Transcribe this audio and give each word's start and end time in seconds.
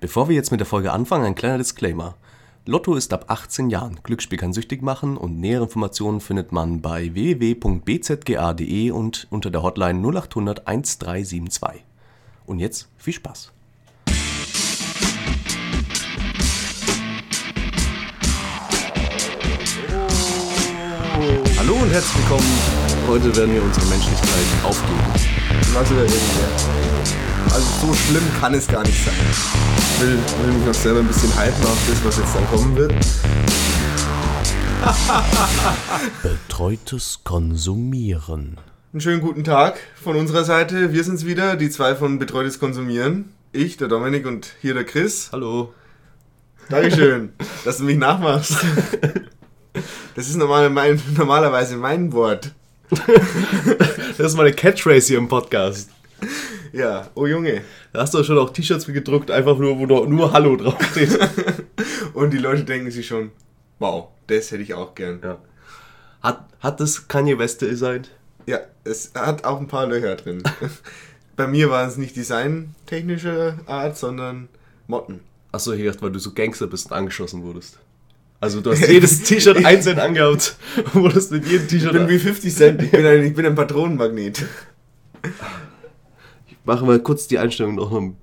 Bevor 0.00 0.28
wir 0.28 0.36
jetzt 0.36 0.52
mit 0.52 0.60
der 0.60 0.66
Folge 0.66 0.92
anfangen, 0.92 1.24
ein 1.24 1.34
kleiner 1.34 1.58
Disclaimer. 1.58 2.14
Lotto 2.66 2.94
ist 2.94 3.12
ab 3.12 3.24
18 3.28 3.68
Jahren. 3.68 3.98
Glücksspiel 4.04 4.38
kann 4.38 4.52
süchtig 4.52 4.80
machen 4.80 5.16
und 5.16 5.40
nähere 5.40 5.64
Informationen 5.64 6.20
findet 6.20 6.52
man 6.52 6.80
bei 6.80 7.12
www.bzga.de 7.14 8.92
und 8.92 9.26
unter 9.30 9.50
der 9.50 9.64
Hotline 9.64 10.00
0800 10.00 10.68
1372. 10.68 11.84
Und 12.46 12.60
jetzt 12.60 12.88
viel 12.96 13.14
Spaß. 13.14 13.50
Hallo 21.58 21.74
und 21.74 21.90
herzlich 21.90 22.22
willkommen. 22.22 22.46
Heute 23.08 23.36
werden 23.36 23.52
wir 23.52 23.64
unsere 23.64 23.86
Menschlichkeit 23.86 24.64
aufgeben. 24.64 25.00
Was 25.74 25.90
wieder 25.90 26.02
irgendwer. 26.02 27.17
Also 27.52 27.86
so 27.86 27.94
schlimm 27.94 28.22
kann 28.40 28.54
es 28.54 28.66
gar 28.68 28.82
nicht 28.84 29.04
sein. 29.04 29.14
Ich 29.78 30.00
will, 30.00 30.18
will 30.42 30.52
mich 30.54 30.66
noch 30.66 30.74
selber 30.74 31.00
ein 31.00 31.06
bisschen 31.06 31.30
hypen 31.38 31.64
auf 31.64 31.78
das, 31.88 32.04
was 32.04 32.18
jetzt 32.18 32.34
dann 32.34 32.46
kommen 32.48 32.76
wird. 32.76 32.94
Betreutes 36.22 37.20
Konsumieren. 37.24 38.58
Einen 38.92 39.00
schönen 39.00 39.20
guten 39.20 39.44
Tag 39.44 39.78
von 40.02 40.16
unserer 40.16 40.44
Seite. 40.44 40.92
Wir 40.92 41.04
sind's 41.04 41.24
wieder, 41.24 41.56
die 41.56 41.70
zwei 41.70 41.94
von 41.94 42.18
Betreutes 42.18 42.58
Konsumieren. 42.58 43.32
Ich, 43.52 43.76
der 43.76 43.88
Dominik 43.88 44.26
und 44.26 44.54
hier 44.60 44.74
der 44.74 44.84
Chris. 44.84 45.30
Hallo. 45.32 45.72
Dankeschön, 46.68 47.32
dass 47.64 47.78
du 47.78 47.84
mich 47.84 47.96
nachmachst. 47.96 48.56
Das 50.14 50.28
ist 50.28 50.36
normal, 50.36 50.70
mein, 50.70 51.00
normalerweise 51.16 51.76
mein 51.76 52.12
Wort. 52.12 52.52
Das 54.18 54.32
ist 54.32 54.36
meine 54.36 54.52
Catchphrase 54.52 55.08
hier 55.08 55.18
im 55.18 55.28
Podcast. 55.28 55.90
Ja, 56.72 57.08
oh 57.14 57.26
Junge. 57.26 57.62
Da 57.92 58.02
hast 58.02 58.14
du 58.14 58.22
schon 58.22 58.38
auch 58.38 58.50
T-Shirts 58.50 58.86
gedruckt, 58.86 59.30
einfach 59.30 59.58
nur, 59.58 59.78
wo 59.78 59.86
nur, 59.86 60.06
nur 60.06 60.32
Hallo 60.32 60.56
draufsteht. 60.56 61.18
Und 62.14 62.32
die 62.32 62.38
Leute 62.38 62.64
denken 62.64 62.90
sich 62.90 63.06
schon, 63.06 63.30
wow, 63.78 64.08
das 64.26 64.50
hätte 64.50 64.62
ich 64.62 64.74
auch 64.74 64.94
gern. 64.94 65.20
ja. 65.22 65.38
Hat, 66.22 66.46
hat 66.60 66.80
das 66.80 67.06
Kanye 67.06 67.38
West 67.38 67.62
designt? 67.62 68.10
Ja, 68.46 68.60
es 68.84 69.12
hat 69.14 69.44
auch 69.44 69.60
ein 69.60 69.68
paar 69.68 69.86
Löcher 69.86 70.16
drin. 70.16 70.42
Bei 71.36 71.46
mir 71.46 71.70
waren 71.70 71.88
es 71.88 71.96
nicht 71.96 72.16
designtechnischer 72.16 73.58
Art, 73.66 73.96
sondern 73.96 74.48
Motten. 74.88 75.20
Achso, 75.52 75.72
ich 75.72 75.84
dachte, 75.86 76.02
weil 76.02 76.10
du 76.10 76.18
so 76.18 76.32
Gangster 76.32 76.66
bist 76.66 76.86
und 76.86 76.92
angeschossen 76.96 77.42
wurdest. 77.44 77.78
Also 78.40 78.60
du 78.60 78.72
hast 78.72 78.86
jedes 78.88 79.22
T-Shirt 79.22 79.64
einzeln 79.64 79.98
angehabt 79.98 80.56
und 80.76 80.94
wurdest 80.94 81.30
mit 81.30 81.46
jedem 81.46 81.66
Ich 81.66 81.70
T-Shirt... 81.70 81.92
bin 81.92 82.08
wie 82.08 82.18
50 82.18 82.54
Cent, 82.54 82.82
ich 82.82 82.90
bin 82.90 83.06
ein, 83.06 83.22
ich 83.22 83.34
bin 83.34 83.46
ein 83.46 83.54
Patronenmagnet. 83.54 84.44
Machen 86.68 86.86
wir 86.86 86.98
kurz 86.98 87.26
die 87.26 87.38
Einstellung 87.38 87.76
noch 87.76 87.90
ein 87.94 88.14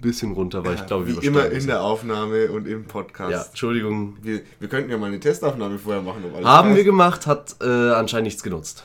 bisschen 0.00 0.32
runter, 0.32 0.64
weil 0.64 0.74
ich 0.74 0.86
glaube, 0.86 1.06
wir 1.06 1.22
wie 1.22 1.24
immer 1.26 1.46
in 1.50 1.68
der 1.68 1.84
Aufnahme 1.84 2.50
und 2.50 2.66
im 2.66 2.84
Podcast. 2.84 3.30
Ja, 3.30 3.42
Entschuldigung. 3.44 4.16
Wir, 4.20 4.40
wir 4.58 4.68
könnten 4.68 4.90
ja 4.90 4.98
mal 4.98 5.06
eine 5.06 5.20
Testaufnahme 5.20 5.78
vorher 5.78 6.02
machen. 6.02 6.24
Alles 6.34 6.44
Haben 6.44 6.70
wir 6.70 6.74
passt. 6.78 6.84
gemacht, 6.84 7.26
hat 7.28 7.56
äh, 7.62 7.64
anscheinend 7.92 8.24
nichts 8.24 8.42
genutzt. 8.42 8.82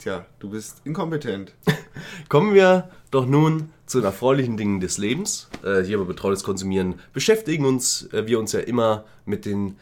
Tja, 0.00 0.26
du 0.40 0.50
bist 0.50 0.78
inkompetent. 0.82 1.52
Kommen 2.28 2.54
wir 2.54 2.90
doch 3.12 3.24
nun 3.24 3.70
zu 3.86 3.98
den 4.00 4.06
erfreulichen 4.06 4.56
Dingen 4.56 4.80
des 4.80 4.98
Lebens. 4.98 5.48
Äh, 5.62 5.84
hier 5.84 5.98
bei 5.98 6.04
Betreutes 6.04 6.42
Konsumieren 6.42 6.96
beschäftigen 7.12 7.66
uns 7.66 8.08
äh, 8.12 8.26
wir 8.26 8.40
uns 8.40 8.50
ja 8.50 8.58
immer 8.58 9.04
mit 9.26 9.44
den 9.44 9.76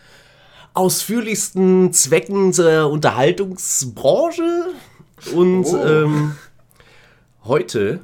ausführlichsten 0.75 1.95
Zwecken 1.95 2.53
der 2.53 2.91
Unterhaltungsbranche. 2.91 4.67
Und 5.35 5.65
Oh. 5.65 5.87
ähm, 5.87 6.33
heute 7.45 8.01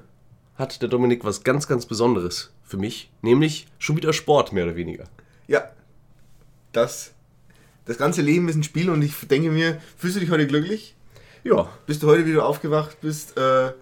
hat 0.61 0.81
der 0.83 0.89
Dominik 0.89 1.25
was 1.25 1.43
ganz, 1.43 1.67
ganz 1.67 1.87
Besonderes 1.87 2.53
für 2.63 2.77
mich, 2.77 3.11
nämlich 3.23 3.67
schon 3.79 3.97
wieder 3.97 4.13
Sport, 4.13 4.53
mehr 4.53 4.65
oder 4.65 4.77
weniger. 4.77 5.05
Ja, 5.49 5.65
das, 6.73 7.13
das 7.87 7.99
ganze 7.99 8.23
Leben 8.23 8.49
ist 8.49 8.55
ein 8.57 8.63
Spiel 8.63 8.91
und 8.91 9.03
ich 9.03 9.15
denke 9.27 9.51
mir, 9.51 9.81
fühlst 9.97 10.17
du 10.17 10.21
dich 10.21 10.31
heute 10.31 10.47
glücklich? 10.47 10.95
Ja, 11.43 11.69
Bist 11.87 12.03
du 12.03 12.07
heute 12.07 12.27
wieder 12.27 12.45
aufgewacht 12.45 13.01
bist, 13.01 13.37
äh, 13.39 13.73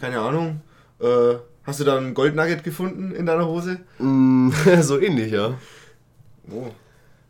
keine 0.00 0.18
Ahnung, 0.20 0.62
äh, 1.00 1.34
hast 1.64 1.78
du 1.78 1.84
da 1.84 1.98
ein 1.98 2.14
Goldnugget 2.14 2.64
gefunden 2.64 3.12
in 3.14 3.26
deiner 3.26 3.46
Hose? 3.46 3.80
mm, 3.98 4.50
so 4.80 4.98
ähnlich, 4.98 5.30
ja. 5.32 5.58
Oh. 6.50 6.70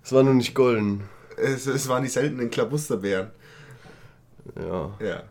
Es 0.04 0.12
war 0.12 0.22
nur 0.22 0.34
nicht 0.34 0.54
golden. 0.54 1.02
Es, 1.36 1.66
es 1.66 1.88
waren 1.88 2.02
die 2.02 2.08
seltenen 2.08 2.50
Klabusterbären. 2.50 3.30
Ja. 4.56 4.94
Ja, 5.00 5.22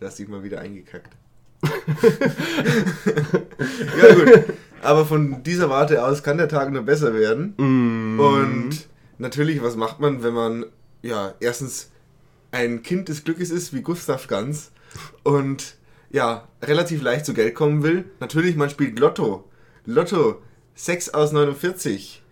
da 0.00 0.06
hast 0.06 0.18
dich 0.18 0.28
mal 0.28 0.42
wieder 0.42 0.60
eingekackt. 0.60 1.14
Ja 4.02 4.14
gut, 4.14 4.44
aber 4.82 5.04
von 5.04 5.42
dieser 5.42 5.70
Warte 5.70 6.04
aus 6.04 6.22
kann 6.22 6.38
der 6.38 6.48
Tag 6.48 6.72
nur 6.72 6.82
besser 6.82 7.14
werden. 7.14 7.54
Mm. 7.56 8.20
Und 8.20 8.88
natürlich, 9.18 9.62
was 9.62 9.76
macht 9.76 10.00
man, 10.00 10.22
wenn 10.22 10.34
man 10.34 10.66
ja 11.02 11.34
erstens 11.40 11.90
ein 12.50 12.82
Kind 12.82 13.08
des 13.08 13.24
Glückes 13.24 13.50
ist, 13.50 13.74
wie 13.74 13.82
Gustav 13.82 14.26
Ganz 14.28 14.70
und 15.22 15.76
ja, 16.10 16.48
relativ 16.62 17.02
leicht 17.02 17.26
zu 17.26 17.34
Geld 17.34 17.54
kommen 17.54 17.82
will? 17.82 18.04
Natürlich, 18.20 18.56
man 18.56 18.70
spielt 18.70 18.98
Lotto. 18.98 19.44
Lotto, 19.84 20.40
6 20.74 21.10
aus 21.10 21.32
49. 21.32 22.22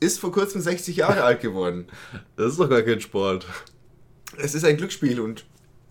Ist 0.00 0.20
vor 0.20 0.30
kurzem 0.30 0.60
60 0.60 0.96
Jahre 0.96 1.24
alt 1.24 1.40
geworden. 1.40 1.88
Das 2.36 2.52
ist 2.52 2.60
doch 2.60 2.70
gar 2.70 2.82
kein 2.82 3.00
Sport. 3.00 3.46
Es 4.36 4.54
ist 4.54 4.64
ein 4.64 4.76
Glücksspiel 4.76 5.18
und 5.18 5.46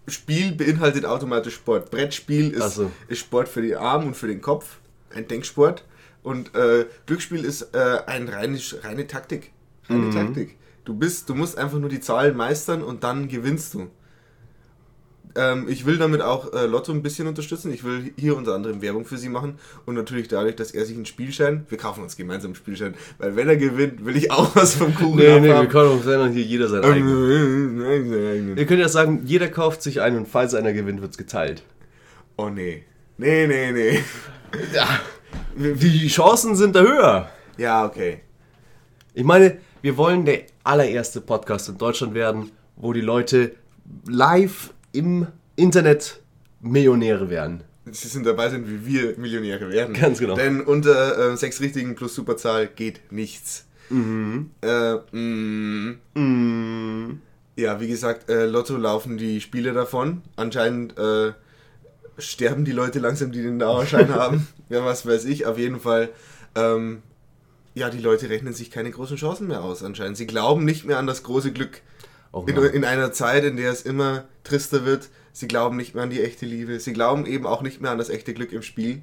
Spiel 0.07 0.53
beinhaltet 0.53 1.05
automatisch 1.05 1.55
Sport. 1.55 1.91
Brettspiel 1.91 2.51
ist, 2.51 2.75
so. 2.75 2.91
ist 3.07 3.19
Sport 3.19 3.49
für 3.49 3.61
die 3.61 3.75
Arme 3.75 4.05
und 4.05 4.15
für 4.15 4.27
den 4.27 4.41
Kopf, 4.41 4.77
ein 5.13 5.27
Denksport. 5.27 5.83
Und 6.23 6.55
äh, 6.55 6.85
Glücksspiel 7.05 7.43
ist 7.43 7.73
äh, 7.73 7.99
eine 8.05 8.31
reine, 8.33 8.59
reine 8.83 9.07
Taktik. 9.07 9.51
Reine 9.89 10.03
Mhm. 10.05 10.11
Taktik. 10.11 10.57
Du 10.85 10.93
bist, 10.93 11.27
du 11.29 11.35
musst 11.35 11.57
einfach 11.57 11.79
nur 11.79 11.89
die 11.89 11.99
Zahlen 11.99 12.35
meistern 12.37 12.81
und 12.81 13.03
dann 13.03 13.27
gewinnst 13.27 13.73
du. 13.73 13.89
Ähm, 15.37 15.67
ich 15.69 15.85
will 15.85 15.99
damit 15.99 16.21
auch 16.21 16.51
äh, 16.51 16.65
Lotto 16.65 16.91
ein 16.91 17.03
bisschen 17.03 17.27
unterstützen. 17.27 17.71
Ich 17.71 17.83
will 17.83 18.11
hier 18.17 18.35
unter 18.35 18.55
anderem 18.55 18.81
Werbung 18.81 19.05
für 19.05 19.17
sie 19.17 19.29
machen. 19.29 19.59
Und 19.85 19.93
natürlich 19.93 20.27
dadurch, 20.27 20.55
dass 20.55 20.71
er 20.71 20.83
sich 20.83 20.95
einen 20.95 21.05
Spielschein, 21.05 21.67
wir 21.69 21.77
kaufen 21.77 22.01
uns 22.01 22.17
gemeinsam 22.17 22.49
einen 22.49 22.55
Spielschein, 22.55 22.95
weil 23.19 23.35
wenn 23.35 23.47
er 23.47 23.55
gewinnt, 23.55 24.03
will 24.03 24.17
ich 24.17 24.31
auch 24.31 24.55
was 24.55 24.73
vom 24.73 24.95
Kuchen 24.95 25.17
Nee, 25.17 25.39
nee, 25.39 25.47
wir 25.49 25.67
können 25.67 25.91
auch 25.91 26.03
sagen, 26.03 26.33
hier 26.33 26.43
jeder 26.43 26.67
sein 26.67 26.83
eigenen. 26.83 27.81
Ähm, 27.85 28.55
Wir 28.55 28.65
können 28.65 28.81
ja 28.81 28.89
sagen, 28.89 29.21
jeder 29.25 29.47
kauft 29.47 29.83
sich 29.83 30.01
einen 30.01 30.17
und 30.17 30.27
falls 30.27 30.55
einer 30.55 30.73
gewinnt, 30.73 31.01
wird's 31.01 31.17
geteilt. 31.17 31.61
Oh 32.35 32.49
nee. 32.49 32.83
Nee, 33.17 33.45
nee, 33.47 33.71
nee. 33.71 33.99
Ja. 34.73 34.87
Die 35.55 36.07
Chancen 36.07 36.55
sind 36.55 36.75
da 36.75 36.81
höher. 36.81 37.29
Ja, 37.57 37.85
okay. 37.85 38.21
Ich 39.13 39.23
meine, 39.23 39.57
wir 39.81 39.97
wollen 39.97 40.25
der 40.25 40.41
allererste 40.63 41.21
Podcast 41.21 41.69
in 41.69 41.77
Deutschland 41.77 42.13
werden, 42.15 42.51
wo 42.75 42.93
die 42.93 43.01
Leute 43.01 43.53
live 44.07 44.73
im 44.97 45.27
Internet 45.55 46.19
Millionäre 46.61 47.29
werden. 47.29 47.63
Sie 47.89 48.07
sind 48.07 48.25
dabei 48.25 48.49
sind, 48.49 48.67
wie 48.67 48.85
wir 48.85 49.17
Millionäre 49.17 49.69
werden. 49.71 49.93
Ganz 49.93 50.19
genau. 50.19 50.35
Denn 50.35 50.61
unter 50.61 51.31
äh, 51.33 51.37
sechs 51.37 51.61
richtigen 51.61 51.95
plus 51.95 52.15
Superzahl 52.15 52.67
geht 52.67 53.11
nichts. 53.11 53.65
Mhm. 53.89 54.51
Äh, 54.61 54.95
mm, 55.15 55.97
Mm. 56.15 57.21
ja, 57.55 57.79
wie 57.79 57.87
gesagt, 57.87 58.29
äh, 58.29 58.45
Lotto 58.45 58.75
laufen 58.75 59.17
die 59.17 59.39
Spiele 59.39 59.71
davon. 59.71 60.21
Anscheinend 60.35 60.97
äh, 60.97 61.31
sterben 62.17 62.65
die 62.65 62.73
Leute 62.73 62.99
langsam, 62.99 63.31
die 63.31 63.41
den 63.41 63.59
Dauerschein 63.59 64.09
haben. 64.13 64.47
Ja, 64.69 64.83
was 64.83 65.05
weiß 65.05 65.23
ich. 65.25 65.45
Auf 65.45 65.57
jeden 65.57 65.79
Fall. 65.79 66.09
Ähm, 66.55 67.01
ja, 67.75 67.89
die 67.89 67.99
Leute 67.99 68.29
rechnen 68.29 68.53
sich 68.53 68.71
keine 68.71 68.91
großen 68.91 69.15
Chancen 69.17 69.47
mehr 69.47 69.63
aus 69.63 69.83
anscheinend. 69.83 70.17
Sie 70.17 70.27
glauben 70.27 70.65
nicht 70.65 70.83
mehr 70.85 70.97
an 70.97 71.07
das 71.07 71.23
große 71.23 71.53
Glück. 71.53 71.81
In, 72.45 72.55
in 72.55 72.85
einer 72.85 73.11
Zeit, 73.11 73.43
in 73.43 73.57
der 73.57 73.71
es 73.71 73.81
immer 73.81 74.25
trister 74.43 74.85
wird, 74.85 75.09
sie 75.33 75.47
glauben 75.47 75.77
nicht 75.77 75.95
mehr 75.95 76.03
an 76.03 76.09
die 76.09 76.21
echte 76.21 76.45
Liebe, 76.45 76.79
sie 76.79 76.93
glauben 76.93 77.25
eben 77.25 77.45
auch 77.45 77.61
nicht 77.61 77.81
mehr 77.81 77.91
an 77.91 77.97
das 77.97 78.09
echte 78.09 78.33
Glück 78.33 78.51
im 78.51 78.61
Spiel. 78.61 79.01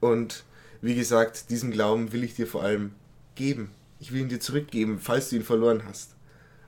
Und 0.00 0.44
wie 0.80 0.94
gesagt, 0.94 1.50
diesen 1.50 1.70
Glauben 1.70 2.12
will 2.12 2.24
ich 2.24 2.34
dir 2.34 2.46
vor 2.46 2.62
allem 2.62 2.92
geben. 3.34 3.70
Ich 4.00 4.12
will 4.12 4.20
ihn 4.20 4.28
dir 4.28 4.40
zurückgeben, 4.40 4.98
falls 5.00 5.30
du 5.30 5.36
ihn 5.36 5.44
verloren 5.44 5.82
hast. 5.86 6.16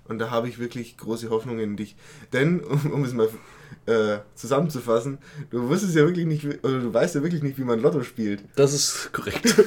Und 0.07 0.19
da 0.19 0.31
habe 0.31 0.49
ich 0.49 0.59
wirklich 0.59 0.97
große 0.97 1.31
Hoffnung 1.31 1.59
in 1.59 1.77
dich. 1.77 1.97
Denn, 2.33 2.61
um, 2.65 2.93
um 2.93 3.05
es 3.05 3.13
mal 3.13 3.29
äh, 3.87 4.19
zusammenzufassen, 4.35 5.19
du 5.51 5.69
wusstest 5.69 5.97
ja 5.97 6.05
wirklich 6.05 6.27
nicht, 6.27 6.45
oder 6.65 6.81
du 6.81 6.95
weißt 6.95 7.17
ja 7.17 7.23
wirklich 7.23 7.43
nicht, 7.43 7.59
wie 7.59 7.65
man 7.65 7.81
Lotto 7.81 8.03
spielt. 8.03 8.45
Das 8.57 8.73
ist 8.73 9.13
korrekt. 9.13 9.55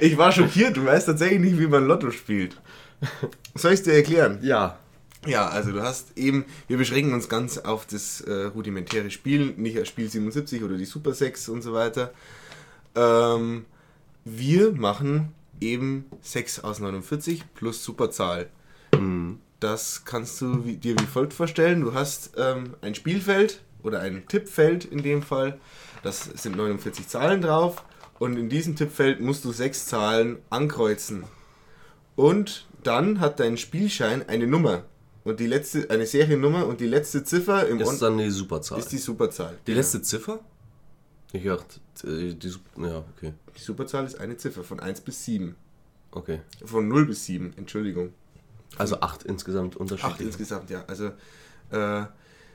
Ich 0.00 0.16
war 0.16 0.30
schockiert, 0.30 0.76
du 0.76 0.84
weißt 0.84 1.06
tatsächlich 1.06 1.40
nicht, 1.40 1.58
wie 1.58 1.66
man 1.66 1.86
Lotto 1.86 2.10
spielt. 2.10 2.60
Soll 3.54 3.72
ich 3.72 3.80
es 3.80 3.84
dir 3.84 3.94
erklären? 3.94 4.38
ja. 4.42 4.78
Ja, 5.26 5.48
also 5.48 5.72
du 5.72 5.82
hast 5.82 6.16
eben, 6.16 6.44
wir 6.68 6.76
beschränken 6.76 7.12
uns 7.12 7.28
ganz 7.28 7.58
auf 7.58 7.86
das 7.86 8.20
äh, 8.20 8.44
rudimentäre 8.44 9.10
Spiel, 9.10 9.54
nicht 9.56 9.76
das 9.76 9.88
Spiel 9.88 10.08
77 10.08 10.62
oder 10.62 10.76
die 10.76 10.84
Super 10.84 11.14
6 11.14 11.48
und 11.48 11.62
so 11.62 11.72
weiter. 11.72 12.12
Ähm, 12.94 13.64
wir 14.24 14.72
machen 14.72 15.32
eben 15.60 16.06
6 16.22 16.64
aus 16.64 16.78
49 16.80 17.44
plus 17.54 17.82
Superzahl. 17.82 18.48
Das 19.60 20.04
kannst 20.04 20.40
du 20.40 20.64
wie, 20.64 20.76
dir 20.76 20.94
wie 20.98 21.06
folgt 21.06 21.32
vorstellen. 21.32 21.80
Du 21.80 21.94
hast 21.94 22.32
ähm, 22.36 22.74
ein 22.82 22.94
Spielfeld 22.94 23.62
oder 23.82 24.00
ein 24.00 24.26
Tippfeld 24.28 24.84
in 24.84 25.02
dem 25.02 25.22
Fall. 25.22 25.58
Das 26.02 26.24
sind 26.24 26.56
49 26.56 27.08
Zahlen 27.08 27.40
drauf. 27.40 27.82
Und 28.18 28.36
in 28.36 28.48
diesem 28.48 28.76
Tippfeld 28.76 29.20
musst 29.20 29.44
du 29.44 29.52
sechs 29.52 29.86
Zahlen 29.86 30.38
ankreuzen. 30.50 31.24
Und 32.16 32.66
dann 32.82 33.20
hat 33.20 33.40
dein 33.40 33.56
Spielschein 33.56 34.26
eine 34.28 34.46
Nummer. 34.46 34.84
Und 35.26 35.40
die 35.40 35.46
letzte, 35.48 35.90
eine 35.90 36.06
Seriennummer 36.06 36.66
und 36.66 36.80
die 36.80 36.86
letzte 36.86 37.24
Ziffer 37.24 37.66
im 37.66 37.80
ist 37.80 37.98
dann 38.00 38.16
die 38.16 38.30
Superzahl. 38.30 38.78
ist 38.78 38.92
die 38.92 38.98
Superzahl. 38.98 39.58
die 39.66 39.74
letzte 39.74 40.00
Ziffer? 40.00 40.38
Ich 41.32 41.42
dachte, 41.44 41.80
äh, 42.04 42.32
die, 42.32 42.48
Sup- 42.48 42.62
ja, 42.78 43.04
okay. 43.16 43.32
Die 43.58 43.60
Superzahl 43.60 44.06
ist 44.06 44.20
eine 44.20 44.36
Ziffer 44.36 44.62
von 44.62 44.78
1 44.78 45.00
bis 45.00 45.24
7. 45.24 45.56
Okay. 46.12 46.40
Von 46.64 46.86
0 46.86 47.06
bis 47.06 47.24
7, 47.26 47.54
Entschuldigung. 47.56 48.12
Also 48.78 49.00
acht 49.00 49.24
insgesamt 49.24 49.74
Acht 49.74 49.80
unterschiedlich. 49.80 50.28
insgesamt, 50.28 50.70
ja. 50.70 50.84
Also, 50.86 51.06
äh, 51.72 52.04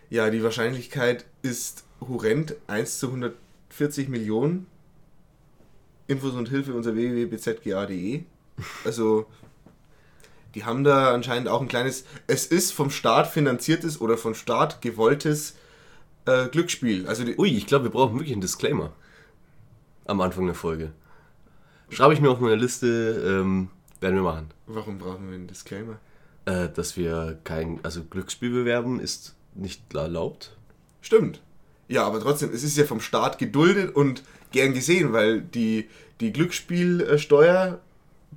ja, 0.09 0.29
die 0.29 0.41
Wahrscheinlichkeit 0.41 1.25
ist 1.41 1.83
horrend. 1.99 2.55
1 2.67 2.99
zu 2.99 3.07
140 3.07 4.07
Millionen. 4.07 4.65
Infos 6.07 6.33
und 6.35 6.47
Hilfe 6.49 6.73
unter 6.73 6.95
www.bzga.de. 6.95 8.23
Also, 8.85 9.25
die 10.55 10.65
haben 10.65 10.83
da 10.83 11.13
anscheinend 11.13 11.47
auch 11.47 11.61
ein 11.61 11.67
kleines. 11.67 12.05
Es 12.27 12.45
ist 12.45 12.71
vom 12.71 12.89
Staat 12.89 13.27
finanziertes 13.27 14.01
oder 14.01 14.17
vom 14.17 14.35
Staat 14.35 14.81
gewolltes 14.81 15.55
äh, 16.25 16.47
Glücksspiel. 16.47 17.07
Also, 17.07 17.23
Ui, 17.37 17.49
ich 17.49 17.67
glaube, 17.67 17.85
wir 17.85 17.91
brauchen 17.91 18.15
wirklich 18.15 18.33
einen 18.33 18.41
Disclaimer. 18.41 18.91
Am 20.05 20.19
Anfang 20.21 20.45
der 20.45 20.55
Folge. 20.55 20.91
Schreibe 21.89 22.13
ich 22.13 22.21
mir 22.21 22.29
auf 22.29 22.39
meine 22.39 22.55
Liste, 22.55 22.87
ähm, 23.25 23.69
werden 23.99 24.15
wir 24.15 24.23
machen. 24.23 24.49
warum 24.65 24.97
brauchen 24.97 25.27
wir 25.27 25.35
einen 25.35 25.47
Disclaimer? 25.47 25.99
Äh, 26.45 26.69
dass 26.69 26.97
wir 26.97 27.37
kein, 27.43 27.79
also 27.83 28.03
Glücksspiel 28.03 28.49
bewerben 28.49 28.99
ist 28.99 29.35
nicht 29.53 29.93
erlaubt. 29.93 30.55
Stimmt. 31.01 31.41
Ja, 31.87 32.05
aber 32.05 32.21
trotzdem, 32.21 32.51
es 32.53 32.63
ist 32.63 32.77
ja 32.77 32.85
vom 32.85 33.01
Staat 33.01 33.37
geduldet 33.37 33.93
und 33.95 34.23
gern 34.51 34.73
gesehen, 34.73 35.13
weil 35.13 35.41
die, 35.41 35.89
die 36.21 36.31
Glücksspielsteuer 36.31 37.79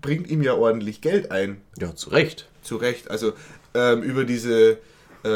bringt 0.01 0.29
ihm 0.29 0.43
ja 0.43 0.55
ordentlich 0.55 1.01
Geld 1.01 1.31
ein. 1.31 1.61
Ja, 1.79 1.95
zu 1.95 2.11
Recht. 2.11 2.49
Zu 2.63 2.77
Recht. 2.77 3.11
Also 3.11 3.33
ähm, 3.75 4.03
über 4.03 4.25
diese 4.25 4.79
äh, 5.25 5.29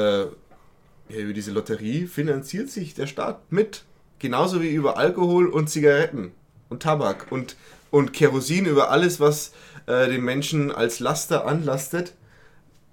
ja, 1.10 1.16
über 1.16 1.32
diese 1.32 1.52
Lotterie 1.52 2.06
finanziert 2.06 2.69
sich 2.70 2.94
der 2.94 3.06
Staat 3.06 3.50
mit. 3.50 3.84
Genauso 4.19 4.60
wie 4.62 4.69
über 4.70 4.99
Alkohol 4.99 5.46
und 5.49 5.70
Zigaretten 5.70 6.32
und 6.69 6.82
Tabak 6.82 7.31
und, 7.31 7.56
und 7.90 8.12
Kerosin 8.12 8.66
über 8.66 8.90
alles, 8.90 9.20
was 9.20 9.52
äh, 9.87 10.08
den 10.08 10.22
Menschen 10.22 10.70
als 10.72 10.99
Laster 11.00 11.46
anlastet. 11.46 12.14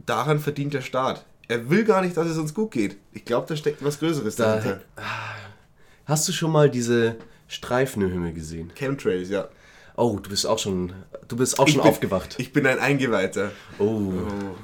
Daran 0.06 0.40
verdient 0.40 0.74
der 0.74 0.82
Staat. 0.82 1.26
Er 1.48 1.70
will 1.70 1.84
gar 1.84 2.02
nicht, 2.02 2.16
dass 2.16 2.28
es 2.28 2.38
uns 2.38 2.54
gut 2.54 2.72
geht. 2.72 2.98
Ich 3.12 3.26
glaube, 3.26 3.48
da 3.48 3.56
steckt 3.56 3.84
was 3.84 4.00
Größeres 4.00 4.36
Da, 4.36 4.56
dahinter. 4.58 4.82
hast 6.06 6.28
du 6.28 6.32
schon 6.32 6.52
mal 6.52 6.70
diese 6.70 7.16
Streifen 7.48 8.02
im 8.04 8.12
Himmel 8.12 8.34
gesehen? 8.34 8.72
Chemtrails, 8.76 9.30
ja. 9.30 9.48
Oh, 9.98 10.20
du 10.22 10.30
bist 10.30 10.46
auch 10.46 10.60
schon, 10.60 10.92
du 11.28 11.38
bist 11.38 11.58
auch 11.58 11.68
schon 11.68 11.82
bin, 11.82 11.90
aufgewacht. 11.90 12.36
Ich 12.38 12.52
bin 12.52 12.68
ein 12.68 12.80
Eingeweihter. 12.80 13.52
Oh. 13.80 14.12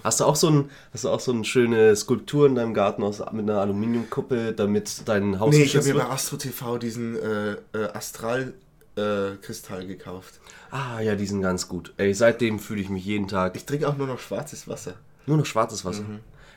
Hast 0.04 0.20
du 0.20 0.26
auch 0.26 0.36
so 0.36 0.50
ein, 0.50 0.70
hast 0.94 1.06
du 1.06 1.10
auch 1.10 1.22
so 1.22 1.32
eine 1.32 1.46
schöne 1.46 1.96
Skulptur 1.96 2.48
in 2.48 2.56
deinem 2.56 2.74
Garten 2.74 3.02
aus, 3.02 3.20
mit 3.32 3.50
einer 3.50 3.62
Aluminiumkuppe, 3.62 4.52
damit 4.52 5.04
dein 5.08 5.40
Haus 5.40 5.56
Nee, 5.56 5.64
ich 5.64 5.76
habe 5.78 5.86
mir 5.88 5.94
bei? 5.96 6.06
Astro 6.06 6.36
TV 6.36 6.78
diesen 6.80 7.16
äh, 7.18 7.52
äh, 7.74 7.88
Astral-Kristall 7.94 9.88
gekauft. 9.88 10.40
Ah, 10.70 11.00
ja, 11.02 11.16
die 11.16 11.26
sind 11.26 11.42
ganz 11.42 11.68
gut. 11.68 11.94
Ey, 11.98 12.14
seitdem 12.14 12.60
fühle 12.60 12.82
ich 12.82 12.90
mich 12.90 13.06
jeden 13.06 13.28
Tag 13.28 13.56
Ich 13.56 13.66
trinke 13.66 13.88
auch 13.88 13.98
nur 13.98 14.08
noch 14.08 14.20
schwarzes 14.20 14.68
Wasser. 14.68 14.96
nur 15.26 15.38
noch 15.38 15.46
schwarzes 15.46 15.86
Wasser. 15.86 16.04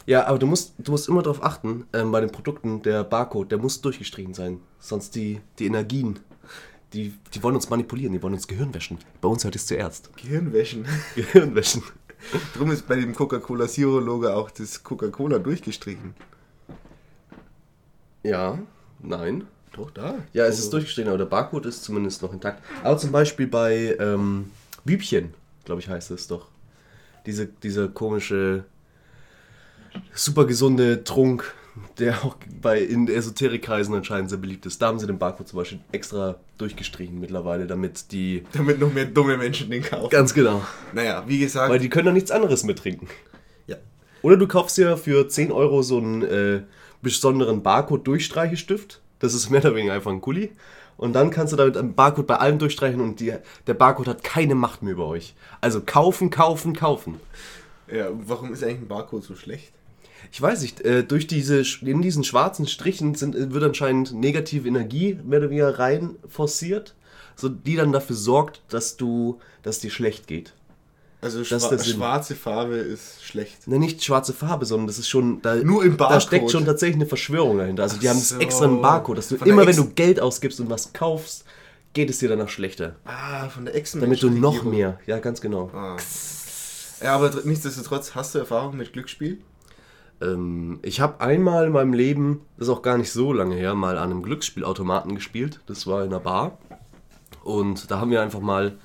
Ja, 0.06 0.26
aber 0.26 0.38
du 0.38 0.46
musst, 0.46 0.74
du 0.78 0.90
musst 0.92 1.08
immer 1.08 1.22
darauf 1.22 1.42
achten, 1.42 1.86
ähm, 1.92 2.12
bei 2.12 2.20
den 2.20 2.30
Produkten, 2.30 2.82
der 2.82 3.04
Barcode, 3.04 3.50
der 3.52 3.58
muss 3.58 3.80
durchgestrichen 3.80 4.34
sein. 4.34 4.60
Sonst 4.78 5.14
die, 5.14 5.40
die 5.58 5.66
Energien, 5.66 6.18
die, 6.94 7.12
die 7.34 7.42
wollen 7.42 7.56
uns 7.56 7.68
manipulieren, 7.68 8.12
die 8.12 8.22
wollen 8.22 8.34
uns 8.34 8.46
Gehirn 8.46 8.72
wäschen. 8.72 8.98
Bei 9.20 9.28
uns 9.28 9.44
hört 9.44 9.56
es 9.56 9.66
zuerst. 9.66 10.16
Gehirnwäschen. 10.16 10.86
Gehirn 11.14 11.54
wäschen. 11.54 11.82
Drum 12.56 12.70
ist 12.70 12.86
bei 12.86 12.96
dem 12.96 13.14
Coca-Cola 13.14 13.66
Zero-Logo 13.66 14.28
auch 14.28 14.50
das 14.50 14.82
Coca-Cola 14.82 15.38
durchgestrichen. 15.38 16.14
Ja, 18.22 18.58
nein. 19.00 19.46
Doch, 19.72 19.90
da. 19.90 20.14
Ja, 20.32 20.46
es 20.46 20.60
ist 20.60 20.72
durchgestrichen, 20.72 21.08
aber 21.08 21.18
der 21.18 21.26
Barcode 21.26 21.66
ist 21.66 21.82
zumindest 21.82 22.22
noch 22.22 22.32
intakt. 22.32 22.62
Aber 22.82 22.96
zum 22.96 23.10
Beispiel 23.10 23.48
bei 23.48 23.96
ähm, 23.98 24.52
Bübchen, 24.84 25.34
glaube 25.64 25.80
ich, 25.80 25.88
heißt 25.88 26.12
es 26.12 26.28
doch. 26.28 26.48
Diese, 27.26 27.46
dieser 27.46 27.88
komische, 27.88 28.64
super 30.14 30.46
gesunde 30.46 31.02
Trunk, 31.02 31.54
der 31.98 32.24
auch 32.24 32.36
bei 32.60 32.80
in 32.80 33.08
Esoterikkreisen 33.08 33.94
anscheinend 33.94 34.30
sehr 34.30 34.38
beliebt 34.38 34.66
ist. 34.66 34.80
Da 34.80 34.86
haben 34.86 34.98
sie 34.98 35.06
den 35.06 35.18
Barcode 35.18 35.48
zum 35.48 35.58
Beispiel 35.58 35.80
extra 35.92 36.36
durchgestrichen 36.58 37.18
mittlerweile, 37.18 37.66
damit 37.66 38.12
die. 38.12 38.44
Damit 38.52 38.78
noch 38.80 38.92
mehr 38.92 39.06
dumme 39.06 39.36
Menschen 39.36 39.70
den 39.70 39.82
kaufen. 39.82 40.10
Ganz 40.10 40.34
genau. 40.34 40.62
Naja, 40.92 41.24
wie 41.26 41.38
gesagt. 41.38 41.70
Weil 41.70 41.78
die 41.78 41.88
können 41.88 42.06
doch 42.06 42.12
nichts 42.12 42.30
anderes 42.30 42.64
mit 42.64 42.78
trinken. 42.78 43.08
ja. 43.66 43.76
Oder 44.22 44.36
du 44.36 44.46
kaufst 44.46 44.76
dir 44.76 44.96
für 44.96 45.28
10 45.28 45.52
Euro 45.52 45.82
so 45.82 45.98
einen 45.98 46.22
äh, 46.22 46.62
besonderen 47.02 47.62
Barcode-Durchstreichestift. 47.62 49.00
Das 49.18 49.34
ist 49.34 49.50
mehr 49.50 49.60
oder 49.60 49.74
weniger 49.74 49.94
einfach 49.94 50.10
ein 50.10 50.20
Kuli. 50.20 50.52
Und 50.96 51.12
dann 51.14 51.30
kannst 51.30 51.52
du 51.52 51.56
damit 51.56 51.76
einen 51.76 51.94
Barcode 51.94 52.26
bei 52.26 52.36
allem 52.36 52.58
durchstreichen 52.58 53.00
und 53.00 53.18
die, 53.18 53.34
der 53.66 53.74
Barcode 53.74 54.06
hat 54.08 54.22
keine 54.22 54.54
Macht 54.54 54.82
mehr 54.82 54.92
über 54.92 55.06
euch. 55.06 55.34
Also 55.60 55.80
kaufen, 55.80 56.30
kaufen, 56.30 56.72
kaufen. 56.74 57.20
ja. 57.92 58.08
Warum 58.12 58.52
ist 58.52 58.62
eigentlich 58.62 58.78
ein 58.78 58.88
Barcode 58.88 59.24
so 59.24 59.34
schlecht? 59.34 59.72
Ich 60.32 60.40
weiß 60.42 60.62
nicht, 60.62 60.80
äh, 60.82 61.04
durch 61.04 61.26
diese, 61.26 61.62
in 61.82 62.02
diesen 62.02 62.24
schwarzen 62.24 62.66
Strichen 62.66 63.14
sind, 63.14 63.34
äh, 63.34 63.52
wird 63.52 63.64
anscheinend 63.64 64.12
negative 64.12 64.66
Energie 64.68 65.18
mehr 65.24 65.38
oder 65.40 65.50
weniger 65.50 65.78
rein 65.78 66.16
forciert, 66.28 66.94
so 67.36 67.48
die 67.48 67.76
dann 67.76 67.92
dafür 67.92 68.16
sorgt, 68.16 68.62
dass 68.68 68.96
du, 68.96 69.38
dass 69.62 69.78
dir 69.80 69.90
schlecht 69.90 70.26
geht. 70.26 70.52
Also 71.20 71.42
schwa 71.42 71.78
schwarze 71.78 72.34
Farbe 72.34 72.74
ist 72.76 73.24
schlecht. 73.24 73.66
Ne, 73.66 73.78
nicht 73.78 74.04
schwarze 74.04 74.34
Farbe, 74.34 74.66
sondern 74.66 74.88
das 74.88 74.98
ist 74.98 75.08
schon. 75.08 75.40
Da, 75.40 75.54
Nur 75.54 75.82
im 75.82 75.96
Da 75.96 76.04
Barcode. 76.08 76.22
steckt 76.22 76.50
schon 76.50 76.66
tatsächlich 76.66 76.96
eine 76.96 77.06
Verschwörung 77.06 77.56
dahinter. 77.56 77.82
Also, 77.84 77.96
die 77.96 78.06
Ach 78.08 78.12
haben 78.12 78.20
so. 78.20 78.36
extra 78.38 78.66
einen 78.66 78.82
Barcode, 78.82 79.16
dass 79.16 79.28
du 79.28 79.38
Von 79.38 79.48
immer, 79.48 79.62
wenn 79.62 79.68
Ex- 79.68 79.78
du 79.78 79.88
Geld 79.94 80.20
ausgibst 80.20 80.60
und 80.60 80.68
was 80.68 80.92
kaufst, 80.92 81.46
geht 81.94 82.10
es 82.10 82.18
dir 82.18 82.28
danach 82.28 82.50
schlechter. 82.50 82.96
Ah, 83.06 83.48
von 83.48 83.64
der 83.64 83.74
Echsen. 83.74 84.02
Damit 84.02 84.22
du 84.22 84.28
noch 84.28 84.64
mehr. 84.64 85.00
Ja, 85.06 85.18
ganz 85.18 85.40
genau. 85.40 85.70
Ah. 85.72 85.96
Ja, 87.02 87.14
aber 87.14 87.28
tr- 87.28 87.46
nichtsdestotrotz 87.46 88.14
hast 88.14 88.34
du 88.34 88.40
Erfahrung 88.40 88.76
mit 88.76 88.92
Glücksspiel? 88.92 89.38
Ähm, 90.20 90.78
ich 90.82 91.00
habe 91.00 91.20
einmal 91.20 91.66
in 91.66 91.72
meinem 91.72 91.92
Leben, 91.92 92.42
das 92.56 92.68
ist 92.68 92.74
auch 92.74 92.82
gar 92.82 92.98
nicht 92.98 93.12
so 93.12 93.32
lange 93.32 93.54
her, 93.54 93.74
mal 93.74 93.98
an 93.98 94.10
einem 94.10 94.22
Glücksspielautomaten 94.22 95.14
gespielt. 95.14 95.60
Das 95.66 95.86
war 95.86 96.02
in 96.02 96.10
einer 96.10 96.20
Bar. 96.20 96.58
Und 97.42 97.90
da 97.90 98.00
haben 98.00 98.10
wir 98.10 98.22
einfach 98.22 98.40
mal 98.40 98.78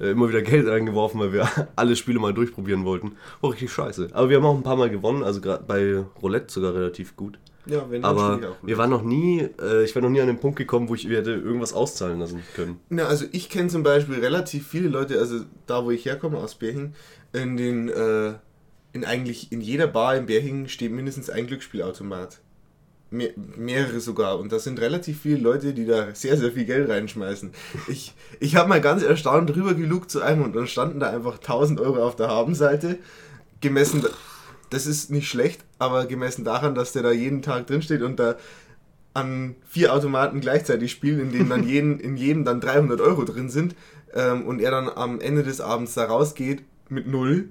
äh, 0.00 0.10
immer 0.10 0.28
wieder 0.28 0.42
Geld 0.42 0.66
reingeworfen, 0.66 1.20
weil 1.20 1.32
wir 1.32 1.48
alle 1.76 1.96
Spiele 1.96 2.18
mal 2.18 2.34
durchprobieren 2.34 2.84
wollten. 2.84 3.12
War 3.40 3.52
richtig 3.52 3.72
scheiße. 3.72 4.10
Aber 4.12 4.28
wir 4.28 4.38
haben 4.38 4.46
auch 4.46 4.56
ein 4.56 4.62
paar 4.62 4.76
Mal 4.76 4.90
gewonnen, 4.90 5.22
also 5.22 5.40
gerade 5.40 5.64
bei 5.66 6.04
Roulette 6.20 6.52
sogar 6.52 6.74
relativ 6.74 7.16
gut. 7.16 7.38
Ja, 7.66 7.86
wenn 7.88 8.04
Aber 8.04 8.34
auch 8.34 8.66
wir 8.66 8.76
waren 8.76 8.90
noch 8.90 9.02
nie, 9.02 9.40
äh, 9.60 9.84
ich 9.84 9.94
war 9.94 10.02
noch 10.02 10.10
nie 10.10 10.20
an 10.20 10.26
den 10.26 10.38
Punkt 10.38 10.58
gekommen, 10.58 10.88
wo 10.88 10.94
ich 10.94 11.08
hätte 11.08 11.32
irgendwas 11.32 11.72
auszahlen 11.72 12.20
lassen 12.20 12.42
können. 12.54 12.78
Na, 12.90 13.04
also 13.04 13.24
ich 13.32 13.48
kenne 13.48 13.68
zum 13.68 13.82
Beispiel 13.82 14.20
relativ 14.20 14.66
viele 14.66 14.88
Leute, 14.88 15.18
also 15.18 15.40
da 15.66 15.84
wo 15.84 15.90
ich 15.90 16.04
herkomme 16.04 16.36
aus 16.36 16.56
Berching, 16.56 16.92
in 17.32 17.56
den, 17.56 17.88
äh, 17.88 18.34
in 18.94 19.04
eigentlich 19.04 19.52
in 19.52 19.60
jeder 19.60 19.86
Bar 19.86 20.16
in 20.16 20.24
Berching 20.26 20.68
steht 20.68 20.92
mindestens 20.92 21.28
ein 21.28 21.46
Glücksspielautomat. 21.46 22.40
Mehr, 23.10 23.30
mehrere 23.36 24.00
sogar. 24.00 24.38
Und 24.40 24.50
das 24.50 24.64
sind 24.64 24.80
relativ 24.80 25.20
viele 25.20 25.36
Leute, 25.38 25.74
die 25.74 25.84
da 25.84 26.14
sehr, 26.14 26.36
sehr 26.36 26.52
viel 26.52 26.64
Geld 26.64 26.88
reinschmeißen. 26.88 27.52
Ich, 27.86 28.14
ich 28.40 28.56
habe 28.56 28.68
mal 28.68 28.80
ganz 28.80 29.02
erstaunt 29.02 29.50
drüber 29.50 29.74
gelugt 29.74 30.10
zu 30.10 30.22
einem 30.22 30.42
und 30.42 30.56
dann 30.56 30.66
standen 30.66 30.98
da 31.00 31.10
einfach 31.10 31.34
1000 31.36 31.78
Euro 31.80 32.02
auf 32.02 32.16
der 32.16 32.28
Habenseite. 32.28 32.98
Gemessen, 33.60 34.02
da- 34.02 34.08
das 34.70 34.86
ist 34.86 35.10
nicht 35.10 35.28
schlecht, 35.28 35.60
aber 35.78 36.06
gemessen 36.06 36.44
daran, 36.44 36.74
dass 36.74 36.92
der 36.92 37.02
da 37.02 37.12
jeden 37.12 37.42
Tag 37.42 37.66
drinsteht 37.68 38.02
und 38.02 38.18
da 38.18 38.36
an 39.12 39.54
vier 39.68 39.92
Automaten 39.92 40.40
gleichzeitig 40.40 40.90
spielen, 40.90 41.20
in 41.20 41.30
denen 41.32 41.50
dann 41.50 41.68
jeden, 41.68 42.00
in 42.00 42.16
jedem 42.16 42.44
dann 42.44 42.60
300 42.60 43.00
Euro 43.00 43.24
drin 43.24 43.48
sind 43.48 43.76
ähm, 44.12 44.44
und 44.46 44.60
er 44.60 44.70
dann 44.72 44.88
am 44.88 45.20
Ende 45.20 45.42
des 45.44 45.60
Abends 45.60 45.94
da 45.94 46.04
rausgeht 46.06 46.62
mit 46.88 47.06
null, 47.06 47.50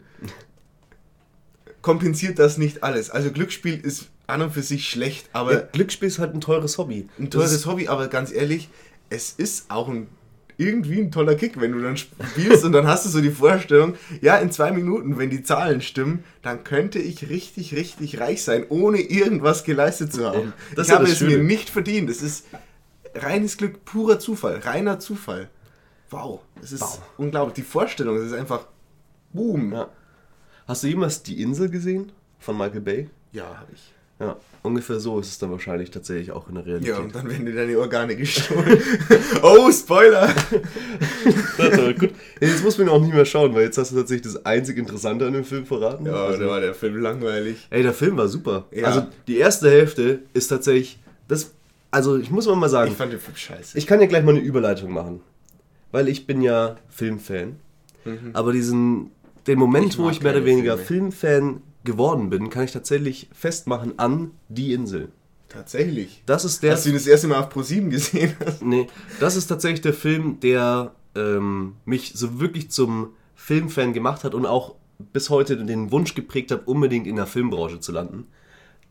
kompensiert 1.84 2.40
das 2.40 2.58
nicht 2.58 2.82
alles. 2.84 3.12
Also 3.12 3.32
Glücksspiel 3.32 3.80
ist 3.80 4.10
an 4.26 4.42
und 4.42 4.52
für 4.54 4.64
sich 4.64 4.90
schlecht, 4.90 5.30
aber 5.34 5.54
Ja, 5.54 5.60
Glücksspiel 5.72 6.08
ist 6.08 6.18
halt 6.18 6.34
ein 6.34 6.42
teures 6.42 6.80
Hobby. 6.80 7.08
ein 7.20 7.30
Das 7.30 7.42
teures 7.44 7.66
Hobby, 7.68 7.88
aber 7.90 8.08
ganz 8.08 8.32
ehrlich, 8.32 8.70
es 9.12 9.32
ist 9.34 9.70
auch 9.70 9.88
ein, 9.90 10.08
irgendwie 10.58 11.00
ein 11.02 11.12
toller 11.12 11.36
Kick, 11.36 11.60
wenn 11.60 11.72
du 11.74 11.82
dann 11.82 11.98
spielst 11.98 12.64
und 12.64 12.72
dann 12.72 12.88
hast 12.88 13.06
du 13.06 13.10
so 13.10 13.22
die 13.22 13.32
Vorstellung, 13.32 13.96
ja, 14.22 14.38
in 14.38 14.50
zwei 14.52 14.72
Minuten, 14.72 15.18
wenn 15.18 15.30
die 15.30 15.44
Zahlen 15.44 15.82
stimmen, 15.82 16.24
dann 16.42 16.64
könnte 16.64 17.00
ich 17.00 17.30
richtig, 17.30 17.76
richtig 17.76 18.20
reich 18.20 18.44
sein, 18.44 18.66
ohne 18.70 19.00
irgendwas 19.02 19.64
geleistet 19.64 20.14
zu 20.14 20.26
haben. 20.26 20.54
das 20.76 20.88
ist 20.88 20.88
ich 20.88 20.90
ja 20.90 20.96
habe 20.96 21.06
das 21.06 21.14
es 21.16 21.22
mir 21.22 21.32
Schöne. 21.32 21.44
nicht 21.44 21.70
verdient. 21.70 22.10
Es 22.10 22.22
ist 22.22 22.46
reines 23.16 23.58
Glück, 23.58 23.84
purer 23.86 24.20
Zufall, 24.20 24.58
reiner 24.60 25.00
Zufall. 25.00 25.50
Wow, 26.12 26.42
es 26.62 26.72
ist 26.72 26.82
Wow. 26.82 27.02
unglaublich. 27.18 27.56
Die 27.56 27.62
Vorstellung, 27.64 28.16
es 28.18 28.28
ist 28.28 28.34
einfach 28.34 28.68
boom. 29.34 29.74
Ja. 29.74 29.90
Hast 30.68 30.84
du 30.84 30.88
jemals 30.88 31.24
die 31.24 31.42
Insel 31.42 31.70
gesehen 31.70 32.12
von 32.40 32.58
Michael 32.58 32.82
Bay? 32.82 33.10
Ja, 33.32 33.44
habe 33.46 33.72
ich. 33.74 33.82
Ja, 34.20 34.38
ungefähr 34.62 35.00
so 35.00 35.20
ist 35.20 35.28
es 35.30 35.40
dann 35.40 35.52
wahrscheinlich 35.52 35.90
tatsächlich 35.92 36.32
auch 36.32 36.48
in 36.48 36.56
der 36.56 36.66
Realität. 36.66 36.90
Ja, 36.90 37.00
und 37.00 37.14
dann 37.16 37.28
werden 37.30 37.46
dir 37.46 37.56
deine 37.56 37.78
Organe 37.80 38.16
gestohlen. 38.16 38.80
oh, 39.42 39.70
Spoiler! 39.72 40.34
Das 41.58 41.78
aber 41.80 41.94
gut. 41.94 42.12
Jetzt 42.42 42.64
muss 42.64 42.78
man 42.78 42.90
auch 42.90 43.02
nicht 43.02 43.14
mehr 43.14 43.26
schauen, 43.26 43.54
weil 43.54 43.64
jetzt 43.66 43.78
hast 43.78 43.92
du 43.92 43.96
tatsächlich 43.96 44.34
das 44.34 44.46
einzig 44.46 44.78
Interessante 44.78 45.26
an 45.28 45.34
dem 45.34 45.44
Film 45.46 45.66
verraten. 45.66 46.06
Ja, 46.06 46.14
Also- 46.26 46.40
da 46.44 46.48
war 46.48 46.60
der 46.62 46.74
Film 46.74 46.98
langweilig. 47.02 47.68
Ey, 47.70 47.84
der 47.84 47.94
Film 47.94 48.18
war 48.18 48.28
super. 48.28 48.66
Ja. 48.72 48.86
Also 48.88 49.06
die 49.28 49.38
erste 49.38 49.70
Hälfte 49.70 50.20
ist 50.34 50.48
tatsächlich 50.48 51.00
das. 51.28 51.52
Also 51.92 52.18
ich 52.18 52.32
muss 52.32 52.48
mal 52.48 52.70
sagen, 52.70 52.92
Ich 52.92 52.98
fand 52.98 53.14
den 53.14 53.20
Film 53.20 53.36
scheiße. 53.38 53.78
ich 53.78 53.86
kann 53.88 54.00
ja 54.02 54.08
gleich 54.08 54.24
mal 54.24 54.32
eine 54.32 54.40
Überleitung 54.40 54.92
machen, 54.92 55.22
weil 55.92 56.08
ich 56.08 56.26
bin 56.26 56.42
ja 56.42 56.76
Filmfan. 56.90 57.58
Aber 58.34 58.52
diesen 58.52 59.12
den 59.48 59.60
Moment. 59.60 59.94
Ich 59.94 59.98
wo 59.98 60.10
ich 60.10 60.22
mehr 60.22 60.34
oder 60.34 60.46
weniger 60.46 60.78
Filme. 60.78 61.12
Filmfan 61.12 61.62
geworden 61.84 62.30
bin, 62.30 62.50
kann 62.50 62.64
ich 62.64 62.72
tatsächlich 62.72 63.30
festmachen 63.34 64.00
an 64.00 64.32
Die 64.50 64.74
Insel. 64.74 65.10
Tatsächlich. 65.50 66.24
Das 66.26 66.46
ist 66.46 66.64
der. 66.64 66.74
Hast 66.74 66.86
du 66.86 66.90
ihn 66.90 66.96
das 66.96 67.06
erste 67.06 67.28
Mal 67.28 67.40
auf 67.40 67.56
Pro7 67.56 67.90
gesehen? 67.90 68.34
Nee, 68.62 68.88
das 69.20 69.36
ist 69.36 69.48
tatsächlich 69.48 69.82
der 69.82 69.94
Film, 69.94 70.40
der 70.40 70.96
ähm, 71.16 71.76
mich 71.86 72.14
so 72.16 72.40
wirklich 72.40 72.72
zum 72.72 73.10
Filmfan 73.36 73.94
gemacht 73.94 74.24
hat 74.24 74.34
und 74.34 74.46
auch 74.46 74.76
bis 75.12 75.30
heute 75.30 75.58
den 75.58 75.92
Wunsch 75.92 76.16
geprägt 76.16 76.52
hat, 76.52 76.68
unbedingt 76.68 77.08
in 77.08 77.18
der 77.18 77.28
Filmbranche 77.28 77.80
zu 77.80 77.92
landen. 77.92 78.28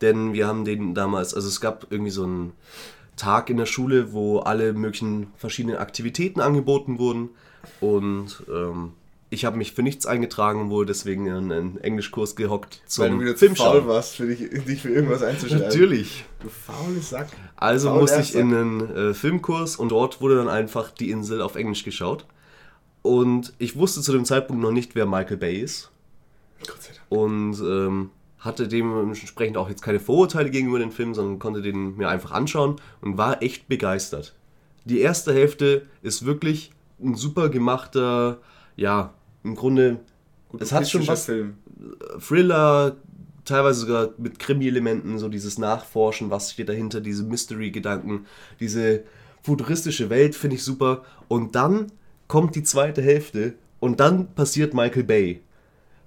Denn 0.01 0.33
wir 0.33 0.47
haben 0.47 0.63
den 0.65 0.93
damals, 0.93 1.33
also 1.33 1.47
es 1.47 1.59
gab 1.59 1.87
irgendwie 1.89 2.11
so 2.11 2.23
einen 2.23 2.53
Tag 3.15 3.49
in 3.49 3.57
der 3.57 3.65
Schule, 3.65 4.13
wo 4.13 4.39
alle 4.39 4.73
möglichen 4.73 5.27
verschiedenen 5.35 5.77
Aktivitäten 5.77 6.39
angeboten 6.39 6.97
wurden 6.97 7.29
und 7.79 8.43
ähm, 8.53 8.93
ich 9.33 9.45
habe 9.45 9.57
mich 9.57 9.73
für 9.73 9.81
nichts 9.81 10.05
eingetragen 10.05 10.61
und 10.61 10.69
wurde 10.69 10.87
deswegen 10.87 11.25
in 11.25 11.51
einen 11.51 11.77
Englischkurs 11.81 12.35
gehockt 12.35 12.81
Weil 12.97 13.09
du 13.09 13.15
zum 13.15 13.21
wieder 13.21 13.35
zu 13.35 13.55
faul 13.55 13.87
warst, 13.87 14.15
für 14.15 14.27
dich, 14.27 14.63
dich 14.65 14.81
für 14.81 14.89
irgendwas 14.89 15.23
einzuschreiben. 15.23 15.65
Natürlich. 15.65 16.23
Du 16.41 16.49
faule 16.49 16.99
Sack. 17.01 17.27
Also 17.55 17.89
Faul 17.89 18.01
musste 18.01 18.21
ich 18.21 18.35
in 18.35 18.53
einen 18.53 18.95
äh, 18.95 19.13
Filmkurs 19.13 19.75
und 19.75 19.89
dort 19.89 20.21
wurde 20.21 20.35
dann 20.35 20.47
einfach 20.47 20.91
die 20.91 21.09
Insel 21.09 21.41
auf 21.41 21.55
Englisch 21.55 21.83
geschaut. 21.83 22.25
Und 23.01 23.53
ich 23.57 23.75
wusste 23.75 24.01
zu 24.01 24.11
dem 24.13 24.23
Zeitpunkt 24.23 24.61
noch 24.61 24.71
nicht, 24.71 24.95
wer 24.95 25.05
Michael 25.05 25.37
Bay 25.37 25.57
ist. 25.57 25.91
Gott 26.65 26.81
sei 26.81 26.93
Dank. 26.93 27.05
Und 27.09 27.59
ähm, 27.59 28.11
hatte 28.37 28.67
dementsprechend 28.67 29.57
auch 29.57 29.67
jetzt 29.67 29.81
keine 29.81 29.99
Vorurteile 29.99 30.51
gegenüber 30.51 30.79
dem 30.79 30.91
Film, 30.91 31.13
sondern 31.15 31.39
konnte 31.39 31.61
den 31.61 31.97
mir 31.97 32.07
einfach 32.07 32.31
anschauen 32.31 32.75
und 33.01 33.17
war 33.17 33.41
echt 33.41 33.67
begeistert. 33.67 34.35
Die 34.85 34.99
erste 34.99 35.33
Hälfte 35.33 35.87
ist 36.01 36.25
wirklich 36.25 36.71
ein 37.01 37.15
super 37.15 37.49
gemachter, 37.49 38.39
ja, 38.75 39.13
im 39.43 39.55
Grunde, 39.55 39.99
es 40.59 40.71
hat 40.71 40.89
schon 40.89 41.07
was 41.07 41.25
Film. 41.25 41.55
Thriller, 42.19 42.97
teilweise 43.45 43.81
sogar 43.81 44.09
mit 44.17 44.39
Krimi-Elementen, 44.39 45.17
so 45.19 45.29
dieses 45.29 45.57
Nachforschen, 45.57 46.29
was 46.29 46.51
steht 46.51 46.69
dahinter, 46.69 47.01
diese 47.01 47.23
Mystery-Gedanken, 47.23 48.25
diese 48.59 49.03
futuristische 49.41 50.09
Welt 50.09 50.35
finde 50.35 50.55
ich 50.55 50.63
super. 50.63 51.03
Und 51.27 51.55
dann 51.55 51.91
kommt 52.27 52.55
die 52.55 52.63
zweite 52.63 53.01
Hälfte 53.01 53.55
und 53.79 53.99
dann 53.99 54.33
passiert 54.33 54.73
Michael 54.73 55.03
Bay. 55.03 55.41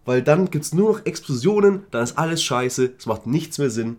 Weil 0.05 0.23
dann 0.23 0.51
gibt 0.51 0.65
es 0.65 0.73
nur 0.73 0.93
noch 0.93 1.05
Explosionen, 1.05 1.83
dann 1.91 2.05
ist 2.05 2.17
alles 2.17 2.43
scheiße, 2.43 2.95
es 2.99 3.07
macht 3.07 3.27
nichts 3.27 3.59
mehr 3.59 3.71
Sinn. 3.71 3.99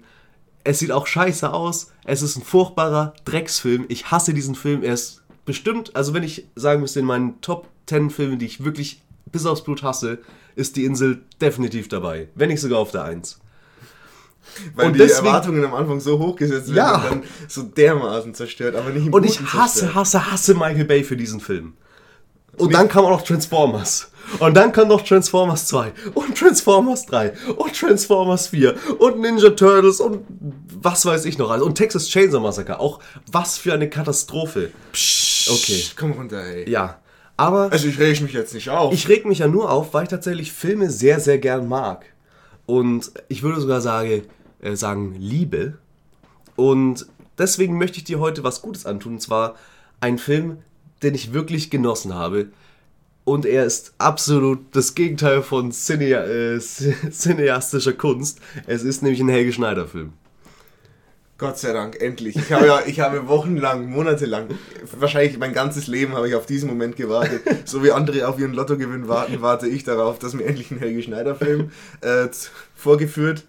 Es 0.64 0.80
sieht 0.80 0.92
auch 0.92 1.06
scheiße 1.06 1.54
aus, 1.54 1.92
es 2.06 2.22
ist 2.22 2.38
ein 2.38 2.44
furchtbarer 2.44 3.14
Drecksfilm. 3.26 3.86
Ich 3.90 4.10
hasse 4.10 4.34
diesen 4.34 4.56
Film, 4.56 4.84
er 4.84 4.94
ist 4.94 5.22
bestimmt, 5.46 5.96
also 5.96 6.14
wenn 6.14 6.24
ich 6.24 6.48
sagen 6.56 6.82
müsste, 6.82 7.00
in 7.00 7.06
meinen 7.06 7.40
Top 7.42 7.68
10 7.88 8.10
Filmen, 8.10 8.40
die 8.40 8.46
ich 8.46 8.64
wirklich 8.64 9.02
bis 9.38 9.46
aufs 9.46 9.64
Blut 9.64 9.84
hasse, 9.84 10.20
ist 10.56 10.76
die 10.76 10.86
Insel 10.86 11.22
definitiv 11.42 11.88
dabei. 11.88 12.30
Wenn 12.36 12.50
nicht 12.50 12.62
sogar 12.62 12.80
auf 12.80 12.92
der 12.92 13.04
1. 13.04 13.40
Weil 14.76 14.88
Und 14.88 14.94
die 14.94 15.00
deswegen- 15.00 15.28
Erwartungen 15.28 15.64
am 15.66 15.74
Anfang 15.76 16.00
so 16.00 16.18
hochgesetzt 16.20 16.74
werden 16.74 16.76
Ja. 16.76 16.96
und 16.96 17.04
dann 17.04 17.24
so 17.48 17.62
dermaßen 17.64 18.34
zerstört, 18.34 18.76
aber 18.76 18.90
nicht 18.90 19.06
im 19.06 19.14
Und 19.14 19.26
ich 19.26 19.40
hasse, 19.42 19.80
zerstört. 19.82 19.96
hasse, 19.96 20.32
hasse 20.32 20.54
Michael 20.56 20.86
Bay 20.86 21.04
für 21.04 21.18
diesen 21.18 21.40
Film. 21.40 21.74
Und 22.58 22.74
dann 22.74 22.88
kam 22.88 23.06
auch 23.06 23.12
noch 23.12 23.22
Transformers. 23.22 24.10
Und 24.40 24.56
dann 24.58 24.72
kam 24.72 24.88
noch 24.88 25.04
Transformers 25.04 25.68
2 25.68 25.94
und 26.16 26.36
Transformers 26.36 27.06
3 27.06 27.34
und 27.56 27.78
Transformers 27.80 28.48
4 28.48 28.76
und 28.98 29.20
Ninja 29.20 29.52
Turtles 29.52 30.00
und 30.00 30.26
was 30.82 31.06
weiß 31.06 31.26
ich 31.26 31.38
noch 31.38 31.52
alles. 31.52 31.64
Und 31.64 31.76
Texas 31.76 32.08
Chainsaw 32.10 32.40
Massacre. 32.42 32.80
Auch 32.80 33.00
was 33.32 33.58
für 33.60 33.74
eine 33.74 33.90
Katastrophe. 33.90 34.72
Okay. 35.50 35.84
Komm 35.98 36.14
runter, 36.14 36.44
ey. 36.44 36.68
Ja. 36.70 37.00
Aber 37.38 37.72
Also 37.72 37.88
ich 37.88 38.00
rege 38.00 38.24
mich 38.24 38.34
jetzt 38.34 38.54
nicht 38.54 38.70
auf. 38.70 38.94
ich 38.94 39.08
reg 39.08 39.26
mich 39.26 39.40
ja 39.40 39.48
nur 39.48 39.72
auf, 39.72 39.94
weil 39.94 40.04
ich 40.04 40.10
tatsächlich 40.10 40.52
Filme 40.52 40.90
sehr, 40.90 41.20
sehr 41.20 41.38
gern 41.38 41.68
mag. 41.70 42.06
Und 42.66 43.12
ich 43.30 43.44
würde 43.44 43.62
sogar 43.62 43.80
sage, 43.80 44.24
äh, 44.62 44.76
sagen, 44.76 45.16
liebe. 45.18 45.78
Und 46.56 47.06
deswegen 47.38 47.78
möchte 47.78 48.00
ich 48.00 48.04
dir 48.04 48.20
heute 48.20 48.44
was 48.44 48.62
Gutes 48.62 48.86
antun. 48.86 49.14
Und 49.14 49.22
zwar 49.22 49.56
ein 50.02 50.18
Film, 50.18 50.58
den 51.04 51.14
ich 51.14 51.32
wirklich 51.32 51.70
genossen 51.70 52.16
habe. 52.16 52.48
Und 53.24 53.46
er 53.46 53.66
ist 53.66 53.94
absolut 53.98 54.60
das 54.72 54.96
Gegenteil 54.96 55.44
von 55.44 55.72
Cine 55.72 56.16
äh, 56.16 56.60
cineastischer 57.12 57.94
Kunst. 57.94 58.40
Es 58.66 58.84
ist 58.84 59.04
nämlich 59.04 59.20
ein 59.20 59.30
Helge 59.30 59.54
Schneider-Film. 59.54 60.14
Gott 61.38 61.60
sei 61.60 61.72
Dank, 61.72 62.02
endlich. 62.02 62.36
Ich 62.36 62.52
habe 62.52 62.66
ja, 62.66 62.82
ich 62.88 63.00
habe 63.00 63.28
wochenlang, 63.28 63.90
monatelang, 63.90 64.48
wahrscheinlich 64.98 65.38
mein 65.38 65.54
ganzes 65.54 65.86
Leben 65.86 66.14
habe 66.14 66.28
ich 66.28 66.34
auf 66.34 66.48
diesen 66.48 66.68
Moment 66.68 66.96
gewartet. 66.96 67.42
So 67.66 67.84
wie 67.84 67.92
andere 67.92 68.28
auf 68.28 68.40
ihren 68.40 68.54
Lottogewinn 68.54 69.08
warten, 69.08 69.42
warte 69.42 69.68
ich 69.68 69.84
darauf, 69.84 70.18
dass 70.18 70.34
mir 70.34 70.46
endlich 70.46 70.72
ein 70.72 70.80
Helge 70.80 71.04
Schneider-Film 71.04 71.72
äh, 72.02 72.28
vorgeführt, 72.76 73.44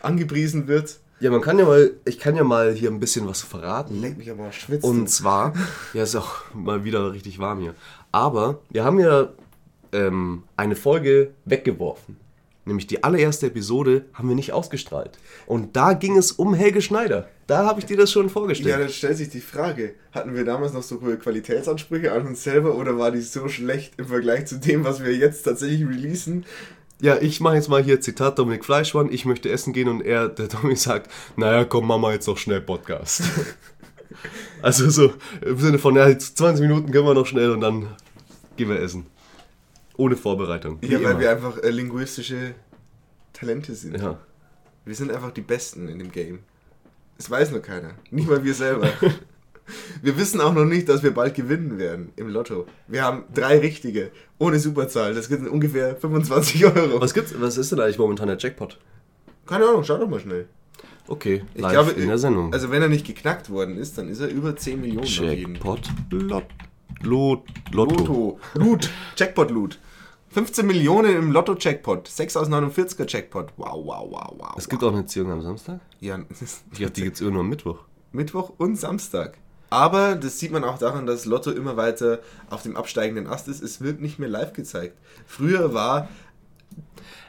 angepriesen 0.00 0.68
wird. 0.68 0.98
Ja, 1.20 1.30
man 1.30 1.40
kann 1.40 1.58
ja 1.58 1.66
mal, 1.66 1.92
ich 2.04 2.18
kann 2.18 2.36
ja 2.36 2.44
mal 2.44 2.72
hier 2.72 2.90
ein 2.90 3.00
bisschen 3.00 3.26
was 3.26 3.42
verraten. 3.42 4.00
Leck 4.00 4.16
mich 4.16 4.30
aber 4.30 4.48
auch 4.48 4.52
schwitzt. 4.52 4.84
Und 4.84 5.08
zwar, 5.08 5.54
ja, 5.92 6.02
ist 6.02 6.16
auch 6.16 6.44
mal 6.54 6.84
wieder 6.84 7.12
richtig 7.12 7.38
warm 7.38 7.60
hier. 7.60 7.74
Aber 8.12 8.60
wir 8.70 8.84
haben 8.84 9.00
ja 9.00 9.28
ähm, 9.92 10.44
eine 10.56 10.76
Folge 10.76 11.32
weggeworfen. 11.44 12.16
Nämlich 12.66 12.88
die 12.88 13.04
allererste 13.04 13.46
Episode 13.46 14.06
haben 14.12 14.28
wir 14.28 14.34
nicht 14.34 14.52
ausgestrahlt. 14.52 15.18
Und 15.46 15.76
da 15.76 15.92
ging 15.92 16.18
es 16.18 16.32
um 16.32 16.52
Helge 16.52 16.82
Schneider. 16.82 17.28
Da 17.46 17.64
habe 17.64 17.78
ich 17.78 17.86
dir 17.86 17.96
das 17.96 18.10
schon 18.10 18.26
ja, 18.26 18.32
vorgestellt. 18.32 18.80
dann 18.80 18.88
stellt 18.88 19.16
sich 19.16 19.30
die 19.30 19.40
Frage, 19.40 19.94
hatten 20.10 20.34
wir 20.34 20.44
damals 20.44 20.72
noch 20.72 20.82
so 20.82 21.00
hohe 21.00 21.16
Qualitätsansprüche 21.16 22.10
an 22.10 22.26
uns 22.26 22.42
selber 22.42 22.74
oder 22.74 22.98
war 22.98 23.12
die 23.12 23.20
so 23.20 23.46
schlecht 23.46 23.94
im 23.98 24.06
Vergleich 24.06 24.46
zu 24.46 24.58
dem, 24.58 24.82
was 24.82 25.02
wir 25.04 25.14
jetzt 25.14 25.44
tatsächlich 25.44 25.86
releasen? 25.86 26.44
Ja, 27.00 27.18
ich 27.20 27.40
mache 27.40 27.54
jetzt 27.54 27.68
mal 27.68 27.84
hier 27.84 28.00
Zitat 28.00 28.36
Dominik 28.38 28.64
Fleischmann. 28.64 29.12
Ich 29.12 29.24
möchte 29.26 29.48
essen 29.48 29.72
gehen 29.72 29.88
und 29.88 30.00
er, 30.00 30.28
der 30.28 30.48
Dominik 30.48 30.78
sagt, 30.78 31.08
naja, 31.36 31.64
komm, 31.64 31.86
mach 31.86 31.98
mal 31.98 32.14
jetzt 32.14 32.26
noch 32.26 32.38
schnell 32.38 32.60
Podcast. 32.60 33.22
also 34.62 34.90
so 34.90 35.12
im 35.40 35.58
Sinne 35.58 35.78
von, 35.78 35.94
ja, 35.94 36.08
jetzt 36.08 36.36
20 36.38 36.66
Minuten 36.66 36.90
können 36.90 37.06
wir 37.06 37.14
noch 37.14 37.26
schnell 37.26 37.50
und 37.50 37.60
dann 37.60 37.86
gehen 38.56 38.68
wir 38.68 38.80
essen. 38.80 39.06
Ohne 39.96 40.16
Vorbereitung. 40.16 40.78
Ja, 40.82 40.92
weil 41.02 41.12
immer. 41.12 41.20
wir 41.20 41.30
einfach 41.30 41.58
äh, 41.58 41.70
linguistische 41.70 42.54
Talente 43.32 43.74
sind. 43.74 43.98
ja. 43.98 44.18
Wir 44.84 44.94
sind 44.94 45.10
einfach 45.10 45.32
die 45.32 45.40
Besten 45.40 45.88
in 45.88 45.98
dem 45.98 46.12
Game. 46.12 46.38
Das 47.16 47.28
weiß 47.28 47.50
nur 47.50 47.60
keiner. 47.60 47.94
Nicht 48.12 48.28
mal 48.28 48.44
wir 48.44 48.54
selber. 48.54 48.88
wir 50.02 50.16
wissen 50.16 50.40
auch 50.40 50.54
noch 50.54 50.64
nicht, 50.64 50.88
dass 50.88 51.02
wir 51.02 51.12
bald 51.12 51.34
gewinnen 51.34 51.76
werden 51.78 52.12
im 52.14 52.28
Lotto. 52.28 52.66
Wir 52.86 53.02
haben 53.02 53.24
drei 53.34 53.58
richtige, 53.58 54.12
ohne 54.38 54.60
Superzahl. 54.60 55.12
Das 55.12 55.26
sind 55.26 55.48
ungefähr 55.48 55.96
25 55.96 56.64
Euro. 56.66 57.00
Was 57.00 57.14
gibt's? 57.14 57.34
Was 57.36 57.56
ist 57.58 57.72
denn 57.72 57.80
eigentlich 57.80 57.98
momentan 57.98 58.28
der 58.28 58.38
Jackpot? 58.38 58.78
Keine 59.44 59.66
Ahnung, 59.66 59.82
schau 59.82 59.98
doch 59.98 60.08
mal 60.08 60.20
schnell. 60.20 60.46
Okay, 61.08 61.42
Ich 61.54 61.60
live 61.60 61.72
glaube, 61.72 61.90
in 61.92 62.08
der 62.08 62.18
Sendung. 62.18 62.52
Also 62.52 62.70
wenn 62.70 62.82
er 62.82 62.88
nicht 62.88 63.06
geknackt 63.06 63.50
worden 63.50 63.78
ist, 63.78 63.98
dann 63.98 64.08
ist 64.08 64.20
er 64.20 64.28
über 64.28 64.56
10 64.56 64.80
Millionen 64.80 65.06
Jackpot 65.06 65.80
Lot, 66.10 66.44
Lot, 67.02 67.42
Lotto. 67.72 67.94
Lotto. 67.96 68.40
Loot. 68.54 68.90
Jackpot 69.16 69.50
Loot. 69.50 69.78
15 70.36 70.66
Millionen 70.66 71.16
im 71.16 71.32
Lotto-Jackpot. 71.32 72.08
6 72.08 72.36
aus 72.36 72.50
49er 72.50 73.10
Jackpot. 73.10 73.54
Wow, 73.56 73.86
wow, 73.86 74.06
wow, 74.10 74.34
wow. 74.36 74.54
Es 74.58 74.68
gibt 74.68 74.84
auch 74.84 74.92
eine 74.92 75.06
Ziehung 75.06 75.32
am 75.32 75.40
Samstag. 75.40 75.80
ja, 75.98 76.18
es 76.28 76.62
Ich 76.72 76.80
dachte, 76.80 76.92
die 76.92 77.02
gibt's 77.04 77.22
immer 77.22 77.30
nur 77.30 77.40
am 77.40 77.48
Mittwoch. 77.48 77.78
Mittwoch 78.12 78.52
und 78.58 78.76
Samstag. 78.76 79.38
Aber 79.70 80.14
das 80.14 80.38
sieht 80.38 80.52
man 80.52 80.62
auch 80.62 80.76
daran, 80.76 81.06
dass 81.06 81.24
Lotto 81.24 81.52
immer 81.52 81.78
weiter 81.78 82.18
auf 82.50 82.62
dem 82.62 82.76
absteigenden 82.76 83.28
Ast 83.28 83.48
ist. 83.48 83.62
Es 83.62 83.80
wird 83.80 84.02
nicht 84.02 84.18
mehr 84.18 84.28
live 84.28 84.52
gezeigt. 84.52 84.98
Früher 85.26 85.72
war, 85.72 86.10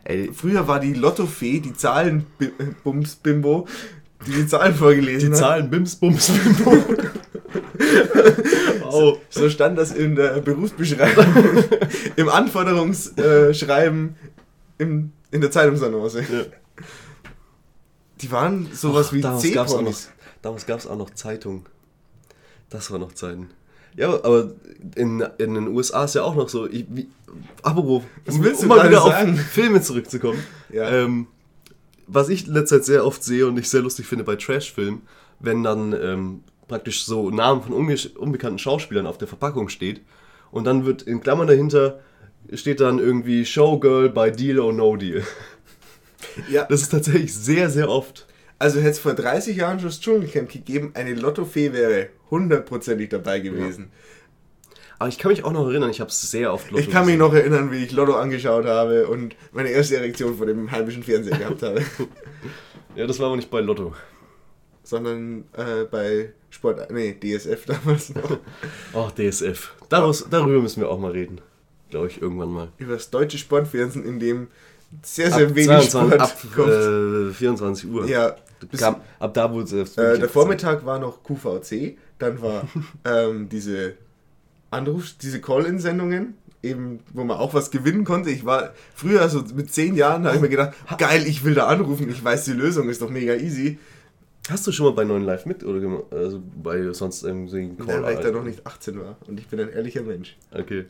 Ey, 0.03 0.29
früher 0.33 0.67
war 0.67 0.81
die 0.81 0.93
Lottofee, 0.93 1.61
die 1.61 1.73
Zahlenbums-Bimbo, 1.73 3.69
die 4.25 4.31
die 4.31 4.47
Zahlen 4.47 4.75
vorgelesen 4.75 5.29
die 5.29 5.35
hat. 5.35 5.39
Zahlen 5.39 5.69
Bims, 5.69 5.95
Bums, 5.95 6.29
Bimbo. 6.29 6.73
oh. 8.98 9.18
So 9.30 9.50
stand 9.50 9.77
das 9.77 9.92
in 9.92 10.16
der 10.16 10.42
Berufsbeschreibung, 10.42 11.25
im 12.16 12.30
Anforderungsschreiben 12.30 14.16
im, 14.77 15.12
in 15.32 15.42
der 15.42 15.51
Zeitungsannonce. 15.51 16.16
Ja. 16.16 16.46
Die 18.22 18.32
waren 18.32 18.70
sowas 18.74 19.13
wie 19.13 19.22
damals 19.22 19.51
gab's 19.51 19.74
auch 19.74 19.82
noch, 19.82 19.92
C-Promis. 19.92 20.10
damals 20.42 20.66
gab 20.66 20.80
es 20.80 20.88
auch 20.88 20.98
noch 20.98 21.10
Zeitungen. 21.12 21.66
Das 22.70 22.92
war 22.92 23.00
noch 23.00 23.13
Zeiten. 23.13 23.50
Ja, 23.96 24.10
aber 24.10 24.51
in, 24.96 25.22
in 25.38 25.54
den 25.56 25.68
USA 25.70 26.06
ist 26.06 26.16
ja 26.16 26.24
auch 26.24 26.36
noch 26.36 26.50
so. 26.50 26.68
Ich, 26.68 26.86
wie, 26.89 27.08
apropos, 27.63 28.04
Was 28.25 28.42
willst 28.42 28.62
du 28.62 28.66
um 28.66 28.70
mal 28.70 28.88
wieder 28.88 29.01
sagen? 29.01 29.34
auf 29.34 29.39
Filme 29.39 29.82
zurückzukommen. 29.82 30.44
Ja. 30.72 30.89
Ähm, 30.89 31.27
was 32.06 32.30
ich 32.30 32.48
in 32.48 32.54
letzter 32.54 32.77
Zeit 32.77 32.86
sehr 32.86 33.06
oft 33.06 33.24
sehe 33.24 33.48
und 33.48 33.58
ich 33.58 33.70
sehr 33.70 33.82
lustig 33.82 34.06
finde 34.06 34.24
bei 34.24 34.36
Trash-Filmen, 34.36 35.01
wenn 35.39 35.63
dann 35.63 35.94
ähm, 35.94 36.44
praktisch 36.67 37.05
so 37.05 37.29
Namen 37.29 37.62
von 37.62 37.74
unbekannten 37.74 38.59
Schauspielern 38.59 39.07
auf 39.07 39.17
der 39.17 39.27
Verpackung 39.27 39.69
steht 39.69 40.01
und 40.51 40.65
dann 40.65 40.86
wird 40.86 41.01
in 41.01 41.21
Klammern 41.21 41.47
dahinter 41.47 42.00
steht 42.53 42.79
dann 42.79 43.00
irgendwie 43.00 43.45
Showgirl 43.45 44.09
bei 44.09 44.29
Deal 44.29 44.59
or 44.59 44.74
No 44.74 44.95
Deal. 44.95 45.24
Ja. 46.51 46.65
Das 46.65 46.81
ist 46.81 46.89
tatsächlich 46.89 47.33
sehr, 47.33 47.69
sehr 47.69 47.89
oft. 47.89 48.27
Also 48.59 48.79
hätte 48.79 48.91
es 48.91 49.00
vor 49.00 49.13
30 49.13 49.57
Jahren 49.57 49.79
schon 49.79 49.89
das 49.89 50.00
Dschungelcamp 50.01 50.51
gegeben, 50.51 50.91
eine 50.93 51.13
Lottofee 51.13 51.74
wäre 51.74 52.09
hundertprozentig 52.29 53.09
dabei 53.09 53.39
gewesen. 53.39 53.91
Aber 55.00 55.09
ich 55.09 55.19
kann 55.19 55.31
mich 55.31 55.43
auch 55.43 55.51
noch 55.51 55.67
erinnern, 55.67 55.89
ich 55.89 56.00
habe 56.00 56.09
es 56.09 56.29
sehr 56.29 56.53
oft 56.53 56.71
Ich 56.74 56.89
kann 56.89 57.05
mich 57.05 57.17
noch 57.17 57.33
erinnern, 57.33 57.71
wie 57.71 57.83
ich 57.83 57.91
Lotto 57.91 58.15
angeschaut 58.15 58.65
habe 58.65 59.07
und 59.07 59.36
meine 59.51 59.69
erste 59.69 59.97
Erektion 59.97 60.38
vor 60.38 60.47
dem 60.47 60.71
heimischen 60.71 61.03
Fernseher 61.03 61.38
gehabt 61.38 61.63
habe. 61.63 61.81
Ja, 62.95 63.05
das 63.05 63.19
war 63.19 63.27
aber 63.27 63.36
nicht 63.36 63.51
bei 63.51 63.62
Lotto. 63.62 63.93
Sondern 64.88 65.44
äh, 65.51 65.84
bei 65.91 66.29
Sport, 66.50 66.89
nee, 66.91 67.13
DSF 67.13 67.65
damals 67.67 68.15
noch. 68.15 68.38
Ach, 68.96 69.12
DSF. 69.12 69.74
Daraus, 69.89 70.25
darüber 70.29 70.62
müssen 70.62 70.79
wir 70.79 70.89
auch 70.89 70.98
mal 70.98 71.12
reden. 71.12 71.41
Glaube 71.89 72.08
ich, 72.08 72.22
irgendwann 72.22 72.51
mal. 72.53 72.67
Über 72.77 72.94
das 72.94 73.10
deutsche 73.10 73.38
Sportfernsehen, 73.38 74.06
in 74.06 74.17
dem 74.17 74.48
sehr, 75.03 75.29
sehr 75.29 75.48
Ab 75.48 75.56
wenig 75.56 75.89
22, 75.89 75.91
Sport 75.91 76.22
ab 76.22 76.38
kommt. 76.56 76.70
äh, 76.70 77.34
24 77.34 77.89
Uhr. 77.89 78.08
ja, 78.08 78.36
bis, 78.72 78.79
Kam, 78.79 79.01
ab 79.20 79.34
da 79.34 79.51
wurde 79.51 79.82
es. 79.82 79.98
äh, 79.98 80.20
der 80.20 80.29
Vormittag 80.29 80.86
war 80.86 81.00
noch 81.00 81.22
QVC, 81.22 81.98
dann 82.17 82.41
war 82.41 82.65
ähm, 83.06 83.50
diese 83.50 83.96
Anruf, 84.72 85.15
diese 85.22 85.41
Call-In-Sendungen, 85.41 86.36
eben, 86.63 87.01
wo 87.13 87.25
man 87.25 87.36
auch 87.38 87.53
was 87.53 87.72
gewinnen 87.72 88.06
konnte. 88.06 88.29
Ich 88.29 88.46
war 88.46 88.74
früher, 88.96 89.22
also 89.22 89.44
mit 89.53 89.74
zehn 89.74 89.96
Jahren, 89.96 90.25
habe 90.25 90.38
ich 90.38 90.41
mir 90.41 90.50
gedacht, 90.50 90.75
geil, 90.98 91.25
ich 91.27 91.44
will 91.44 91.56
da 91.56 91.67
anrufen, 91.67 92.10
ich 92.10 92.24
weiß 92.24 92.46
die 92.46 92.53
Lösung, 92.53 92.88
ist 92.88 93.01
doch 93.01 93.10
mega 93.10 93.34
easy. 93.36 93.77
Hast 94.50 94.66
du 94.68 94.72
schon 94.72 94.86
mal 94.86 94.94
bei 94.94 95.04
9 95.04 95.24
Live 95.24 95.46
mit 95.46 95.63
oder 95.63 96.04
also 96.12 96.42
bei 96.63 96.92
sonst 96.94 97.24
irgendeinem 97.24 97.88
Ja, 97.88 98.01
weil 98.01 98.16
ich 98.16 98.20
da 98.22 98.32
noch 98.32 98.44
nicht 98.44 98.66
18 98.66 99.00
war 99.00 99.18
und 99.27 99.39
ich 99.39 99.48
bin 99.48 99.60
ein 99.60 99.70
ehrlicher 99.70 100.01
Mensch. 100.04 100.38
Okay. 100.51 100.86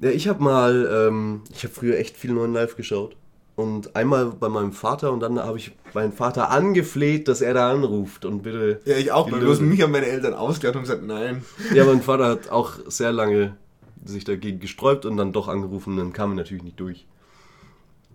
Ja, 0.00 0.10
ich 0.10 0.28
habe 0.28 0.42
mal, 0.42 1.06
ähm, 1.08 1.42
ich 1.52 1.64
habe 1.64 1.74
früher 1.74 1.98
echt 1.98 2.16
viel 2.16 2.32
9 2.32 2.52
Live 2.52 2.76
geschaut. 2.76 3.16
Und 3.56 3.96
einmal 3.96 4.26
bei 4.26 4.48
meinem 4.48 4.70
Vater 4.72 5.10
und 5.12 5.18
dann 5.18 5.36
habe 5.40 5.58
ich 5.58 5.72
meinen 5.92 6.12
Vater 6.12 6.50
angefleht, 6.50 7.26
dass 7.26 7.40
er 7.40 7.54
da 7.54 7.72
anruft 7.72 8.24
und 8.24 8.42
bitte. 8.44 8.80
Ja, 8.84 8.96
ich 8.96 9.10
auch, 9.10 9.26
weil 9.32 9.40
Lösung- 9.40 9.66
bloß 9.66 9.70
mich 9.72 9.82
haben 9.82 9.90
meine 9.90 10.06
Eltern 10.06 10.34
ausgelacht 10.34 10.76
und 10.76 10.82
gesagt, 10.82 11.02
nein. 11.04 11.42
Ja, 11.74 11.84
mein 11.84 12.00
Vater 12.02 12.26
hat 12.26 12.50
auch 12.50 12.74
sehr 12.86 13.10
lange 13.10 13.56
sich 14.04 14.22
dagegen 14.24 14.60
gesträubt 14.60 15.06
und 15.06 15.16
dann 15.16 15.32
doch 15.32 15.48
angerufen, 15.48 15.96
dann 15.96 16.12
kam 16.12 16.30
er 16.32 16.36
natürlich 16.36 16.62
nicht 16.62 16.78
durch. 16.78 17.06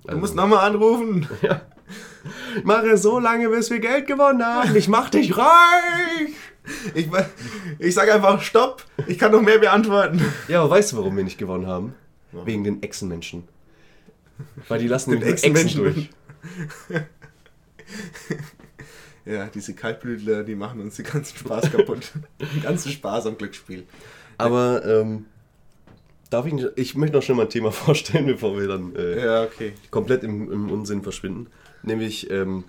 Du 0.08 0.16
musst 0.18 0.36
nochmal 0.36 0.60
anrufen. 0.70 1.28
ich 1.42 1.50
mache 2.64 2.98
so 2.98 3.20
lange, 3.20 3.50
bis 3.50 3.70
wir 3.70 3.80
Geld 3.80 4.08
gewonnen 4.08 4.46
haben. 4.46 4.76
Ich 4.76 4.88
mach 4.88 5.10
dich 5.10 5.36
reich! 5.38 6.30
Ich, 6.94 7.10
ich 7.80 7.94
sage 7.94 8.14
einfach 8.14 8.42
Stopp, 8.42 8.86
ich 9.08 9.20
kann 9.20 9.32
noch 9.34 9.42
mehr 9.42 9.60
beantworten. 9.60 10.24
Ja, 10.48 10.62
aber 10.62 10.70
weißt 10.72 10.94
du, 10.94 10.98
warum 10.98 11.18
wir 11.18 11.24
nicht 11.26 11.38
gewonnen 11.38 11.68
haben? 11.68 11.94
Warum? 12.32 12.48
Wegen 12.48 12.64
den 12.64 12.82
Echsenmenschen. 12.82 13.44
Weil 14.70 14.80
die 14.80 14.88
lassen 14.88 15.12
Den 15.12 15.24
Echsenmenschen. 15.24 15.84
durch. 15.84 16.10
Ja, 19.26 19.46
diese 19.48 19.74
Kaltblütler, 19.74 20.44
die 20.44 20.56
machen 20.56 20.82
uns 20.82 20.98
den 20.98 21.06
ganzen 21.06 21.38
Spaß 21.38 21.72
kaputt. 21.72 22.12
den 22.42 22.62
ganzen 22.62 22.92
Spaß 22.92 23.28
am 23.28 23.38
Glücksspiel. 23.38 23.86
Aber 24.38 24.84
ähm, 24.86 25.26
darf 26.30 26.46
ich 26.46 26.54
nicht, 26.54 26.68
ich 26.76 26.96
möchte 26.96 27.16
noch 27.16 27.24
schnell 27.24 27.38
mal 27.38 27.44
ein 27.44 27.50
Thema 27.50 27.72
vorstellen, 27.72 28.26
bevor 28.26 28.58
wir 28.60 28.68
dann 28.68 28.94
äh, 28.96 29.24
Ja, 29.26 29.44
okay. 29.44 29.74
komplett 29.92 30.24
im, 30.24 30.52
im 30.52 30.70
Unsinn 30.70 31.04
verschwinden. 31.04 31.48
Nämlich 31.84 32.32
ähm, 32.32 32.64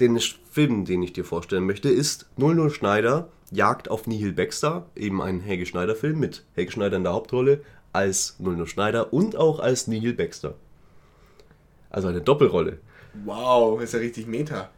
den 0.00 0.18
Film, 0.18 0.84
den 0.84 1.02
ich 1.02 1.12
dir 1.12 1.24
vorstellen 1.24 1.66
möchte, 1.66 1.88
ist 1.88 2.26
00 2.36 2.70
Schneider 2.70 3.28
Jagd 3.50 3.90
auf 3.90 4.06
Nihil 4.06 4.32
Baxter, 4.32 4.86
eben 4.96 5.22
ein 5.22 5.40
Helge 5.40 5.66
Schneider 5.66 5.94
Film 5.94 6.18
mit 6.18 6.44
Helge 6.54 6.72
Schneider 6.72 6.96
in 6.96 7.04
der 7.04 7.12
Hauptrolle 7.12 7.60
als 7.92 8.36
00 8.38 8.66
Schneider 8.66 9.12
und 9.12 9.36
auch 9.36 9.60
als 9.60 9.86
Nihil 9.86 10.14
Baxter. 10.14 10.54
Also 11.90 12.08
eine 12.08 12.20
Doppelrolle. 12.20 12.78
Wow, 13.24 13.80
ist 13.80 13.92
ja 13.94 14.00
richtig 14.00 14.26
Meta. 14.26 14.70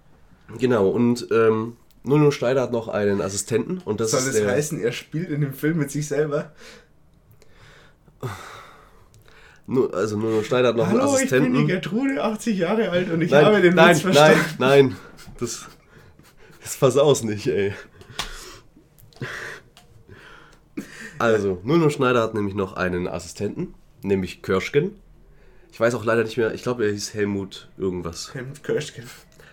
Genau, 0.59 0.89
und 0.89 1.29
ähm, 1.31 1.77
00 2.05 2.33
Schneider 2.33 2.63
hat 2.63 2.73
noch 2.73 2.89
einen 2.89 3.21
Assistenten 3.21 3.79
und 3.79 4.01
das 4.01 4.11
Soll 4.11 4.21
ist 4.21 4.29
das 4.29 4.37
der, 4.37 4.51
heißen, 4.51 4.81
er 4.81 4.93
spielt 4.93 5.31
in 5.31 5.41
dem 5.41 5.55
Film 5.55 5.79
mit 5.79 5.91
sich 5.91 6.07
selber? 6.07 6.53
Nu- 9.67 9.89
also 9.89 10.17
00 10.17 10.45
Schneider 10.45 10.69
hat 10.69 10.77
noch 10.77 10.87
einen 10.89 11.01
Hallo, 11.01 11.15
ich 11.15 11.29
bin 11.29 11.39
Assistenten. 11.39 11.55
die 11.59 11.67
Gertrude, 11.67 12.23
80 12.23 12.57
Jahre 12.59 12.89
alt 12.91 13.11
und 13.11 13.21
ich 13.21 13.31
nein, 13.31 13.45
habe 13.45 13.61
den 13.61 13.75
nein, 13.75 13.97
Witz 13.97 14.05
nein, 14.05 14.13
verstanden. 14.15 14.45
nein, 14.59 14.97
das, 15.41 15.67
das 16.63 16.77
versaus 16.77 17.25
nicht, 17.25 17.47
ey. 17.49 17.73
Also, 21.19 21.61
Nuno 21.65 21.89
Schneider 21.91 22.23
hat 22.23 22.35
nämlich 22.35 22.55
noch 22.55 22.75
einen 22.77 23.09
Assistenten, 23.09 23.75
nämlich 24.03 24.43
Kirschken. 24.43 24.93
Ich 25.73 25.81
weiß 25.81 25.95
auch 25.95 26.05
leider 26.05 26.23
nicht 26.25 26.37
mehr, 26.37 26.55
ich 26.55 26.63
glaube, 26.63 26.85
er 26.87 26.93
hieß 26.93 27.15
Helmut 27.15 27.69
irgendwas. 27.77 28.35
Helmut 28.35 28.63
Kirschken. 28.63 29.05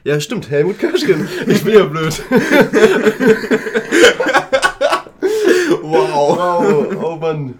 Ja, 0.03 0.19
stimmt, 0.19 0.49
Helmut 0.49 0.77
Kirschken. 0.79 1.27
Ich 1.47 1.63
bin 1.63 1.73
ja 1.73 1.85
blöd. 1.85 2.21
Wow. 5.81 6.37
Oh, 6.39 6.95
oh 7.05 7.15
Mann. 7.17 7.59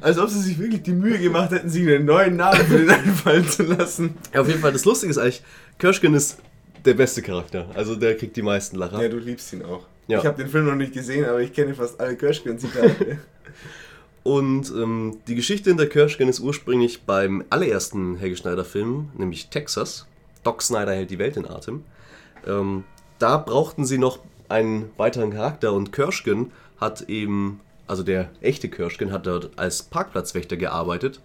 Als 0.00 0.18
ob 0.18 0.28
sie 0.28 0.40
sich 0.40 0.58
wirklich 0.58 0.82
die 0.82 0.92
Mühe 0.92 1.18
gemacht 1.18 1.50
hätten, 1.50 1.68
sich 1.68 1.86
einen 1.86 2.04
neuen 2.04 2.36
Namen 2.36 2.64
für 2.66 2.78
den 2.78 2.90
einfallen 2.90 3.48
zu 3.48 3.64
lassen. 3.64 4.14
Ja, 4.32 4.40
auf 4.40 4.48
jeden 4.48 4.60
Fall, 4.60 4.72
das 4.72 4.84
Lustige 4.84 5.10
ist 5.10 5.18
eigentlich, 5.18 5.42
Kirschken 5.78 6.14
ist 6.14 6.38
der 6.84 6.94
beste 6.94 7.22
Charakter. 7.22 7.68
Also 7.74 7.96
der 7.96 8.16
kriegt 8.16 8.36
die 8.36 8.42
meisten 8.42 8.76
Lacher. 8.76 9.02
Ja, 9.02 9.08
du 9.08 9.18
liebst 9.18 9.52
ihn 9.52 9.64
auch. 9.64 9.86
Ja. 10.06 10.18
Ich 10.18 10.26
habe 10.26 10.42
den 10.42 10.48
Film 10.50 10.66
noch 10.66 10.74
nicht 10.74 10.92
gesehen, 10.92 11.26
aber 11.26 11.40
ich 11.40 11.52
kenne 11.52 11.74
fast 11.74 12.00
alle 12.00 12.16
Kirschken-Zitate. 12.16 13.18
Und 14.22 14.70
ähm, 14.70 15.18
die 15.26 15.34
Geschichte 15.34 15.70
hinter 15.70 15.86
Kirschgen 15.86 16.28
ist 16.28 16.40
ursprünglich 16.40 17.02
beim 17.02 17.44
allerersten 17.50 18.16
Helge 18.16 18.36
Schneider-Film, 18.36 19.10
nämlich 19.16 19.48
Texas. 19.48 20.06
Doc 20.44 20.62
Snyder 20.62 20.92
hält 20.92 21.10
die 21.10 21.18
Welt 21.18 21.36
in 21.36 21.46
Atem. 21.46 21.84
Ähm, 22.46 22.84
da 23.18 23.36
brauchten 23.38 23.84
sie 23.84 23.98
noch 23.98 24.18
einen 24.48 24.90
weiteren 24.96 25.32
Charakter 25.32 25.72
und 25.72 25.92
Kirschgen 25.92 26.52
hat 26.80 27.02
eben, 27.02 27.60
also 27.88 28.02
der 28.02 28.30
echte 28.40 28.68
Kirschgen 28.68 29.12
hat 29.12 29.26
dort 29.26 29.50
als 29.56 29.82
Parkplatzwächter 29.82 30.56
gearbeitet. 30.56 31.20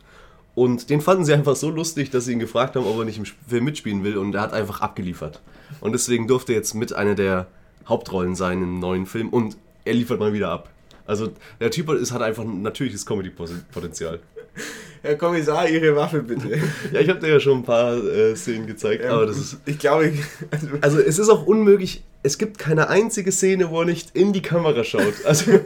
Und 0.55 0.89
den 0.89 1.01
fanden 1.01 1.25
sie 1.25 1.33
einfach 1.33 1.55
so 1.55 1.69
lustig, 1.69 2.11
dass 2.11 2.25
sie 2.25 2.33
ihn 2.33 2.39
gefragt 2.39 2.75
haben, 2.75 2.85
ob 2.85 2.97
er 2.99 3.05
nicht 3.05 3.17
im 3.17 3.25
Film 3.25 3.65
mitspielen 3.65 4.03
will. 4.03 4.17
Und 4.17 4.35
er 4.35 4.41
hat 4.41 4.53
einfach 4.53 4.81
abgeliefert. 4.81 5.41
Und 5.81 5.93
deswegen 5.93 6.27
durfte 6.27 6.53
er 6.53 6.59
jetzt 6.59 6.73
mit 6.73 6.93
einer 6.93 7.15
der 7.15 7.47
Hauptrollen 7.87 8.35
sein 8.35 8.61
im 8.61 8.79
neuen 8.79 9.05
Film. 9.05 9.29
Und 9.29 9.57
er 9.83 9.93
liefert 9.93 10.19
mal 10.19 10.33
wieder 10.33 10.49
ab. 10.49 10.69
Also 11.05 11.31
der 11.59 11.71
Typ 11.71 11.89
ist, 11.89 12.11
hat 12.11 12.21
einfach 12.21 12.43
ein 12.43 12.61
natürliches 12.61 13.05
Comedy-Potenzial. 13.05 14.19
Herr 15.01 15.15
Kommissar, 15.17 15.67
Ihre 15.67 15.95
Waffe 15.97 16.21
bitte. 16.21 16.61
Ja, 16.93 16.99
ich 17.01 17.09
habe 17.09 17.19
dir 17.19 17.27
ja 17.27 17.39
schon 17.39 17.57
ein 17.59 17.63
paar 17.63 17.97
äh, 17.97 18.35
Szenen 18.35 18.67
gezeigt, 18.67 19.03
Ähm, 19.03 19.11
aber 19.11 19.25
das 19.25 19.37
ist... 19.37 19.57
Ich 19.65 19.77
glaube, 19.79 20.13
also, 20.49 20.67
Also 20.81 20.99
es 20.99 21.19
ist 21.19 21.27
auch 21.27 21.45
unmöglich, 21.45 22.03
es 22.21 22.37
gibt 22.37 22.57
keine 22.57 22.87
einzige 22.87 23.33
Szene, 23.33 23.69
wo 23.69 23.81
er 23.81 23.85
nicht 23.85 24.15
in 24.15 24.31
die 24.31 24.41
Kamera 24.41 24.85
schaut. 24.85 25.25
Also 25.25 25.51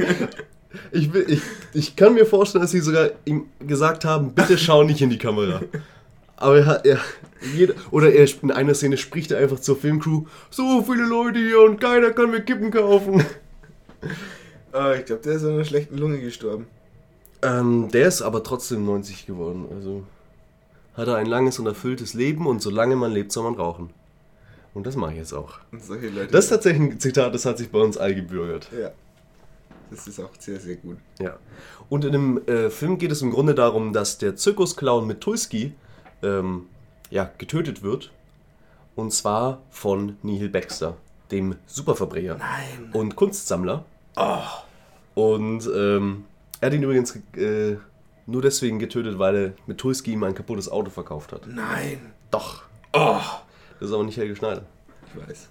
ich, 0.92 1.14
will, 1.14 1.26
ich, 1.28 1.42
ich 1.74 1.96
kann 1.96 2.14
mir 2.14 2.26
vorstellen, 2.26 2.62
dass 2.62 2.72
sie 2.72 2.80
sogar 2.80 3.10
ihm 3.26 3.46
gesagt 3.60 4.06
haben, 4.06 4.34
bitte 4.34 4.58
schau 4.58 4.84
nicht 4.84 5.02
in 5.02 5.10
die 5.10 5.18
Kamera. 5.18 5.62
Aber 6.36 6.58
er, 6.58 6.66
hat- 6.66 6.86
er 6.86 7.00
jeder, 7.56 7.74
oder 7.92 8.12
er 8.14 8.28
in 8.42 8.52
einer 8.52 8.74
Szene 8.76 8.98
spricht 8.98 9.32
er 9.32 9.40
einfach 9.40 9.60
zur 9.60 9.76
Filmcrew, 9.78 10.26
so 10.50 10.84
viele 10.84 11.06
Leute 11.06 11.40
hier 11.40 11.62
und 11.62 11.80
keiner 11.82 12.12
kann 12.12 12.32
mir 12.32 12.42
Kippen 12.42 12.72
kaufen. 12.72 13.24
äh, 14.74 15.00
ich 15.00 15.06
glaube, 15.06 15.22
der 15.24 15.34
ist 15.34 15.44
an 15.44 15.52
einer 15.54 15.66
schlechten 15.66 15.98
Lunge 15.98 16.20
gestorben. 16.20 16.68
Ähm, 17.42 17.90
der 17.92 18.08
ist 18.08 18.22
aber 18.22 18.44
trotzdem 18.44 18.86
90 18.86 19.26
geworden. 19.28 19.66
Also 19.74 20.04
hat 20.96 21.08
er 21.08 21.16
ein 21.18 21.28
langes 21.28 21.60
und 21.60 21.68
erfülltes 21.68 22.14
Leben 22.16 22.48
und 22.48 22.62
solange 22.62 22.96
man 22.96 23.12
lebt, 23.12 23.32
soll 23.32 23.44
man 23.44 23.54
rauchen. 23.56 23.92
Und 24.74 24.86
das 24.88 24.96
mache 24.96 25.12
ich 25.14 25.18
jetzt 25.18 25.34
auch. 25.34 25.60
Das 26.32 26.46
ist 26.46 26.50
tatsächlich 26.50 26.82
ein 26.92 27.00
Zitat, 27.00 27.34
das 27.34 27.46
hat 27.46 27.58
sich 27.58 27.70
bei 27.72 27.80
uns 27.80 27.98
eingebürgert. 27.98 28.70
ja. 28.80 28.92
Das 29.90 30.08
ist 30.08 30.20
auch 30.20 30.32
sehr, 30.40 30.60
sehr 30.60 30.76
gut. 30.76 30.98
Ja. 31.20 31.38
Und 31.90 32.06
in 32.06 32.12
dem 32.12 32.48
äh, 32.48 32.70
Film 32.70 32.98
geht 32.98 33.12
es 33.12 33.22
im 33.22 33.32
Grunde 33.32 33.56
darum, 33.56 33.94
dass 33.94 34.18
der 34.18 34.36
Zirkusclown 34.36 35.08
Mitulski 35.08 35.74
ähm, 36.24 36.66
ja, 37.10 37.32
getötet 37.38 37.84
wird. 37.84 38.12
Und 38.96 39.14
zwar 39.14 39.62
von 39.70 40.18
Nihil 40.24 40.50
Baxter, 40.50 40.98
dem 41.32 41.56
Superverbrecher 41.68 42.38
Nein. 42.38 42.90
und 42.94 43.16
Kunstsammler. 43.16 43.86
Oh. 44.16 44.40
Und 45.14 45.70
ähm, 45.74 46.26
er 46.60 46.68
hat 46.68 46.74
ihn 46.74 46.84
übrigens 46.84 47.16
äh, 47.36 47.78
nur 48.26 48.42
deswegen 48.42 48.80
getötet, 48.80 49.20
weil 49.20 49.36
er 49.36 49.54
Mitulski 49.68 50.14
ihm 50.14 50.24
ein 50.24 50.34
kaputtes 50.34 50.70
Auto 50.70 50.90
verkauft 50.90 51.32
hat. 51.32 51.48
Nein. 51.48 52.12
Doch. 52.32 52.64
Oh. 52.94 53.22
Das 53.80 53.90
ist 53.90 53.94
aber 53.94 54.04
nicht 54.04 54.18
Helge 54.18 54.36
Schneider. 54.36 54.64
Ich 55.08 55.28
weiß. 55.28 55.50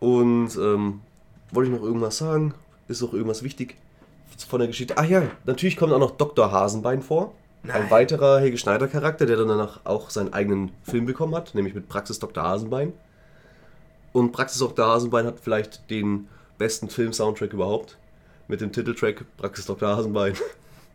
Und 0.00 0.56
ähm, 0.56 1.00
wollte 1.50 1.70
ich 1.70 1.76
noch 1.76 1.84
irgendwas 1.84 2.18
sagen? 2.18 2.54
Ist 2.88 3.02
noch 3.02 3.12
irgendwas 3.12 3.42
wichtig 3.42 3.76
von 4.48 4.58
der 4.58 4.68
Geschichte? 4.68 4.94
Ach 4.96 5.04
ja, 5.04 5.22
natürlich 5.44 5.76
kommt 5.76 5.92
auch 5.92 5.98
noch 5.98 6.12
Dr. 6.12 6.52
Hasenbein 6.52 7.02
vor. 7.02 7.34
Ein 7.62 7.68
Nein. 7.68 7.90
weiterer 7.90 8.40
Helge 8.40 8.58
Schneider 8.58 8.88
Charakter, 8.88 9.24
der 9.24 9.36
dann 9.36 9.48
danach 9.48 9.80
auch 9.84 10.10
seinen 10.10 10.34
eigenen 10.34 10.72
Film 10.82 11.06
bekommen 11.06 11.34
hat, 11.34 11.54
nämlich 11.54 11.74
mit 11.74 11.88
Praxis 11.88 12.18
Dr. 12.18 12.42
Hasenbein. 12.42 12.92
Und 14.12 14.32
Praxis 14.32 14.58
Dr. 14.58 14.86
Hasenbein 14.86 15.26
hat 15.26 15.40
vielleicht 15.40 15.90
den 15.90 16.28
besten 16.58 16.88
Film-Soundtrack 16.88 17.52
überhaupt. 17.52 17.96
Mit 18.48 18.60
dem 18.60 18.70
Titeltrack 18.70 19.24
Praxis 19.38 19.64
Dr. 19.64 19.96
Hasenbein. 19.96 20.34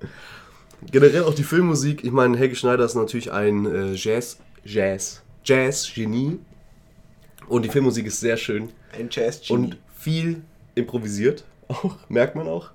Generell 0.92 1.24
auch 1.24 1.34
die 1.34 1.44
Filmmusik. 1.44 2.04
Ich 2.04 2.12
meine, 2.12 2.38
Helge 2.38 2.56
Schneider 2.56 2.86
ist 2.86 2.96
natürlich 2.96 3.32
ein 3.32 3.66
äh, 3.66 3.94
Jazz, 3.94 4.38
Jazz, 4.64 5.22
Jazz-Genie. 5.44 6.40
Und 7.48 7.64
die 7.64 7.70
Filmmusik 7.70 8.06
ist 8.06 8.20
sehr 8.20 8.38
schön. 8.38 8.70
Ein 8.98 9.10
jazz 9.12 9.50
Und 9.50 9.78
viel 9.96 10.44
improvisiert, 10.76 11.44
auch, 11.70 11.96
merkt 12.10 12.36
man 12.36 12.48
auch. 12.48 12.72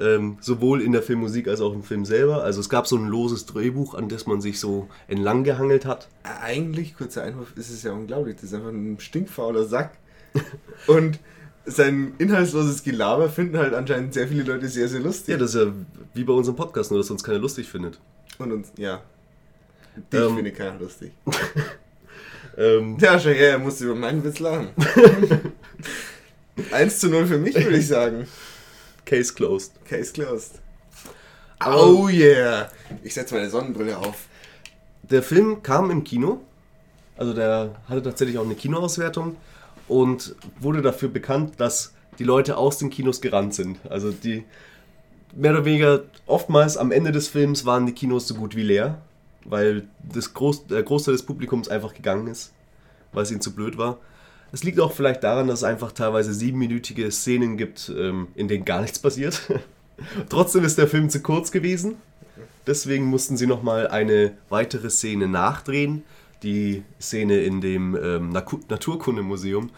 Ähm, 0.00 0.36
sowohl 0.40 0.80
in 0.80 0.92
der 0.92 1.02
Filmmusik 1.02 1.48
als 1.48 1.60
auch 1.60 1.72
im 1.72 1.82
Film 1.82 2.04
selber. 2.04 2.44
Also 2.44 2.60
es 2.60 2.68
gab 2.68 2.86
so 2.86 2.96
ein 2.96 3.06
loses 3.08 3.46
Drehbuch, 3.46 3.94
an 3.94 4.08
das 4.08 4.26
man 4.26 4.40
sich 4.40 4.60
so 4.60 4.88
entlang 5.08 5.42
gehangelt 5.42 5.86
hat. 5.86 6.06
Eigentlich, 6.22 6.96
kurzer 6.96 7.24
Einwurf, 7.24 7.52
ist 7.56 7.70
es 7.70 7.82
ja 7.82 7.90
unglaublich. 7.92 8.36
Das 8.36 8.44
ist 8.44 8.54
einfach 8.54 8.68
ein 8.68 9.00
stinkfauler 9.00 9.64
Sack. 9.64 9.98
Und 10.86 11.18
sein 11.64 12.14
inhaltsloses 12.18 12.84
Gelaber 12.84 13.28
finden 13.28 13.58
halt 13.58 13.74
anscheinend 13.74 14.14
sehr 14.14 14.28
viele 14.28 14.44
Leute 14.44 14.68
sehr, 14.68 14.88
sehr 14.88 15.00
lustig. 15.00 15.32
Ja, 15.32 15.36
das 15.36 15.54
ist 15.54 15.60
ja 15.64 15.72
wie 16.14 16.24
bei 16.24 16.32
unserem 16.32 16.56
Podcast, 16.56 16.90
nur 16.92 17.00
dass 17.00 17.10
uns 17.10 17.24
keiner 17.24 17.38
lustig 17.40 17.68
findet. 17.68 17.98
Und 18.38 18.52
uns, 18.52 18.72
ja. 18.76 19.02
Dich 20.12 20.20
Ähm. 20.20 20.34
finde 20.36 20.52
keiner 20.52 20.78
lustig. 20.78 21.12
Ähm, 22.56 22.96
Ja, 23.00 23.20
schon, 23.20 23.32
ja, 23.34 23.38
er 23.38 23.58
musste 23.60 23.84
über 23.84 23.94
meinen 23.94 24.24
Witz 24.24 24.40
lachen. 24.40 24.70
1 26.72 26.98
zu 26.98 27.08
0 27.08 27.26
für 27.26 27.38
mich, 27.38 27.54
würde 27.54 27.76
ich 27.76 27.86
sagen. 27.88 28.26
Case 29.04 29.32
closed. 29.32 29.72
Case 29.84 30.12
closed. 30.12 30.60
Aber- 31.58 31.82
Oh 31.86 32.08
yeah! 32.08 32.70
Ich 33.02 33.14
setze 33.14 33.34
meine 33.34 33.50
Sonnenbrille 33.50 33.96
auf. 33.98 34.26
Der 35.02 35.22
Film 35.22 35.62
kam 35.62 35.90
im 35.90 36.04
Kino, 36.04 36.40
also 37.16 37.32
der 37.32 37.74
hatte 37.88 38.02
tatsächlich 38.02 38.38
auch 38.38 38.44
eine 38.44 38.54
Kinoauswertung 38.54 39.36
und 39.88 40.34
wurde 40.60 40.82
dafür 40.82 41.08
bekannt, 41.08 41.54
dass 41.58 41.94
die 42.18 42.24
Leute 42.24 42.56
aus 42.58 42.78
den 42.78 42.90
Kinos 42.90 43.20
gerannt 43.20 43.54
sind. 43.54 43.78
Also 43.88 44.10
die 44.12 44.44
mehr 45.34 45.52
oder 45.52 45.64
weniger 45.64 46.02
oftmals 46.26 46.76
am 46.76 46.92
Ende 46.92 47.10
des 47.12 47.28
Films 47.28 47.64
waren 47.64 47.86
die 47.86 47.92
Kinos 47.92 48.28
so 48.28 48.34
gut 48.34 48.54
wie 48.54 48.62
leer, 48.62 48.98
weil 49.44 49.84
das 50.12 50.34
Groß, 50.34 50.66
der 50.66 50.82
Großteil 50.82 51.12
des 51.12 51.22
Publikums 51.22 51.68
einfach 51.68 51.94
gegangen 51.94 52.26
ist, 52.26 52.52
weil 53.12 53.22
es 53.22 53.30
ihnen 53.30 53.40
zu 53.40 53.54
blöd 53.54 53.78
war. 53.78 53.98
Es 54.50 54.64
liegt 54.64 54.80
auch 54.80 54.92
vielleicht 54.92 55.22
daran, 55.24 55.48
dass 55.48 55.60
es 55.60 55.64
einfach 55.64 55.92
teilweise 55.92 56.32
siebenminütige 56.32 57.10
Szenen 57.10 57.56
gibt, 57.56 57.92
ähm, 57.96 58.28
in 58.34 58.48
denen 58.48 58.64
gar 58.64 58.80
nichts 58.80 58.98
passiert. 58.98 59.42
Trotzdem 60.28 60.64
ist 60.64 60.78
der 60.78 60.88
Film 60.88 61.10
zu 61.10 61.20
kurz 61.20 61.50
gewesen. 61.52 61.96
Deswegen 62.66 63.06
mussten 63.06 63.36
sie 63.36 63.46
nochmal 63.46 63.88
eine 63.88 64.32
weitere 64.48 64.90
Szene 64.90 65.26
nachdrehen. 65.26 66.02
Die 66.42 66.82
Szene 67.00 67.40
in 67.40 67.60
dem 67.60 67.96
ähm, 67.96 68.30
Naturkundemuseum, 68.30 69.70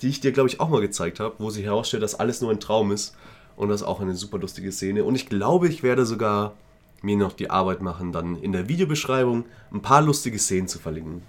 die 0.00 0.08
ich 0.08 0.20
dir, 0.20 0.32
glaube 0.32 0.48
ich, 0.48 0.60
auch 0.60 0.68
mal 0.68 0.80
gezeigt 0.80 1.18
habe, 1.18 1.36
wo 1.38 1.50
sich 1.50 1.64
herausstellt, 1.64 2.02
dass 2.02 2.14
alles 2.14 2.40
nur 2.40 2.50
ein 2.50 2.60
Traum 2.60 2.92
ist. 2.92 3.16
Und 3.56 3.68
das 3.68 3.82
ist 3.82 3.86
auch 3.86 4.00
eine 4.00 4.14
super 4.14 4.38
lustige 4.38 4.70
Szene. 4.70 5.04
Und 5.04 5.14
ich 5.14 5.28
glaube, 5.28 5.68
ich 5.68 5.82
werde 5.82 6.04
sogar 6.04 6.54
mir 7.04 7.16
noch 7.16 7.32
die 7.32 7.50
Arbeit 7.50 7.82
machen, 7.82 8.12
dann 8.12 8.36
in 8.36 8.52
der 8.52 8.68
Videobeschreibung 8.68 9.44
ein 9.72 9.82
paar 9.82 10.02
lustige 10.02 10.38
Szenen 10.38 10.68
zu 10.68 10.78
verlinken. 10.78 11.22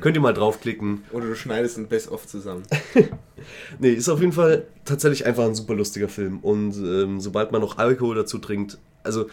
Könnt 0.00 0.16
ihr 0.16 0.20
mal 0.20 0.34
draufklicken. 0.34 1.04
Oder 1.12 1.26
du 1.26 1.34
schneidest 1.34 1.78
ein 1.78 1.88
Best-of 1.88 2.26
zusammen. 2.26 2.62
Nee, 3.80 3.90
ist 3.92 4.08
auf 4.08 4.20
jeden 4.20 4.32
Fall 4.32 4.66
tatsächlich 4.84 5.26
einfach 5.26 5.44
ein 5.44 5.56
super 5.56 5.74
lustiger 5.74 6.08
Film. 6.08 6.38
Und 6.40 6.76
ähm, 6.76 7.20
sobald 7.20 7.50
man 7.50 7.60
noch 7.60 7.78
Alkohol 7.78 8.14
dazu 8.14 8.38
trinkt, 8.38 8.78
also 9.02 9.26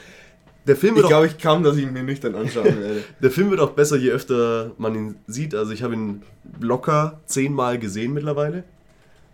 der 0.66 0.76
Film 0.76 0.94
Ich 0.94 0.98
wird 0.98 1.06
auch 1.06 1.10
glaube 1.10 1.28
ich 1.28 1.38
kaum, 1.38 1.64
dass 1.64 1.78
ich 1.78 1.84
ihn 1.84 1.94
mir 1.94 2.04
nüchtern 2.04 2.36
anschauen 2.36 2.66
werde. 2.80 3.04
Der 3.22 3.32
Film 3.32 3.50
wird 3.52 3.60
auch 3.60 3.72
besser, 3.72 3.98
je 3.98 4.12
öfter 4.12 4.72
man 4.78 4.96
ihn 4.96 5.16
sieht. 5.28 5.56
Also 5.56 5.74
ich 5.74 5.84
habe 5.84 5.94
ihn 5.94 6.24
locker 6.60 7.20
zehnmal 7.26 7.80
gesehen 7.80 8.14
mittlerweile. 8.14 8.64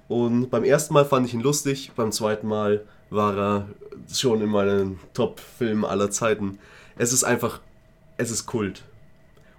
Und 0.08 0.50
beim 0.50 0.64
ersten 0.64 0.94
Mal 0.94 1.06
fand 1.06 1.26
ich 1.26 1.34
ihn 1.34 1.42
lustig, 1.42 1.92
beim 1.96 2.12
zweiten 2.12 2.48
Mal 2.48 2.84
war 3.16 3.38
er 3.38 3.70
schon 4.12 4.42
in 4.42 4.50
meinen 4.50 5.00
Top-Filmen 5.14 5.86
aller 5.86 6.12
Zeiten. 6.12 6.60
Es 6.98 7.14
ist 7.14 7.24
einfach, 7.24 7.62
es 8.18 8.32
ist 8.32 8.46
Kult. 8.46 8.84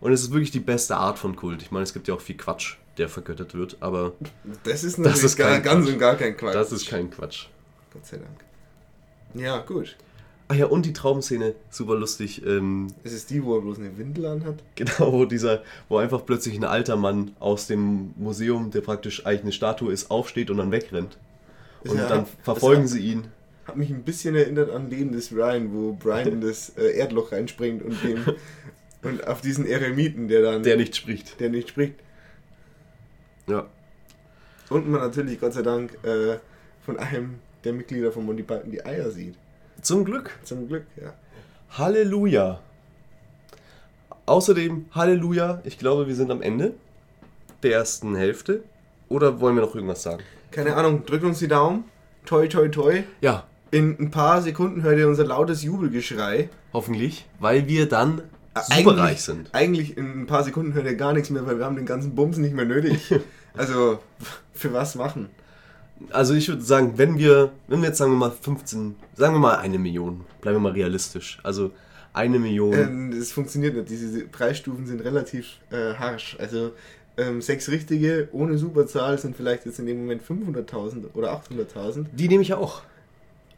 Und 0.01 0.13
es 0.13 0.23
ist 0.23 0.31
wirklich 0.33 0.51
die 0.51 0.61
beste 0.61 0.97
Art 0.97 1.19
von 1.19 1.37
Kult. 1.37 1.63
Ich 1.63 1.71
meine, 1.71 1.83
es 1.85 1.93
gibt 1.93 2.07
ja 2.09 2.15
auch 2.15 2.21
viel 2.21 2.37
Quatsch, 2.37 2.77
der 2.99 3.09
vergöttert 3.09 3.55
wird, 3.55 3.77
aber 3.81 4.13
Das 4.65 4.85
ist 4.85 4.99
natürlich 4.99 5.25
ist 5.25 5.37
gar, 5.37 5.51
kein 5.53 5.63
ganz 5.63 5.85
Quatsch. 5.85 5.93
und 5.95 5.99
gar 5.99 6.15
kein 6.17 6.37
Quatsch. 6.37 6.55
das 6.55 6.73
ist 6.73 6.89
kein 6.89 7.11
Quatsch. 7.11 7.47
Gott 7.93 8.07
sei 8.07 8.19
Dank. 8.19 8.45
Ja, 9.35 9.59
gut. 9.59 9.97
Ach 10.49 10.55
ja, 10.55 10.67
und 10.67 10.87
die 10.87 10.93
Traumszene, 10.93 11.55
super 11.71 11.97
lustig. 11.97 12.47
Ähm, 12.47 12.89
Es 13.03 13.13
ist 13.13 13.31
die, 13.31 13.43
wo 13.43 13.57
er 13.57 13.63
bloß 13.63 13.79
eine 13.79 13.99
Windel 13.99 14.27
anhat. 14.27 14.63
Genau, 14.77 15.13
wo 15.13 15.25
dieser, 15.25 15.63
wo 15.89 15.97
einfach 15.99 16.25
plötzlich 16.25 16.55
ein 16.57 16.65
alter 16.65 16.97
Mann 16.97 17.33
aus 17.41 17.67
dem 17.67 18.15
Museum, 18.17 18.71
der 18.71 18.83
praktisch 18.83 19.27
eigentlich 19.27 19.43
eine 19.43 19.53
Statue 19.53 19.93
ist, 19.93 20.11
aufsteht 20.11 20.51
und 20.51 20.59
dann 20.59 20.71
wegrennt. 20.71 21.19
Und 21.85 21.97
Ja, 21.97 22.09
dann 22.09 22.27
verfolgen 22.43 22.83
das 22.83 22.93
sie 22.93 23.01
ihn. 23.01 23.25
Hat 23.67 23.77
mich 23.77 23.91
ein 23.91 24.03
bisschen 24.05 24.35
erinnert 24.37 24.71
an 24.71 24.89
Leben 24.91 25.13
des 25.13 25.33
Ryan, 25.33 25.73
wo 25.73 25.93
Brian 25.93 26.29
in 26.29 26.41
das 26.41 26.71
äh, 26.79 26.97
Erdloch 26.97 27.33
reinspringt 27.33 27.83
und 27.83 28.03
dem 28.03 28.25
und 29.03 29.27
auf 29.27 29.41
diesen 29.41 29.67
Eremiten, 29.67 30.29
der 30.29 30.43
dann 30.43 30.63
Der 30.63 30.77
nicht 30.77 30.97
spricht. 30.97 31.39
der 31.41 31.49
nicht 31.51 31.69
spricht. 31.71 31.95
Ja. 33.49 33.67
Und 34.69 34.89
man 34.89 35.01
natürlich, 35.01 35.41
Gott 35.41 35.53
sei 35.53 35.63
Dank, 35.63 35.93
äh, 36.05 36.39
von 36.85 36.99
einem 36.99 37.37
der 37.65 37.73
Mitglieder 37.73 38.13
von 38.13 38.25
Monty 38.25 38.43
Python 38.43 38.71
die 38.71 38.85
Eier 38.85 39.11
sieht. 39.11 39.35
Zum 39.83 40.05
Glück. 40.05 40.31
Zum 40.43 40.69
Glück, 40.69 40.85
ja. 41.01 41.15
Halleluja. 41.71 42.61
Außerdem, 44.27 44.87
Halleluja, 44.93 45.61
ich 45.65 45.79
glaube, 45.79 46.09
wir 46.09 46.15
sind 46.15 46.31
am 46.33 46.43
Ende 46.43 46.75
der 47.63 47.73
ersten 47.73 48.17
Hälfte. 48.17 48.65
Oder 49.09 49.41
wollen 49.41 49.55
wir 49.55 49.63
noch 49.63 49.75
irgendwas 49.75 50.03
sagen? 50.03 50.23
Keine 50.51 50.75
Ahnung, 50.75 51.05
drückt 51.07 51.25
uns 51.25 51.39
die 51.39 51.49
Daumen. 51.49 51.85
Toi, 52.25 52.49
toi, 52.49 52.69
toi. 52.69 53.05
Ja, 53.21 53.47
In 53.77 53.97
ein 54.01 54.11
paar 54.11 54.41
Sekunden 54.43 54.83
hört 54.83 54.99
ihr 54.99 55.07
unser 55.09 55.25
lautes 55.25 55.63
Jubelgeschrei. 55.63 56.49
hoffentlich, 56.73 57.27
weil 57.41 57.67
wir 57.69 57.87
dann 57.89 58.23
Eigentlich- 58.55 58.79
superreich 58.85 59.21
sind. 59.23 59.51
Eigentlich 59.53 59.97
in 59.99 60.23
ein 60.23 60.27
paar 60.27 60.45
Sekunden 60.45 60.73
hört 60.75 60.87
ihr 60.87 60.95
gar 60.95 61.13
nichts 61.13 61.29
mehr, 61.31 61.47
weil 61.47 61.59
wir 61.59 61.65
haben 61.67 61.77
den 61.77 61.85
ganzen 61.87 62.15
Bums 62.15 62.39
nicht 62.39 62.55
mehr 62.55 62.65
nötig. 62.67 63.13
Also, 63.59 64.01
für 64.53 64.71
was 64.75 64.97
machen? 64.97 65.31
Also 66.11 66.35
ich 66.35 66.47
würde 66.49 66.61
sagen, 66.61 66.93
wenn 66.97 67.17
wir, 67.17 67.53
wenn 67.69 67.81
wir 67.81 67.89
jetzt 67.89 67.97
sagen 67.97 68.13
wir 68.13 68.19
mal 68.19 68.31
15, 68.31 68.97
sagen 69.15 69.35
wir 69.35 69.39
mal 69.39 69.57
eine 69.57 69.79
Million, 69.79 70.27
bleiben 70.43 70.57
wir 70.57 70.61
mal 70.61 70.73
realistisch. 70.73 71.39
Also 71.43 71.71
eine 72.13 72.39
Million. 72.39 72.75
Ähm, 72.75 73.15
das 73.19 73.33
funktioniert 73.33 73.75
nicht. 73.77 73.89
Diese 73.89 74.27
Preisstufen 74.27 74.87
sind 74.87 75.03
relativ 75.03 75.55
äh, 75.71 75.95
harsch. 75.95 76.37
Also, 76.39 76.73
ähm, 77.17 77.41
sechs 77.41 77.71
richtige 77.71 78.29
ohne 78.33 78.59
Superzahl 78.59 79.17
sind 79.19 79.35
vielleicht 79.37 79.65
jetzt 79.65 79.79
in 79.79 79.87
dem 79.87 80.01
Moment 80.01 80.21
500.000 80.23 81.15
oder 81.15 81.33
800.000. 81.33 82.05
Die 82.13 82.29
nehme 82.29 82.43
ich 82.43 82.53
auch. 82.53 82.83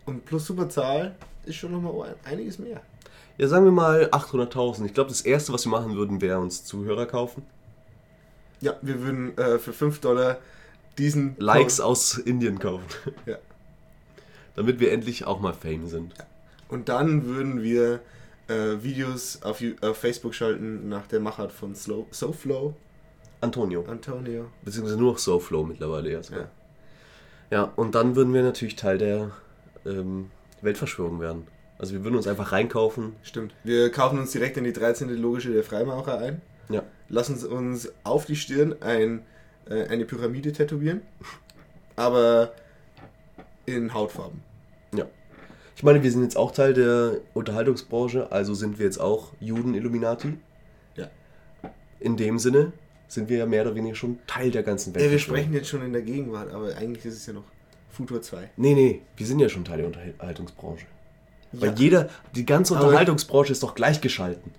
Und 0.09 0.25
plus 0.25 0.47
Superzahl 0.47 1.15
ist 1.45 1.57
schon 1.57 1.71
nochmal 1.71 2.17
einiges 2.25 2.59
mehr. 2.59 2.81
Ja, 3.37 3.47
sagen 3.47 3.67
wir 3.67 3.73
mal 3.73 4.07
800.000. 4.07 4.87
Ich 4.87 4.95
glaube, 4.95 5.11
das 5.11 5.21
Erste, 5.21 5.53
was 5.53 5.67
wir 5.67 5.71
machen 5.71 5.97
würden, 5.97 6.23
wäre 6.23 6.39
uns 6.39 6.65
Zuhörer 6.65 7.05
kaufen. 7.05 7.43
Ja, 8.63 8.79
wir 8.81 9.03
würden 9.03 9.37
äh, 9.37 9.59
für 9.59 9.75
5 9.75 10.01
Dollar 10.01 10.39
diesen 10.97 11.37
Likes 11.37 11.79
aus 11.79 12.17
Indien 12.17 12.59
kaufen. 12.59 12.87
Ja. 13.27 13.37
Damit 14.57 14.81
wir 14.81 14.93
endlich 14.93 15.27
auch 15.27 15.41
mal 15.41 15.53
Fame 15.53 15.87
sind. 15.89 16.15
Und 16.71 16.89
dann 16.89 17.27
würden 17.27 17.63
wir 17.63 18.01
äh, 18.49 18.83
Videos 18.83 19.43
auf, 19.43 19.63
auf 19.83 19.99
Facebook 19.99 20.35
schalten 20.35 20.89
nach 20.89 21.07
der 21.07 21.21
Machart 21.21 21.53
von 21.53 21.75
Slow, 21.75 22.07
SoFlow, 22.11 22.75
Antonio. 23.43 23.85
Antonio. 23.87 24.47
Beziehungsweise 24.65 24.99
nur 24.99 25.13
noch 25.13 25.19
SoFlow 25.19 25.65
mittlerweile 25.65 26.09
erst. 26.09 26.31
Ja. 26.31 26.49
Ja, 27.51 27.65
und 27.77 27.95
dann 27.95 28.17
würden 28.17 28.33
wir 28.33 28.43
natürlich 28.43 28.77
Teil 28.77 28.97
der 28.97 29.33
ähm, 29.89 30.31
Weltverschwörung 30.63 31.21
werden. 31.21 31.47
Also 31.79 31.95
wir 31.95 32.03
würden 32.05 32.17
uns 32.17 32.27
einfach 32.27 32.51
reinkaufen. 32.53 33.15
Stimmt. 33.23 33.55
Wir 33.65 33.91
kaufen 33.93 34.19
uns 34.19 34.33
direkt 34.33 34.57
in 34.57 34.65
die 34.65 34.73
13. 34.73 35.09
Logische 35.11 35.53
der 35.53 35.63
Freimaurer 35.65 36.19
ein, 36.19 36.43
Ja. 36.69 36.83
lassen 37.09 37.35
uns- 37.35 37.45
uns 37.45 37.93
auf 38.05 38.25
die 38.27 38.35
Stirn 38.37 38.75
ein, 38.81 39.23
äh, 39.71 39.87
eine 39.87 40.05
Pyramide 40.05 40.53
tätowieren, 40.53 41.03
aber 41.97 42.53
in 43.67 43.95
Hautfarben. 43.95 44.41
Ja. 44.95 45.07
Ich 45.77 45.83
meine, 45.85 46.03
wir 46.03 46.11
sind 46.11 46.23
jetzt 46.23 46.37
auch 46.37 46.51
Teil 46.51 46.75
der 46.75 47.19
Unterhaltungsbranche, 47.35 48.33
also 48.33 48.55
sind 48.55 48.79
wir 48.79 48.87
jetzt 48.87 48.99
auch 49.01 49.33
Juden-Illuminati. 49.39 50.35
Ja. 50.97 51.09
In 52.01 52.17
dem 52.17 52.39
Sinne 52.41 52.73
sind 53.07 53.29
wir 53.29 53.39
ja 53.39 53.47
mehr 53.47 53.63
oder 53.63 53.75
weniger 53.77 53.95
schon 53.95 54.19
Teil 54.27 54.51
der 54.51 54.65
ganzen 54.65 54.95
Welt. 54.95 55.05
Ja, 55.05 55.11
wir 55.13 55.19
sprechen 55.21 55.53
jetzt 55.53 55.69
schon 55.69 55.83
in 55.83 55.93
der 55.93 56.03
Gegenwart, 56.03 56.53
aber 56.53 56.75
eigentlich 56.77 57.05
ist 57.07 57.15
es 57.15 57.27
ja 57.27 57.33
noch 57.35 57.45
Futur 57.99 58.23
2. 58.23 58.51
Nee, 58.57 58.75
nee, 58.75 59.03
wir 59.17 59.27
sind 59.27 59.41
ja 59.41 59.49
schon 59.49 59.65
Teil 59.65 59.79
der 59.79 59.87
Unterhaltungsbranche. 59.89 60.87
Weil 61.51 61.71
Ja. 61.71 61.75
jeder, 61.75 62.09
die 62.37 62.47
ganze 62.47 62.75
Unterhaltungsbranche 62.75 63.51
ist 63.51 63.63
doch 63.65 63.75
gleichgeschalten. 63.75 64.53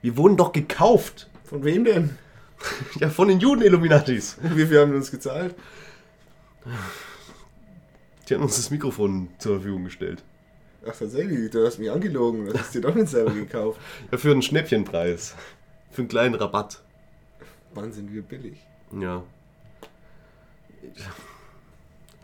Wir 0.00 0.16
wurden 0.16 0.38
doch 0.38 0.52
gekauft. 0.52 1.28
Von 1.44 1.62
wem 1.64 1.84
denn? 1.84 2.16
Ja, 2.98 3.08
von 3.10 3.28
den 3.28 3.38
Juden-Illuminatis. 3.38 4.38
Wie 4.42 4.66
viel 4.66 4.80
haben 4.80 4.90
wir 4.92 4.96
uns 4.98 5.10
gezahlt? 5.12 5.54
Die 8.28 8.34
haben 8.34 8.42
uns 8.42 8.56
das 8.56 8.70
Mikrofon 8.70 9.28
zur 9.38 9.56
Verfügung 9.56 9.84
gestellt. 9.84 10.24
Ach 10.84 10.96
tatsächlich, 10.96 11.50
du 11.50 11.64
hast 11.66 11.78
mich 11.78 11.90
angelogen, 11.90 12.46
du 12.46 12.58
hast 12.58 12.74
dir 12.74 12.80
doch 12.80 12.94
nicht 12.94 13.08
selber 13.08 13.32
gekauft. 13.32 13.78
Ja, 14.10 14.16
für 14.18 14.30
einen 14.32 14.42
Schnäppchenpreis. 14.42 15.34
Für 15.90 16.00
einen 16.02 16.08
kleinen 16.08 16.34
Rabatt. 16.34 16.82
Wann 17.74 17.92
sind 17.92 18.12
wir 18.12 18.22
billig? 18.22 18.58
Ja. 18.98 19.22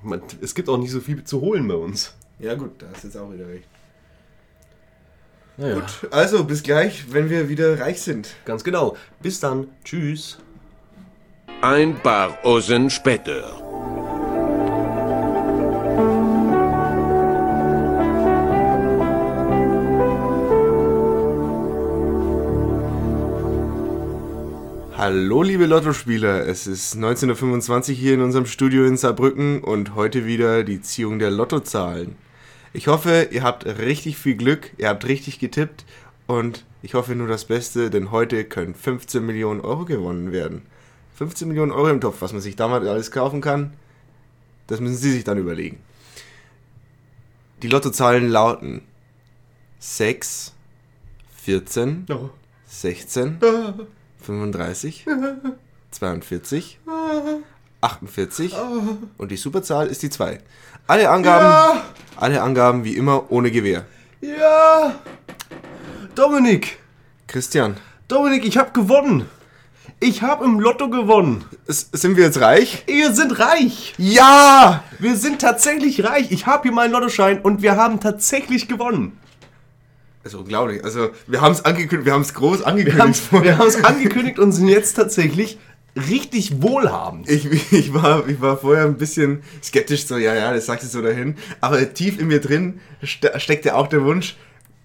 Man, 0.05 0.21
es 0.41 0.55
gibt 0.55 0.69
auch 0.69 0.77
nicht 0.79 0.91
so 0.91 1.01
viel 1.01 1.25
zu 1.25 1.41
holen 1.41 1.67
bei 1.67 1.75
uns. 1.75 2.15
Ja 2.39 2.55
gut, 2.55 2.83
da 2.83 2.87
hast 2.93 3.03
du 3.05 3.09
jetzt 3.09 3.17
auch 3.17 3.33
wieder 3.33 3.49
recht. 3.49 3.69
Naja, 5.57 5.77
Gut, 5.77 6.09
also 6.11 6.45
bis 6.45 6.63
gleich, 6.65 7.13
wenn 7.13 7.31
wir 7.31 7.49
wieder 7.49 7.79
reich 7.79 8.03
sind. 8.03 8.35
ganz 8.45 8.65
genau. 8.65 8.97
Bis 9.23 9.39
dann. 9.41 9.69
Tschüss. 9.85 10.39
Ein 11.63 11.95
paar 12.03 12.45
Osen 12.45 12.91
später. 12.91 13.57
Hallo 25.07 25.43
liebe 25.43 25.67
Lottospieler, 25.67 26.49
es 26.49 26.67
ist 26.67 26.97
19.25 26.97 27.91
Uhr 27.91 27.95
hier 27.95 28.15
in 28.15 28.23
unserem 28.23 28.47
Studio 28.47 28.87
in 28.87 28.97
Saarbrücken 28.97 29.63
und 29.63 29.95
heute 29.95 30.25
wieder 30.25 30.65
die 30.65 30.81
Ziehung 30.81 31.19
der 31.19 31.31
Lottozahlen. 31.31 32.17
Ich 32.73 32.89
hoffe, 32.89 33.29
ihr 33.31 33.43
habt 33.43 33.67
richtig 33.67 34.17
viel 34.17 34.35
Glück, 34.35 34.71
ihr 34.79 34.89
habt 34.89 35.07
richtig 35.07 35.39
getippt 35.39 35.85
und 36.27 36.65
ich 36.81 36.95
hoffe 36.95 37.15
nur 37.15 37.29
das 37.29 37.45
Beste, 37.45 37.91
denn 37.91 38.13
heute 38.13 38.47
können 38.47 38.75
15 38.75 39.27
Millionen 39.27 39.61
Euro 39.61 39.85
gewonnen 39.85 40.33
werden. 40.33 40.63
15 41.17 41.49
Millionen 41.49 41.73
Euro 41.73 41.91
im 41.91 42.01
Topf, 42.01 42.23
was 42.23 42.33
man 42.33 42.41
sich 42.41 42.57
damals 42.57 42.87
alles 42.87 43.11
kaufen 43.11 43.43
kann, 43.43 43.75
das 44.69 44.81
müssen 44.81 44.97
Sie 44.97 45.13
sich 45.13 45.25
dann 45.25 45.37
überlegen. 45.37 45.81
Die 47.63 47.69
Lottozahlen 47.69 48.31
lauten 48.31 48.81
6, 49.81 50.55
14, 51.43 52.07
16, 52.69 53.37
35, 54.25 55.05
42, 55.91 56.79
48 57.81 58.55
und 59.19 59.31
die 59.31 59.37
Superzahl 59.37 59.87
ist 59.89 60.03
die 60.03 60.11
2. 60.11 60.39
Alle 60.87 61.09
Angaben, 61.11 61.81
alle 62.17 62.43
Angaben 62.43 62.85
wie 62.85 62.97
immer 62.97 63.31
ohne 63.31 63.51
Gewehr. 63.51 63.85
Ja! 64.21 64.95
Dominik! 66.15 66.79
Christian, 67.27 67.77
Dominik, 68.09 68.45
ich 68.45 68.57
habe 68.57 68.71
gewonnen! 68.73 69.27
Ich 70.01 70.23
habe 70.23 70.45
im 70.45 70.61
Lotto 70.61 70.89
gewonnen! 70.91 71.45
s- 71.67 71.89
sind 71.93 72.17
wir 72.17 72.25
jetzt 72.25 72.41
reich? 72.41 72.85
Wir 72.87 73.13
sind 73.15 73.39
reich! 73.39 73.95
Ja! 73.99 74.85
Wir 74.99 75.17
sind 75.17 75.41
tatsächlich 75.41 76.05
reich! 76.05 76.31
Ich 76.31 76.47
habe 76.47 76.65
hier 76.65 76.73
meinen 76.73 76.93
Lottoschein 76.93 77.41
und 77.41 77.63
wir 77.63 77.77
haben 77.77 78.01
tatsächlich 78.01 78.69
gewonnen! 78.69 79.19
Also 80.25 80.39
unglaublich. 80.39 80.83
Also 80.83 81.11
wir 81.27 81.41
haben 81.41 81.53
es 81.53 81.65
angekündigt, 81.65 82.07
wir 82.07 82.15
haben 82.15 82.23
es 82.23 82.33
groß 82.35 82.61
Wir 82.61 82.67
angekündigt. 82.67 83.29
haben 83.59 83.67
es 83.69 83.85
angekündigt 83.85 84.39
und 84.39 84.53
sind 84.53 84.69
jetzt 84.69 84.95
tatsächlich 84.95 85.59
richtig 85.97 86.63
wohlhabend. 86.63 87.29
Ich, 87.31 87.45
ich, 87.73 87.93
war, 87.95 88.27
ich 88.27 88.41
war 88.41 88.57
vorher 88.57 88.85
ein 88.87 88.97
bisschen 88.97 89.43
skeptisch, 89.63 90.07
so, 90.07 90.17
ja, 90.17 90.35
ja, 90.35 90.53
das 90.53 90.67
sagst 90.67 90.85
du 90.85 90.89
so 90.89 91.03
dahin. 91.03 91.37
Aber 91.61 91.93
tief 91.95 92.19
in 92.19 92.27
mir 92.29 92.41
drin 92.41 92.81
ste 93.03 93.39
steckte 93.39 93.75
auch 93.77 93.87
der 93.87 94.03
Wunsch, 94.05 94.37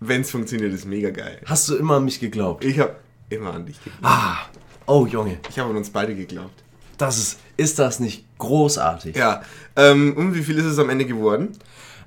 wenn 0.02 0.21
es 0.21 0.30
funktioniert, 0.32 0.73
ist 0.73 0.86
mega 0.86 1.10
geil. 1.10 1.39
Hast 1.45 1.67
du 1.69 1.75
immer 1.75 1.95
an 1.95 2.06
mich 2.06 2.19
geglaubt? 2.19 2.63
Ich 2.63 2.80
habe 2.80 2.95
immer 3.30 3.54
an 3.54 3.65
dich 3.65 3.78
geglaubt. 3.84 4.04
Ah, 4.04 4.38
oh 4.86 5.06
Junge, 5.08 5.38
Ich 5.49 5.58
habe 5.58 5.69
an 5.71 5.78
uns 5.78 5.89
beide 5.89 6.15
geglaubt. 6.15 6.63
das 6.97 7.17
ist, 7.17 7.39
ist 7.58 7.80
das 7.80 7.99
nicht 7.99 8.25
großartig? 8.38 9.15
Ja, 9.15 9.41
ähm, 9.75 10.15
und 10.15 10.36
wie 10.36 10.43
viel 10.43 10.58
ist 10.58 10.65
es 10.65 10.78
am 10.80 10.89
Ende 10.89 11.06
geworden? 11.06 11.49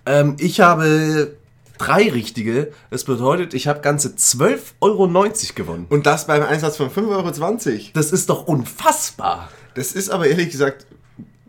Ähm, 0.07 0.37
ich 0.39 0.61
habe 0.61 1.37
drei 1.87 2.11
richtige. 2.11 2.73
Das 2.91 3.05
bedeutet, 3.05 3.55
ich 3.55 3.67
habe 3.69 3.81
ganze 3.81 4.11
12,90 4.11 4.73
Euro 4.81 5.09
gewonnen. 5.55 5.87
Und 5.89 6.07
das 6.07 6.27
beim 6.27 6.43
Einsatz 6.43 6.77
von 6.77 6.91
5,20 6.91 7.09
Euro. 7.71 7.81
Das 7.95 8.13
ist 8.13 8.29
doch 8.31 8.47
unfassbar. 8.47 9.49
Das 9.75 9.93
ist 9.93 10.11
aber 10.11 10.27
ehrlich 10.27 10.51
gesagt 10.51 10.87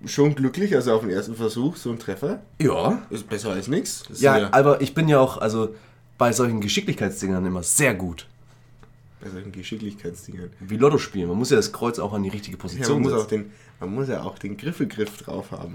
schon 0.06 0.36
glücklich, 0.36 0.76
also 0.76 0.94
auf 0.94 1.02
den 1.02 1.10
ersten 1.12 1.36
Versuch, 1.36 1.76
so 1.78 1.90
ein 1.92 2.00
Treffer. 2.00 2.42
Ja. 2.62 3.02
Ist 3.10 3.30
besser 3.30 3.52
als 3.52 3.68
nichts. 3.68 4.04
Ja, 4.20 4.38
ja 4.38 4.50
aber 4.52 4.82
ich 4.82 4.94
bin 4.94 5.08
ja 5.08 5.20
auch, 5.20 5.38
also 5.38 5.74
bei 6.18 6.32
solchen 6.34 6.60
Geschicklichkeitsdingern 6.62 7.46
immer 7.46 7.64
sehr 7.64 7.94
gut. 7.94 8.28
bei 9.22 9.30
solchen 9.30 9.52
Geschicklichkeitsdingern. 9.54 10.50
Wie 10.60 10.78
Lotto 10.78 10.98
spielen. 10.98 11.30
Man 11.30 11.38
muss 11.38 11.50
ja 11.52 11.56
das 11.58 11.72
Kreuz 11.72 12.00
auch 12.00 12.12
an 12.14 12.24
die 12.24 12.30
richtige 12.30 12.58
Ja, 12.58 12.62
Position 12.62 13.02
man, 13.02 13.12
muss 13.12 13.14
auch 13.14 13.30
setzen. 13.30 13.44
den, 13.44 13.52
man 13.80 13.96
muss 13.96 14.08
ja 14.10 14.24
auch 14.24 14.38
den 14.38 14.58
Griffelgriff 14.58 15.18
drauf 15.18 15.52
haben. 15.52 15.74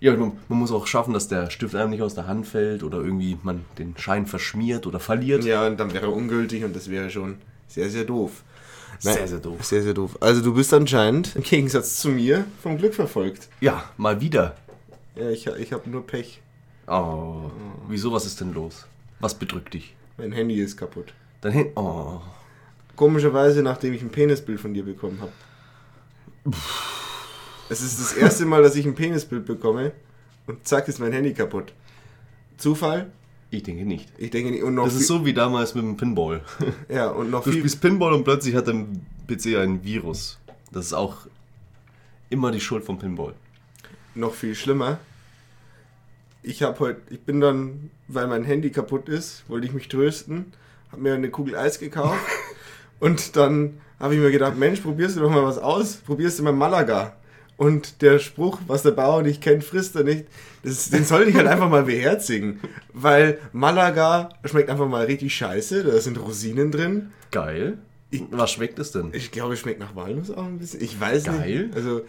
Ja, 0.00 0.16
man, 0.16 0.32
man 0.48 0.58
muss 0.58 0.72
auch 0.72 0.86
schaffen, 0.86 1.12
dass 1.12 1.28
der 1.28 1.50
Stift 1.50 1.74
einem 1.74 1.90
nicht 1.90 2.02
aus 2.02 2.14
der 2.14 2.26
Hand 2.26 2.46
fällt 2.46 2.82
oder 2.82 2.98
irgendwie 2.98 3.38
man 3.42 3.64
den 3.78 3.96
Schein 3.98 4.26
verschmiert 4.26 4.86
oder 4.86 4.98
verliert. 4.98 5.44
Ja, 5.44 5.66
und 5.66 5.78
dann 5.78 5.92
wäre 5.92 6.06
er 6.06 6.12
ungültig 6.12 6.64
und 6.64 6.74
das 6.74 6.88
wäre 6.90 7.10
schon 7.10 7.36
sehr, 7.68 7.90
sehr 7.90 8.04
doof. 8.04 8.42
Sehr, 8.98 9.26
sehr 9.28 9.38
doof. 9.38 9.64
Sehr, 9.64 9.82
sehr 9.82 9.94
doof. 9.94 10.18
Also 10.20 10.42
du 10.42 10.54
bist 10.54 10.74
anscheinend, 10.74 11.34
im 11.36 11.42
Gegensatz 11.42 11.96
zu 12.00 12.08
mir, 12.08 12.44
vom 12.62 12.76
Glück 12.76 12.94
verfolgt. 12.94 13.48
Ja, 13.60 13.84
mal 13.96 14.20
wieder. 14.20 14.56
Ja, 15.16 15.30
ich, 15.30 15.46
ich 15.46 15.72
habe 15.72 15.88
nur 15.88 16.06
Pech. 16.06 16.40
Oh, 16.86 17.50
wieso, 17.88 18.12
was 18.12 18.26
ist 18.26 18.40
denn 18.40 18.52
los? 18.52 18.86
Was 19.20 19.34
bedrückt 19.34 19.74
dich? 19.74 19.94
Mein 20.16 20.32
Handy 20.32 20.60
ist 20.60 20.76
kaputt. 20.76 21.14
Dein 21.40 21.52
Handy, 21.52 21.72
oh. 21.76 22.20
Komischerweise, 22.96 23.62
nachdem 23.62 23.94
ich 23.94 24.02
ein 24.02 24.10
Penisbild 24.10 24.60
von 24.60 24.74
dir 24.74 24.84
bekommen 24.84 25.20
habe. 25.20 25.32
Es 27.70 27.80
ist 27.82 28.00
das 28.00 28.12
erste 28.12 28.44
Mal, 28.46 28.62
dass 28.62 28.74
ich 28.76 28.84
ein 28.84 28.94
Penisbild 28.94 29.46
bekomme 29.46 29.92
und 30.46 30.66
zack 30.66 30.88
ist 30.88 30.98
mein 30.98 31.12
Handy 31.12 31.32
kaputt. 31.32 31.72
Zufall? 32.58 33.10
Ich 33.50 33.62
denke 33.62 33.84
nicht. 33.84 34.08
Ich 34.18 34.30
denke 34.30 34.50
nicht. 34.50 34.62
Und 34.62 34.74
noch 34.74 34.84
Das 34.84 34.94
ist 34.94 35.06
so 35.06 35.24
wie 35.24 35.32
damals 35.32 35.74
mit 35.74 35.84
dem 35.84 35.96
Pinball. 35.96 36.42
Ja, 36.88 37.08
und 37.10 37.30
noch 37.30 37.44
Du 37.44 37.52
spielst 37.52 37.80
Pinball 37.80 38.12
und 38.12 38.24
plötzlich 38.24 38.54
hat 38.54 38.68
dein 38.68 39.06
PC 39.26 39.56
ein 39.56 39.82
Virus. 39.84 40.38
Das 40.72 40.86
ist 40.86 40.92
auch 40.92 41.26
immer 42.28 42.50
die 42.50 42.60
Schuld 42.60 42.84
vom 42.84 42.98
Pinball. 42.98 43.34
noch 44.14 44.34
viel 44.34 44.54
schlimmer. 44.54 44.98
Ich 46.42 46.62
habe 46.62 46.78
heute, 46.80 47.00
ich 47.10 47.20
bin 47.20 47.40
dann, 47.40 47.90
weil 48.08 48.26
mein 48.26 48.44
Handy 48.44 48.70
kaputt 48.70 49.08
ist, 49.08 49.44
wollte 49.48 49.66
ich 49.66 49.72
mich 49.72 49.88
trösten, 49.88 50.52
habe 50.90 51.02
mir 51.02 51.14
eine 51.14 51.28
Kugel 51.30 51.54
Eis 51.56 51.78
gekauft 51.78 52.18
und 53.00 53.36
dann 53.36 53.78
habe 53.98 54.14
ich 54.14 54.20
mir 54.20 54.30
gedacht, 54.30 54.56
Mensch, 54.56 54.80
probierst 54.80 55.16
du 55.16 55.20
doch 55.20 55.30
mal 55.30 55.44
was 55.44 55.58
aus, 55.58 55.96
probierst 55.96 56.38
du 56.38 56.42
mal 56.44 56.52
Malaga. 56.52 57.14
Und 57.60 58.00
der 58.00 58.18
Spruch, 58.20 58.58
was 58.68 58.84
der 58.84 58.92
Bauer 58.92 59.20
nicht 59.20 59.42
kennt, 59.42 59.64
frisst 59.64 59.94
er 59.94 60.02
nicht, 60.02 60.24
das, 60.62 60.88
den 60.88 61.04
sollte 61.04 61.28
ich 61.28 61.36
halt 61.36 61.46
einfach 61.46 61.68
mal 61.68 61.82
beherzigen. 61.82 62.58
Weil 62.94 63.36
Malaga 63.52 64.30
schmeckt 64.46 64.70
einfach 64.70 64.88
mal 64.88 65.04
richtig 65.04 65.34
scheiße, 65.34 65.84
da 65.84 66.00
sind 66.00 66.18
Rosinen 66.18 66.72
drin. 66.72 67.10
Geil. 67.30 67.76
Was 68.30 68.52
schmeckt 68.52 68.78
es 68.78 68.92
denn? 68.92 69.10
Ich 69.12 69.30
glaube, 69.30 69.52
es 69.52 69.60
schmeckt 69.60 69.78
nach 69.78 69.94
Walnuss 69.94 70.30
auch 70.30 70.46
ein 70.46 70.56
bisschen. 70.56 70.80
Ich 70.80 70.98
weiß 70.98 71.24
Geil. 71.24 71.64
nicht. 71.64 71.76
Also, 71.76 72.00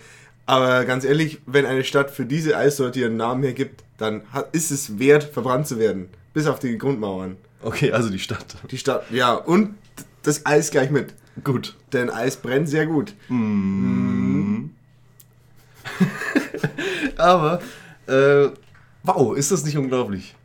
aber 0.46 0.86
ganz 0.86 1.04
ehrlich, 1.04 1.42
wenn 1.46 1.66
eine 1.66 1.84
Stadt 1.84 2.12
für 2.12 2.24
diese 2.26 2.56
Eissorte 2.56 3.02
ihren 3.02 3.18
Namen 3.18 3.44
hergibt, 3.44 3.84
dann 3.98 4.22
hat, 4.32 4.56
ist 4.56 4.72
es 4.72 5.00
wert, 5.00 5.26
verbrannt 5.26 5.68
zu 5.68 5.80
werden. 5.80 6.08
Bis 6.34 6.48
auf 6.48 6.60
die 6.60 6.78
Grundmauern. 6.78 7.36
Okay, 7.62 7.92
also 7.92 8.10
die 8.10 8.20
Stadt. 8.20 8.56
Die 8.72 8.78
Stadt, 8.78 9.04
ja, 9.12 9.34
und 9.34 9.76
das 10.24 10.46
Eis 10.46 10.72
gleich 10.72 10.92
mit. 10.92 11.14
Gut. 11.44 11.76
Denn 11.92 12.10
Eis 12.10 12.38
brennt 12.38 12.70
sehr 12.70 12.86
gut. 12.86 13.14
Aber, 17.22 17.62
äh, 18.08 18.50
wow, 19.04 19.36
ist 19.36 19.52
das 19.52 19.64
nicht 19.64 19.78
unglaublich? 19.78 20.36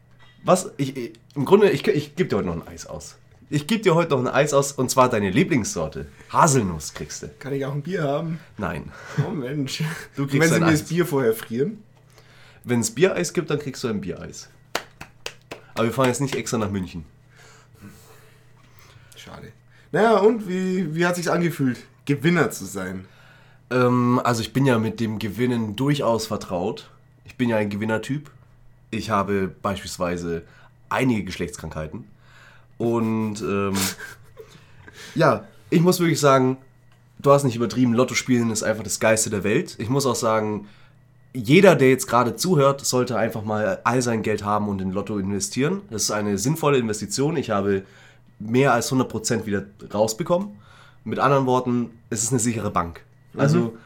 Was? 0.45 0.71
Ich, 0.77 0.97
ich, 0.97 1.13
Im 1.35 1.45
Grunde, 1.45 1.71
ich, 1.71 1.87
ich 1.89 2.15
gebe 2.15 2.29
dir 2.29 2.37
heute 2.37 2.47
noch 2.47 2.55
ein 2.55 2.69
Eis 2.69 2.87
aus. 2.87 3.17
Ich 3.49 3.67
gebe 3.67 3.83
dir 3.83 3.95
heute 3.95 4.11
noch 4.11 4.21
ein 4.21 4.29
Eis 4.29 4.53
aus 4.53 4.73
und 4.73 4.91
zwar 4.91 5.09
deine 5.09 5.31
Lieblingssorte. 5.31 6.07
Haselnuss 6.33 6.95
kriegst 6.95 7.23
du. 7.23 7.29
Kann 7.39 7.53
ich 7.53 7.65
auch 7.65 7.73
ein 7.73 7.83
Bier 7.83 8.03
haben? 8.03 8.41
Nein. 8.59 8.93
Oh 9.27 9.31
Mensch. 9.31 9.83
Du 10.17 10.27
kriegst 10.27 10.51
Wenn 10.51 10.55
sie 10.55 10.61
mir 10.65 10.73
das 10.73 10.83
Eis. 10.83 10.89
Bier 10.89 11.07
vorher 11.07 11.33
frieren. 11.33 11.83
Wenn 12.65 12.81
es 12.81 12.91
Biereis 12.91 13.33
gibt, 13.33 13.51
dann 13.51 13.61
kriegst 13.61 13.85
du 13.85 13.89
ein 13.89 14.01
Biereis. 14.01 14.49
Aber 15.75 15.85
wir 15.85 15.93
fahren 15.93 16.09
jetzt 16.09 16.21
nicht 16.21 16.35
extra 16.35 16.59
nach 16.59 16.71
München. 16.71 17.05
Schade. 19.17 19.53
Naja, 19.93 20.19
und 20.19 20.49
wie, 20.49 20.95
wie 20.95 21.07
hat 21.07 21.17
sich's 21.17 21.29
angefühlt, 21.29 21.79
Gewinner 22.05 22.51
zu 22.51 22.65
sein? 22.65 23.07
Ähm, 23.71 24.21
also 24.23 24.41
ich 24.41 24.53
bin 24.53 24.67
ja 24.67 24.79
mit 24.79 25.01
dem 25.01 25.19
Gewinnen 25.19 25.77
durchaus 25.77 26.27
vertraut. 26.27 26.91
Ich 27.25 27.37
bin 27.37 27.49
ja 27.49 27.57
ein 27.57 27.71
Gewinnertyp. 27.71 28.31
Ich 28.91 29.11
habe 29.11 29.49
beispielsweise 29.63 30.43
einige 30.89 31.25
Geschlechtskrankheiten. 31.25 32.05
Und 32.79 33.41
ähm, 33.41 33.75
ja, 35.15 35.45
ich 35.71 35.81
muss 35.81 36.01
wirklich 36.01 36.21
sagen, 36.21 36.59
du 37.19 37.33
hast 37.33 37.45
nicht 37.45 37.57
übertrieben, 37.57 37.95
Lotto 37.95 38.15
spielen 38.15 38.51
ist 38.51 38.63
einfach 38.63 38.85
das 38.85 39.01
Geiste 39.01 39.31
der 39.31 39.45
Welt. 39.45 39.77
Ich 39.79 39.89
muss 39.89 40.07
auch 40.07 40.15
sagen, 40.15 40.69
jeder, 41.33 41.75
der 41.75 41.91
jetzt 41.91 42.07
gerade 42.07 42.37
zuhört, 42.37 42.85
sollte 42.85 43.19
einfach 43.19 43.45
mal 43.45 43.81
all 43.85 44.01
sein 44.01 44.23
Geld 44.23 44.45
haben 44.45 44.69
und 44.69 44.81
in 44.81 44.93
Lotto 44.93 45.19
investieren. 45.19 45.83
Das 45.91 46.05
ist 46.05 46.11
eine 46.11 46.39
sinnvolle 46.39 46.79
Investition. 46.79 47.37
Ich 47.37 47.51
habe 47.51 47.85
mehr 48.39 48.73
als 48.73 48.91
100% 48.91 49.45
wieder 49.45 49.65
rausbekommen. 49.93 50.57
Mit 51.05 51.19
anderen 51.19 51.47
Worten, 51.47 51.91
es 52.11 52.23
ist 52.23 52.31
eine 52.31 52.41
sichere 52.41 52.71
Bank. 52.71 53.06
Also 53.39 53.77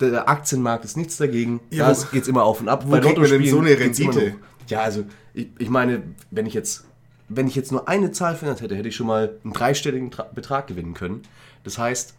der 0.00 0.28
Aktienmarkt 0.28 0.84
ist 0.84 0.96
nichts 0.96 1.16
dagegen. 1.16 1.60
Ja, 1.70 1.90
da 1.90 1.96
wo- 1.96 2.04
geht 2.12 2.22
es 2.22 2.28
immer 2.28 2.44
auf 2.44 2.60
und 2.60 2.68
ab. 2.68 2.84
wo 2.86 2.98
kriegt 2.98 3.18
man 3.18 3.28
denn 3.30 3.46
so 3.46 3.58
eine 3.60 3.78
Rendite? 3.78 4.36
Ja, 4.68 4.80
also 4.82 5.04
ich, 5.34 5.48
ich 5.58 5.68
meine, 5.70 6.02
wenn 6.30 6.46
ich 6.46 6.54
jetzt 6.54 6.84
wenn 7.30 7.46
ich 7.46 7.54
jetzt 7.54 7.72
nur 7.72 7.86
eine 7.88 8.10
Zahl 8.10 8.36
verändert 8.36 8.62
hätte, 8.62 8.74
hätte 8.74 8.88
ich 8.88 8.96
schon 8.96 9.06
mal 9.06 9.34
einen 9.44 9.52
dreistelligen 9.52 10.10
Tra 10.10 10.22
Betrag 10.34 10.66
gewinnen 10.66 10.94
können. 10.94 11.22
Das 11.62 11.76
heißt, 11.76 12.14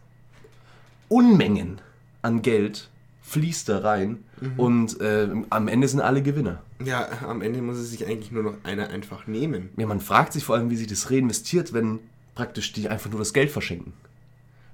Unmengen 1.07 1.81
an 2.21 2.41
Geld 2.41 2.89
fließt 3.23 3.69
da 3.69 3.79
rein 3.79 4.23
und 4.57 4.99
äh, 5.01 5.27
am 5.49 5.67
Ende 5.67 5.87
sind 5.87 6.01
alle 6.01 6.21
Gewinner. 6.21 6.61
Ja, 6.83 7.07
am 7.27 7.41
Ende 7.41 7.61
muss 7.61 7.77
es 7.77 7.89
sich 7.91 8.05
eigentlich 8.05 8.31
nur 8.31 8.43
noch 8.43 8.53
einer 8.63 8.89
einfach 8.89 9.27
nehmen. 9.27 9.69
Ja, 9.77 9.85
man 9.87 9.99
fragt 9.99 10.33
sich 10.33 10.43
vor 10.43 10.55
allem, 10.55 10.69
wie 10.69 10.75
sich 10.75 10.87
das 10.87 11.11
reinvestiert, 11.11 11.73
wenn 11.73 11.99
praktisch 12.35 12.71
die 12.73 12.89
einfach 12.89 13.09
nur 13.09 13.19
das 13.19 13.33
Geld 13.33 13.51
verschenken. 13.51 13.93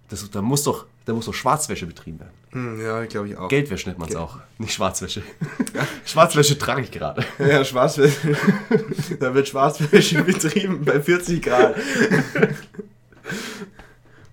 Das, 0.10 0.30
da, 0.30 0.42
muss 0.42 0.64
doch, 0.64 0.86
da 1.06 1.14
muss 1.14 1.26
doch 1.26 1.34
Schwarzwäsche 1.34 1.88
betrieben 1.88 2.20
werden. 2.20 2.34
Hm, 2.52 2.82
ja, 2.82 3.06
glaube 3.06 3.30
ich 3.30 3.38
auch. 3.38 3.50
Geldwäsche 3.50 3.90
nennt 3.90 4.00
man 4.00 4.08
es 4.08 4.16
auch, 4.16 4.40
nicht 4.60 4.74
Schwarzwäsche. 4.74 5.24
Schwarzwäsche 6.06 6.58
trage 6.58 6.84
ich 6.84 6.92
gerade. 6.92 7.26
Ja, 7.40 7.66
Schwarzwäsche. 7.66 8.38
da 9.20 9.34
wird 9.34 9.48
Schwarzwäsche 9.48 10.24
betrieben 10.24 10.86
bei 10.86 11.02
40 11.02 11.42
Grad. 11.42 11.76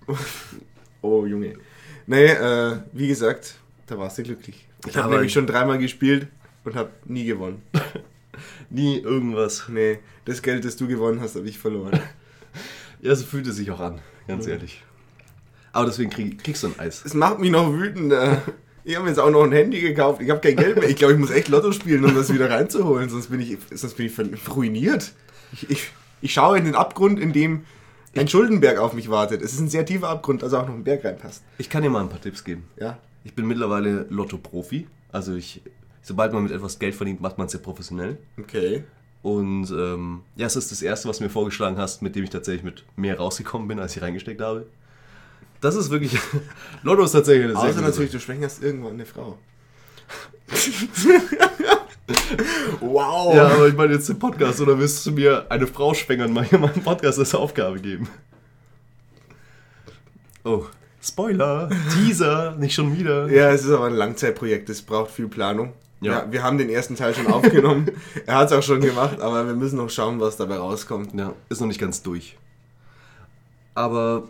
oh, 1.01 1.25
Junge. 1.25 1.55
Nee, 2.05 2.25
äh, 2.25 2.77
wie 2.91 3.07
gesagt, 3.07 3.55
da 3.87 3.97
warst 3.97 4.19
du 4.19 4.23
glücklich. 4.23 4.67
Ich 4.87 4.95
habe 4.95 5.13
nämlich 5.13 5.33
schon 5.33 5.47
dreimal 5.47 5.79
gespielt 5.79 6.27
und 6.65 6.75
habe 6.75 6.91
nie 7.05 7.25
gewonnen. 7.25 7.63
Nie 8.69 8.99
irgendwas. 8.99 9.69
Nee, 9.69 9.99
das 10.25 10.41
Geld, 10.41 10.65
das 10.65 10.75
du 10.75 10.87
gewonnen 10.87 11.21
hast, 11.21 11.35
habe 11.35 11.47
ich 11.47 11.57
verloren. 11.57 11.99
Ja, 13.01 13.15
so 13.15 13.25
fühlt 13.25 13.47
es 13.47 13.55
sich 13.55 13.71
auch 13.71 13.79
an, 13.79 13.99
ganz 14.27 14.47
ehrlich. 14.47 14.83
Aber 15.73 15.87
deswegen 15.87 16.09
krieg, 16.09 16.41
kriegst 16.41 16.63
du 16.63 16.67
ein 16.67 16.79
Eis. 16.79 17.03
Es 17.03 17.13
macht 17.13 17.39
mich 17.39 17.51
noch 17.51 17.73
wütender. 17.73 18.41
Ich 18.85 18.95
habe 18.95 19.05
mir 19.05 19.09
jetzt 19.11 19.19
auch 19.19 19.29
noch 19.29 19.43
ein 19.43 19.51
Handy 19.51 19.81
gekauft. 19.81 20.21
Ich 20.21 20.29
habe 20.29 20.39
kein 20.39 20.55
Geld 20.55 20.77
mehr. 20.77 20.89
Ich 20.89 20.95
glaube, 20.95 21.13
ich 21.13 21.19
muss 21.19 21.31
echt 21.31 21.47
Lotto 21.47 21.71
spielen, 21.71 22.05
um 22.05 22.13
das 22.15 22.33
wieder 22.33 22.49
reinzuholen. 22.49 23.09
Sonst 23.09 23.27
bin 23.27 23.39
ich, 23.39 23.57
sonst 23.73 23.95
bin 23.95 24.05
ich 24.05 24.55
ruiniert. 24.55 25.13
Ich, 25.51 25.69
ich, 25.69 25.91
ich 26.21 26.33
schaue 26.33 26.57
in 26.57 26.65
den 26.65 26.75
Abgrund, 26.75 27.19
in 27.19 27.33
dem 27.33 27.63
ein 28.15 28.27
Schuldenberg 28.27 28.77
auf 28.77 28.93
mich 28.93 29.09
wartet. 29.09 29.41
Es 29.41 29.53
ist 29.53 29.59
ein 29.59 29.69
sehr 29.69 29.85
tiefer 29.85 30.09
Abgrund, 30.09 30.43
also 30.43 30.57
auch 30.57 30.67
noch 30.67 30.75
ein 30.75 30.83
Berg 30.83 31.03
reinpasst. 31.03 31.43
Ich 31.57 31.69
kann 31.69 31.81
dir 31.81 31.89
mal 31.89 32.01
ein 32.01 32.09
paar 32.09 32.21
Tipps 32.21 32.43
geben. 32.43 32.65
Ja. 32.79 32.99
Ich 33.23 33.33
bin 33.33 33.47
mittlerweile 33.47 34.05
Lotto-Profi. 34.09 34.87
Also 35.11 35.33
ich, 35.33 35.61
sobald 36.01 36.33
man 36.33 36.43
mit 36.43 36.51
etwas 36.51 36.77
Geld 36.77 36.93
verdient, 36.93 37.21
macht 37.21 37.37
man 37.37 37.45
es 37.45 37.53
sehr 37.53 37.61
professionell. 37.61 38.17
Okay. 38.39 38.83
Und 39.23 39.71
ähm, 39.71 40.21
ja, 40.35 40.45
es 40.45 40.55
ist 40.55 40.71
das 40.71 40.81
erste, 40.81 41.07
was 41.07 41.19
du 41.19 41.23
mir 41.23 41.29
vorgeschlagen 41.29 41.77
hast, 41.77 42.01
mit 42.01 42.15
dem 42.15 42.25
ich 42.25 42.29
tatsächlich 42.29 42.63
mit 42.63 42.83
mehr 42.97 43.17
rausgekommen 43.17 43.67
bin, 43.67 43.79
als 43.79 43.95
ich 43.95 44.01
reingesteckt 44.01 44.41
habe. 44.41 44.67
Das 45.63 45.75
ist 45.75 45.89
wirklich. 45.89 46.19
Lotto 46.83 47.05
ist 47.05 47.13
tatsächlich 47.13 47.45
eine 47.45 47.53
sehr 47.53 47.61
Außer 47.61 47.73
gute 47.75 47.85
natürlich, 47.85 48.11
Sache. 48.11 48.19
du 48.19 48.25
schwängerst 48.25 48.61
irgendwann 48.61 48.93
eine 48.93 49.05
Frau. 49.05 49.37
wow. 52.81 53.33
Ja, 53.33 53.47
aber 53.47 53.69
ich 53.69 53.73
meine 53.73 53.93
jetzt 53.93 54.09
im 54.09 54.19
Podcast, 54.19 54.59
oder 54.59 54.77
willst 54.77 55.05
du 55.05 55.13
mir 55.13 55.45
eine 55.49 55.65
Frau 55.65 55.93
schwängern, 55.93 56.33
mal 56.33 56.43
hier 56.43 56.59
mal 56.59 56.69
einen 56.69 56.83
Podcast 56.83 57.17
als 57.17 57.33
Aufgabe 57.33 57.79
geben? 57.79 58.09
Oh, 60.43 60.65
Spoiler, 61.01 61.69
Teaser, 61.93 62.57
nicht 62.57 62.73
schon 62.73 62.97
wieder. 62.97 63.29
Ja, 63.29 63.49
es 63.51 63.63
ist 63.63 63.71
aber 63.71 63.85
ein 63.85 63.93
Langzeitprojekt, 63.93 64.69
es 64.69 64.81
braucht 64.81 65.11
viel 65.11 65.29
Planung. 65.29 65.71
Ja. 66.01 66.11
Ja. 66.11 66.29
wir 66.29 66.43
haben 66.43 66.57
den 66.57 66.69
ersten 66.69 66.97
Teil 66.97 67.15
schon 67.15 67.27
aufgenommen. 67.27 67.89
er 68.25 68.35
hat 68.35 68.51
es 68.51 68.57
auch 68.57 68.63
schon 68.63 68.81
gemacht, 68.81 69.21
aber 69.21 69.47
wir 69.47 69.53
müssen 69.53 69.77
noch 69.77 69.89
schauen, 69.89 70.19
was 70.19 70.35
dabei 70.35 70.57
rauskommt. 70.57 71.13
Ja, 71.13 71.31
ist 71.47 71.61
noch 71.61 71.67
nicht 71.67 71.79
ganz 71.79 72.03
durch. 72.03 72.35
Aber 73.75 74.27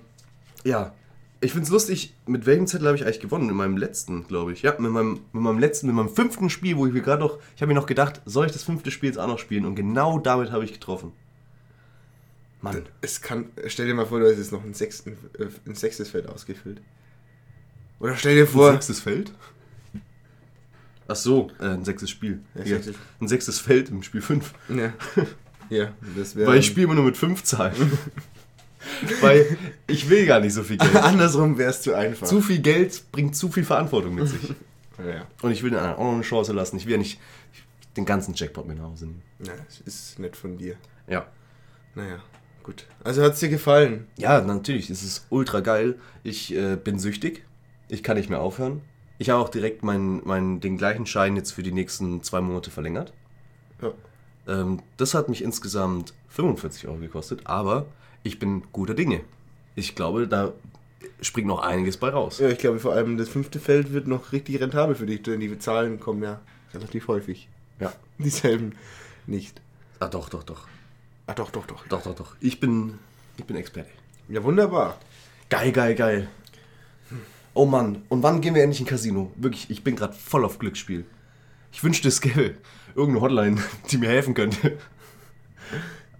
ja, 0.64 0.94
ich 1.44 1.52
finde 1.52 1.66
es 1.66 1.70
lustig, 1.72 2.14
mit 2.26 2.46
welchem 2.46 2.68
Zettel 2.68 2.88
habe 2.88 2.98
ich 2.98 3.04
eigentlich 3.04 3.20
gewonnen? 3.20 3.50
In 3.50 3.56
meinem 3.56 3.78
letzten, 3.78 4.26
glaube 4.28 4.54
ich. 4.54 4.62
Ja, 4.62 4.76
mit 4.80 4.92
meinem, 4.92 5.20
mit 5.34 5.44
meinem 5.44 5.60
letzten, 5.60 5.88
mit 5.88 5.96
meinem 5.96 6.10
fünften 6.10 6.50
Spiel, 6.50 6.78
wo 6.78 6.88
ich 6.88 6.94
mir 6.94 7.02
gerade 7.02 7.22
noch, 7.22 7.38
ich 7.56 7.62
habe 7.62 7.74
mir 7.74 7.80
noch 7.80 7.86
gedacht, 7.86 8.22
soll 8.26 8.46
ich 8.46 8.52
das 8.52 8.64
fünfte 8.64 8.92
Spiel 8.92 9.10
jetzt 9.10 9.20
auch 9.20 9.28
noch 9.28 9.40
spielen? 9.40 9.66
Und 9.66 9.76
genau 9.76 10.20
damit 10.20 10.52
habe 10.52 10.64
ich 10.64 10.74
getroffen. 10.74 11.12
Mann. 12.62 12.84
Es 13.02 13.22
kann, 13.22 13.48
stell 13.68 13.88
dir 13.88 13.94
mal 13.94 14.06
vor, 14.06 14.20
du 14.22 14.30
hast 14.30 14.38
jetzt 14.38 14.54
noch 14.54 14.64
ein, 14.64 14.74
sechsten, 14.74 15.18
äh, 15.38 15.48
ein 15.66 15.76
sechstes 15.76 16.10
Feld 16.10 16.30
ausgefüllt. 16.30 16.82
Oder 18.00 18.16
stell 18.16 18.36
dir 18.36 18.44
Ein 18.44 18.48
vor, 18.48 18.72
sechstes 18.72 19.02
Feld? 19.02 19.34
Ach 21.08 21.16
so, 21.16 21.52
äh, 21.60 21.66
ein 21.66 21.84
sechstes 21.84 22.10
Spiel. 22.10 22.42
Ja, 22.56 22.64
Ja, 22.64 22.78
ein 23.20 23.28
sechstes 23.28 23.60
Feld 23.60 23.90
im 23.90 24.02
Spiel 24.02 24.22
5. 24.22 24.54
ja, 24.70 24.94
ja, 25.70 25.92
das 26.16 26.38
wäre. 26.38 26.50
Weil 26.50 26.60
ich 26.60 26.68
spiele 26.68 26.86
immer 26.86 26.96
nur 26.96 27.04
mit 27.04 27.18
5 27.18 27.44
Zahlen. 27.44 27.98
Weil 29.22 29.58
ich 29.88 30.10
will 30.10 30.26
gar 30.26 30.40
nicht 30.40 30.54
so 30.54 30.64
viel 30.64 30.78
Geld. 30.78 30.96
Andersrum 31.02 31.58
wäre 31.58 31.72
es 31.72 31.82
zu 31.82 31.94
einfach. 31.94 32.28
zu 32.28 32.42
viel 32.42 32.60
Geld 32.60 33.12
bringt 33.12 33.36
zu 33.36 33.50
viel 33.50 33.64
Verantwortung 33.64 34.16
mit 34.16 34.28
sich. 34.28 34.42
ja. 35.00 35.26
Und 35.42 35.52
ich 35.52 35.64
will 35.64 35.72
den 35.72 35.80
anderen 35.80 35.98
auch 35.98 36.04
noch 36.04 36.14
eine 36.14 36.24
Chance 36.24 36.54
lassen. 36.54 36.78
Ich 36.78 36.86
will 36.86 36.94
ja 36.94 36.98
nicht 36.98 37.20
den 37.98 38.06
ganzen 38.06 38.34
Jackpot 38.34 38.68
mit 38.68 38.78
nach 38.78 38.86
Hause 38.86 39.06
nehmen. 39.06 39.22
ja, 39.46 39.54
das 39.66 39.82
ist 39.82 40.20
nett 40.20 40.36
von 40.36 40.58
dir. 40.58 40.76
Ja. 41.08 41.28
Naja, 41.96 42.20
gut. 42.64 42.88
Also 43.04 43.22
hat 43.22 43.34
es 43.34 43.40
dir 43.40 43.50
gefallen? 43.50 44.08
Ja, 44.18 44.42
natürlich. 44.42 44.90
Es 44.90 45.04
ist 45.04 45.28
ultra 45.30 45.60
geil. 45.60 46.00
Ich 46.24 46.54
äh, 46.56 46.76
bin 46.76 47.00
süchtig. 47.00 47.46
Ich 47.88 48.02
kann 48.02 48.18
nicht 48.18 48.30
mehr 48.30 48.42
aufhören. 48.42 48.82
Ich 49.20 49.30
habe 49.30 49.42
auch 49.42 49.50
direkt 49.50 49.84
meinen, 49.84 50.26
meinen, 50.26 50.60
den 50.60 50.78
gleichen 50.78 51.06
Schein 51.06 51.36
jetzt 51.36 51.52
für 51.52 51.64
die 51.64 51.72
nächsten 51.72 52.24
zwei 52.24 52.42
Monate 52.42 52.72
verlängert. 52.72 53.14
Ja. 53.82 53.92
Ähm, 54.48 54.82
das 54.98 55.14
hat 55.14 55.30
mich 55.30 55.44
insgesamt 55.44 56.14
45 56.30 56.88
Euro 56.88 56.98
gekostet, 56.98 57.42
aber 57.46 57.86
ich 58.24 58.40
bin 58.40 58.64
guter 58.72 58.94
Dinge. 58.94 59.22
Ich 59.76 59.96
glaube, 59.96 60.28
da 60.28 60.54
springt 61.22 61.48
noch 61.48 61.60
einiges 61.60 61.98
bei 61.98 62.10
raus. 62.10 62.40
Ja, 62.40 62.50
ich 62.50 62.58
glaube 62.58 62.80
vor 62.80 62.94
allem 62.94 63.18
das 63.18 63.30
fünfte 63.30 63.60
Feld 63.60 63.94
wird 63.94 64.08
noch 64.08 64.32
richtig 64.32 64.60
rentabel 64.62 64.96
für 64.96 65.06
dich, 65.06 65.24
denn 65.24 65.40
die 65.40 65.60
Zahlen 65.60 66.00
kommen 66.00 66.24
ja 66.24 66.42
relativ 66.74 67.08
häufig. 67.08 67.48
Ja. 67.80 67.94
Dieselben 68.18 68.76
nicht. 69.28 69.62
Ah, 70.00 70.08
doch, 70.08 70.30
doch, 70.30 70.44
doch. 70.44 70.68
Ah, 71.28 71.34
doch, 71.34 71.52
doch, 71.52 71.66
doch. 71.66 71.88
Doch, 71.88 72.04
doch, 72.04 72.16
doch. 72.16 72.36
Ich 72.40 72.60
bin, 72.60 73.00
ich 73.38 73.46
bin 73.46 73.56
Experte. 73.56 73.90
Ja, 74.28 74.44
wunderbar. 74.44 74.98
Geil, 75.50 75.72
geil, 75.72 75.96
geil. 75.96 76.28
Oh 77.54 77.66
Mann, 77.66 78.02
und 78.10 78.24
wann 78.24 78.42
gehen 78.42 78.56
wir 78.56 78.64
endlich 78.64 78.80
in 78.80 78.88
Casino? 78.88 79.32
Wirklich, 79.36 79.70
ich 79.70 79.84
bin 79.84 79.96
gerade 79.96 80.14
voll 80.14 80.44
auf 80.44 80.58
Glücksspiel. 80.58 81.06
Ich 81.72 81.84
wünschte, 81.84 82.08
es 82.08 82.20
gäbe 82.20 82.56
irgendeine 82.96 83.22
Hotline, 83.22 83.62
die 83.92 83.98
mir 83.98 84.10
helfen 84.10 84.34
könnte. 84.34 84.78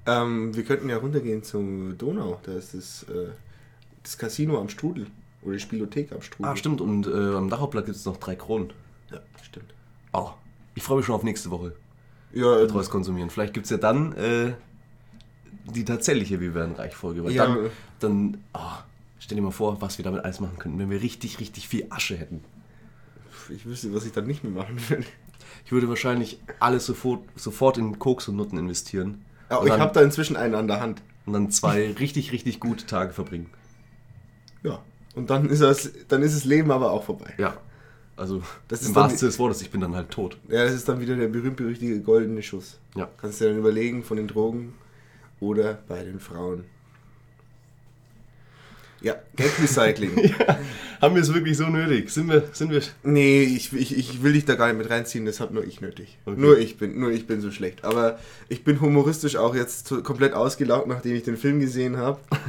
Ähm, 0.06 0.56
wir 0.56 0.64
könnten 0.64 0.90
ja 0.90 0.98
runtergehen 0.98 1.44
zum 1.44 1.98
Donau. 1.98 2.40
Da 2.44 2.54
ist 2.54 2.74
das, 2.74 3.04
äh, 3.04 3.30
das 4.04 4.18
Casino 4.18 4.60
am 4.60 4.70
Strudel. 4.70 5.08
Oder 5.42 5.54
die 5.54 5.60
Spielothek 5.60 6.12
am 6.12 6.22
Strudel. 6.22 6.52
Ah, 6.52 6.56
stimmt, 6.56 6.82
und 6.82 7.08
äh, 7.08 7.12
am 7.36 7.50
Dachhauptplatz 7.50 7.86
gibt 7.86 7.98
es 7.98 8.06
noch 8.06 8.18
drei 8.18 8.36
Kronen. 8.36 8.72
Ja, 9.12 9.20
stimmt. 9.42 9.74
Oh, 10.14 10.32
ich 10.76 10.84
freue 10.84 10.98
mich 10.98 11.06
schon 11.06 11.16
auf 11.16 11.24
nächste 11.24 11.52
Woche. 11.52 11.74
Ja, 12.34 12.60
äh, 12.60 12.68
Treues 12.68 12.90
konsumieren. 12.90 13.30
Vielleicht 13.30 13.54
gibt 13.54 13.66
es 13.66 13.70
ja 13.70 13.78
dann 13.78 14.14
äh, 14.16 14.54
die 15.74 15.86
tatsächliche 15.86 16.40
Wir 16.40 16.54
werden 16.56 16.76
reich 16.76 16.96
Folge. 16.96 17.24
Weil 17.24 17.32
Ja. 17.32 17.46
dann, 17.46 17.70
dann 18.00 18.38
oh, 18.54 18.60
stell 19.20 19.36
dir 19.36 19.42
mal 19.42 19.52
vor, 19.52 19.82
was 19.82 19.98
wir 19.98 20.04
damit 20.06 20.24
alles 20.24 20.40
machen 20.40 20.58
könnten, 20.60 20.80
wenn 20.80 20.90
wir 20.90 21.02
richtig, 21.02 21.40
richtig 21.40 21.68
viel 21.68 21.86
Asche 21.90 22.16
hätten. 22.18 22.42
ich 23.50 23.66
wüsste, 23.66 23.94
was 23.94 24.06
ich 24.06 24.12
dann 24.12 24.28
nicht 24.28 24.44
mehr 24.44 24.54
machen 24.54 24.78
würde. 24.90 25.06
Ich 25.66 25.72
würde 25.72 25.88
wahrscheinlich 25.90 26.40
alles 26.60 26.86
sofort, 26.86 27.22
sofort 27.36 27.78
in 27.78 28.00
Koks 28.00 28.28
und 28.28 28.36
Nutten 28.36 28.58
investieren. 28.58 29.24
Aber 29.50 29.66
ich 29.68 29.74
habe 29.74 29.94
da 29.94 30.02
inzwischen 30.02 30.36
einen 30.36 30.56
an 30.56 30.68
der 30.68 30.80
Hand. 30.80 31.02
und 31.26 31.34
dann 31.34 31.52
zwei 31.52 31.92
richtig, 31.94 32.32
richtig 32.32 32.60
gute 32.60 32.86
Tage 32.86 33.14
verbringen. 33.14 33.50
Ja. 34.64 34.80
Und 35.16 35.30
dann 35.30 35.50
ist, 35.50 35.62
das, 35.62 35.92
dann 36.08 36.22
ist 36.24 36.36
das 36.36 36.46
Leben 36.46 36.72
aber 36.72 36.92
auch 36.92 37.04
vorbei. 37.04 37.34
Ja. 37.38 37.58
Also, 38.16 38.42
Das 38.68 38.82
im 38.82 38.88
ist 38.88 38.96
dann 38.96 39.04
wahrsten 39.04 39.28
des 39.28 39.40
Wortes, 39.40 39.62
ich 39.62 39.72
bin 39.72 39.82
dann 39.82 39.96
halt 39.96 40.10
tot. 40.12 40.38
Ja, 40.48 40.64
das 40.64 40.74
ist 40.74 40.88
dann 40.88 41.00
wieder 41.00 41.16
der 41.16 41.28
berühmt-berüchtigte 41.28 42.00
goldene 42.02 42.44
Schuss. 42.44 42.80
Ja. 42.96 43.10
Kannst 43.18 43.40
du 43.40 43.46
dir 43.46 43.52
dann 43.52 43.60
überlegen, 43.60 44.04
von 44.04 44.18
den 44.18 44.28
Drogen 44.28 44.74
oder 45.40 45.80
bei 45.88 46.04
den 46.04 46.20
Frauen. 46.20 46.66
Ja, 49.04 49.16
Geldrecycling. 49.36 50.34
Haben 51.02 51.16
wir 51.16 51.22
es 51.22 51.34
wirklich 51.34 51.58
so 51.58 51.68
nötig? 51.68 52.10
Sind 52.10 52.30
wir, 52.30 52.44
sind 52.54 52.72
wir. 52.72 52.82
nee, 53.04 53.44
ich, 53.44 53.74
ich, 53.74 53.98
ich 53.98 54.24
will 54.24 54.32
dich 54.34 54.46
da 54.46 54.56
gar 54.56 54.68
nicht 54.68 54.78
mit 54.78 54.90
reinziehen, 54.90 55.26
das 55.26 55.42
habe 55.42 55.54
nur 55.54 55.66
ich 55.66 55.82
nötig. 55.82 56.18
Okay. 56.26 56.40
Nur 56.40 56.58
ich 56.58 56.78
bin, 56.78 56.98
nur 57.00 57.12
ich 57.12 57.28
bin 57.28 57.42
so 57.42 57.52
schlecht. 57.52 57.84
Aber 57.84 58.18
ich 58.48 58.64
bin 58.64 58.80
humoristisch 58.80 59.36
auch 59.36 59.54
jetzt 59.56 59.88
zu- 59.88 60.02
komplett 60.02 60.34
ausgelaugt, 60.34 60.88
nachdem 60.88 61.16
ich 61.16 61.24
den 61.24 61.38
Film 61.38 61.60
gesehen 61.60 61.98
habe. 61.98 62.20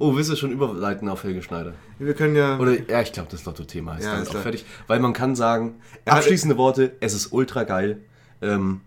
Oh, 0.00 0.14
willst 0.14 0.30
du 0.30 0.36
schon 0.36 0.52
überleiten 0.52 1.08
auf 1.08 1.24
Helge 1.24 1.42
Schneider? 1.42 1.72
Wir 1.98 2.14
können 2.14 2.36
ja. 2.36 2.56
Oder, 2.58 2.76
ja, 2.88 3.00
ich 3.00 3.10
glaube, 3.10 3.28
das 3.32 3.44
Lotto-Thema 3.46 3.96
ist 3.96 4.04
Ja, 4.04 4.12
dann 4.12 4.22
ist 4.22 4.28
auch 4.28 4.32
klar. 4.32 4.42
fertig. 4.44 4.64
Weil 4.86 5.00
man 5.00 5.12
kann 5.12 5.34
sagen, 5.34 5.74
hat- 6.06 6.18
abschließende 6.18 6.56
Worte, 6.56 6.92
es 7.00 7.14
ist 7.14 7.32
ultra 7.32 7.64
geil. 7.64 7.98
Ähm, 8.40 8.80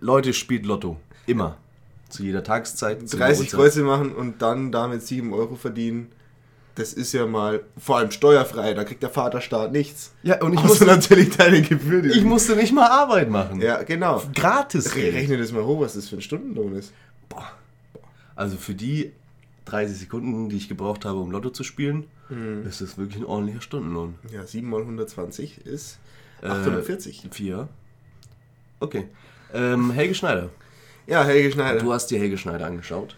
Leute, 0.00 0.32
spielt 0.32 0.66
Lotto. 0.66 0.98
Immer. 1.26 1.56
Zu 2.10 2.22
jeder 2.24 2.42
Tageszeit. 2.44 3.08
zu 3.08 3.16
jeder 3.16 3.26
30 3.26 3.46
Uhrzeit. 3.46 3.58
Kreuze 3.60 3.82
machen 3.82 4.12
und 4.14 4.42
dann 4.42 4.70
damit 4.72 5.02
7 5.02 5.32
Euro 5.32 5.54
verdienen. 5.56 6.08
Das 6.76 6.92
ist 6.92 7.12
ja 7.12 7.26
mal 7.26 7.60
vor 7.78 7.98
allem 7.98 8.10
steuerfrei, 8.10 8.74
da 8.74 8.84
kriegt 8.84 9.02
der 9.02 9.10
Vaterstaat 9.10 9.72
nichts. 9.72 10.12
Ja, 10.22 10.40
und 10.40 10.52
ich 10.52 10.58
Außer 10.60 10.68
musste, 10.68 10.86
natürlich 10.86 11.36
deine 11.36 11.62
Gebühr. 11.62 12.00
die- 12.02 12.10
ich 12.10 12.24
musste 12.24 12.54
nicht 12.56 12.72
mal 12.72 12.86
Arbeit 12.88 13.28
machen. 13.28 13.60
ja, 13.60 13.82
genau. 13.82 14.22
Gratis. 14.34 14.94
Re 14.94 15.12
rechne 15.12 15.36
das 15.38 15.52
mal 15.52 15.64
hoch, 15.64 15.80
was 15.80 15.94
das 15.94 16.08
für 16.08 16.16
ein 16.16 16.22
Stundenlohn 16.22 16.74
ist. 16.76 16.92
Also 18.36 18.56
für 18.56 18.74
die 18.74 19.12
30 19.66 19.98
Sekunden, 19.98 20.48
die 20.48 20.56
ich 20.56 20.68
gebraucht 20.68 21.04
habe, 21.04 21.18
um 21.18 21.30
Lotto 21.30 21.50
zu 21.50 21.64
spielen, 21.64 22.04
Mhm. 22.28 22.64
ist 22.66 22.80
das 22.80 22.96
wirklich 22.96 23.18
ein 23.18 23.26
ordentlicher 23.26 23.60
Stundenlohn. 23.60 24.14
Ja, 24.32 24.46
7 24.46 24.68
mal 24.70 24.82
120 24.84 25.58
ist 25.66 25.98
Äh, 26.42 26.46
840. 26.46 27.28
Vier. 27.32 27.68
Okay. 28.78 29.08
Ähm, 29.52 29.90
Helge 29.90 30.14
Schneider. 30.14 30.48
Ja, 31.10 31.24
Helge 31.24 31.50
Schneider. 31.52 31.80
Du 31.80 31.92
hast 31.92 32.06
dir 32.10 32.18
Helge 32.18 32.38
Schneider 32.38 32.66
angeschaut. 32.66 33.16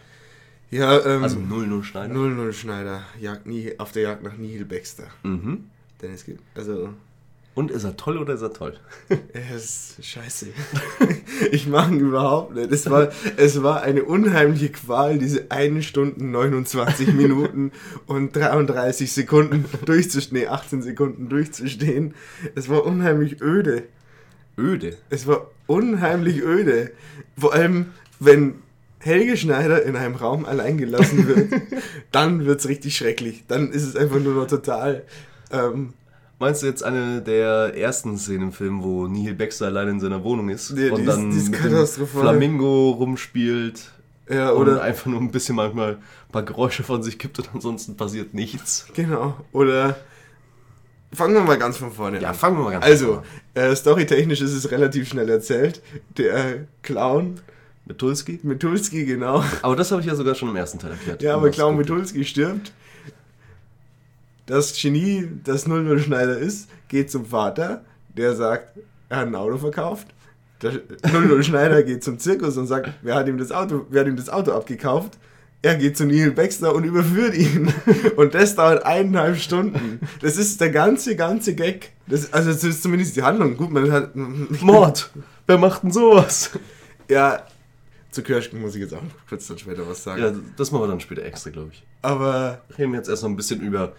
ja, 0.70 0.98
ähm, 1.04 1.22
Also 1.22 1.38
00 1.38 1.84
Schneider. 1.84 2.12
00 2.14 2.52
Schneider. 2.52 3.02
Jagd 3.20 3.46
nie, 3.46 3.78
auf 3.78 3.92
der 3.92 4.02
Jagd 4.02 4.22
nach 4.22 4.36
Nihil 4.36 4.64
Baxter. 4.64 5.04
Mhm. 5.22 5.64
Denn 6.00 6.12
es 6.14 6.24
gibt, 6.24 6.40
also, 6.56 6.88
Und 7.54 7.70
ist 7.70 7.84
er 7.84 7.96
toll 7.96 8.16
oder 8.18 8.34
ist 8.34 8.42
er 8.42 8.52
toll? 8.52 8.78
Er 9.34 9.56
ist 9.56 10.02
scheiße. 10.04 10.46
Ich 11.50 11.66
mag 11.66 11.90
ihn 11.90 12.00
überhaupt 12.00 12.54
nicht. 12.54 12.70
Es 12.70 12.88
war, 12.88 13.10
es 13.36 13.62
war 13.62 13.82
eine 13.82 14.04
unheimliche 14.04 14.70
Qual, 14.70 15.18
diese 15.18 15.50
1 15.50 15.84
Stunde 15.84 16.24
29 16.24 17.12
Minuten 17.14 17.72
und 18.06 18.34
33 18.34 19.12
Sekunden 19.12 19.64
durchzustehen, 19.84 20.42
nee, 20.42 20.46
18 20.46 20.82
Sekunden 20.82 21.28
durchzustehen. 21.28 22.14
Es 22.54 22.68
war 22.68 22.84
unheimlich 22.86 23.40
öde. 23.42 23.82
Öde. 24.62 24.96
Es 25.10 25.26
war 25.26 25.50
unheimlich 25.66 26.40
öde. 26.42 26.92
Vor 27.36 27.52
allem, 27.52 27.86
wenn 28.20 28.54
Helge 28.98 29.36
Schneider 29.36 29.82
in 29.82 29.96
einem 29.96 30.14
Raum 30.14 30.44
allein 30.44 30.78
gelassen 30.78 31.26
wird, 31.26 31.52
dann 32.12 32.44
wird 32.46 32.60
es 32.60 32.68
richtig 32.68 32.96
schrecklich. 32.96 33.44
Dann 33.48 33.70
ist 33.72 33.82
es 33.82 33.96
einfach 33.96 34.20
nur 34.20 34.34
noch 34.34 34.46
total. 34.46 35.02
Ähm, 35.50 35.92
Meinst 36.38 36.62
du 36.62 36.66
jetzt 36.66 36.82
eine 36.82 37.22
der 37.22 37.76
ersten 37.76 38.18
Szenen 38.18 38.48
im 38.48 38.52
Film, 38.52 38.82
wo 38.82 39.06
Neil 39.06 39.32
Baxter 39.34 39.66
allein 39.66 39.86
in 39.88 40.00
seiner 40.00 40.24
Wohnung 40.24 40.48
ist 40.48 40.76
die 40.76 40.90
und 40.90 41.00
ist- 41.02 41.06
dann 41.08 41.30
die 41.30 41.36
ist 41.36 41.50
mit 41.50 41.62
dem. 41.64 41.86
Flamingo 42.08 42.90
rumspielt 42.90 43.90
ja, 44.28 44.52
oder 44.52 44.72
oder. 44.72 44.82
einfach 44.82 45.06
nur 45.06 45.20
ein 45.20 45.30
bisschen 45.30 45.54
manchmal 45.54 45.92
ein 45.92 46.32
paar 46.32 46.42
Geräusche 46.42 46.82
von 46.82 47.00
sich 47.04 47.18
gibt 47.20 47.38
und 47.38 47.48
ansonsten 47.54 47.96
passiert 47.96 48.34
nichts. 48.34 48.86
Genau. 48.94 49.36
Oder. 49.52 49.96
Fangen 51.14 51.34
wir 51.34 51.42
mal 51.42 51.58
ganz 51.58 51.76
von 51.76 51.92
vorne 51.92 52.20
Ja, 52.20 52.30
an. 52.30 52.34
fangen 52.34 52.56
wir 52.56 52.64
mal 52.64 52.70
ganz 52.72 52.84
Also, 52.84 53.22
äh, 53.54 53.74
storytechnisch 53.76 54.40
ist 54.40 54.52
es 54.54 54.70
relativ 54.70 55.08
schnell 55.08 55.28
erzählt. 55.28 55.82
Der 56.16 56.66
Clown, 56.82 57.40
Mit 57.84 57.98
Tulski. 57.98 58.40
Mitulski, 58.42 59.04
genau. 59.04 59.44
Aber 59.60 59.76
das 59.76 59.90
habe 59.90 60.00
ich 60.00 60.06
ja 60.06 60.14
sogar 60.14 60.34
schon 60.34 60.48
im 60.50 60.56
ersten 60.56 60.78
Teil 60.78 60.92
erklärt. 60.92 61.22
Ja, 61.22 61.34
aber 61.34 61.50
Clown. 61.50 61.76
Mitulski 61.76 62.24
stirbt. 62.24 62.72
Das 64.46 64.74
Genie, 64.80 65.28
das 65.44 65.66
00 65.66 65.98
Schneider 66.00 66.38
ist, 66.38 66.68
geht 66.88 67.10
zum 67.10 67.26
Vater, 67.26 67.84
der 68.16 68.34
sagt, 68.34 68.78
er 69.08 69.18
hat 69.18 69.26
ein 69.28 69.34
Auto 69.34 69.58
verkauft. 69.58 70.08
Der 70.62 70.72
00 71.12 71.42
Schneider 71.44 71.82
geht 71.82 72.02
zum 72.02 72.18
Zirkus 72.18 72.56
und 72.56 72.66
sagt, 72.66 72.90
wer 73.02 73.14
hat 73.16 73.28
ihm 73.28 73.38
das 73.38 73.52
Auto, 73.52 73.86
wer 73.90 74.00
hat 74.00 74.08
ihm 74.08 74.16
das 74.16 74.28
Auto 74.30 74.52
abgekauft? 74.52 75.18
Er 75.64 75.76
geht 75.76 75.96
zu 75.96 76.04
Neil 76.04 76.32
Baxter 76.32 76.74
und 76.74 76.82
überführt 76.82 77.34
ihn. 77.34 77.72
Und 78.16 78.34
das 78.34 78.56
dauert 78.56 78.84
eineinhalb 78.84 79.38
Stunden. 79.38 80.00
Das 80.20 80.36
ist 80.36 80.60
der 80.60 80.70
ganze, 80.70 81.14
ganze 81.14 81.54
Gag. 81.54 81.92
Das, 82.08 82.32
also 82.32 82.50
das 82.50 82.64
ist 82.64 82.82
zumindest 82.82 83.14
die 83.14 83.22
Handlung. 83.22 83.56
Gut, 83.56 83.70
man 83.70 83.90
hat. 83.92 84.10
Mord! 84.16 85.10
Wer 85.46 85.58
macht 85.58 85.84
denn 85.84 85.92
sowas? 85.92 86.50
Ja, 87.08 87.46
zu 88.10 88.22
Kirschken 88.22 88.60
muss 88.60 88.74
ich 88.74 88.80
jetzt 88.80 88.92
auch 88.92 89.02
kurz 89.28 89.46
dann 89.46 89.58
später 89.58 89.88
was 89.88 90.02
sagen. 90.02 90.20
Ja, 90.20 90.32
das 90.56 90.72
machen 90.72 90.82
wir 90.82 90.88
dann 90.88 91.00
später 91.00 91.24
extra, 91.24 91.50
glaube 91.50 91.70
ich. 91.72 91.84
Aber 92.02 92.60
Reden 92.76 92.92
wir 92.92 92.98
jetzt 92.98 93.08
erst 93.08 93.22
noch 93.22 93.30
ein 93.30 93.36
bisschen 93.36 93.60
über 93.60 93.92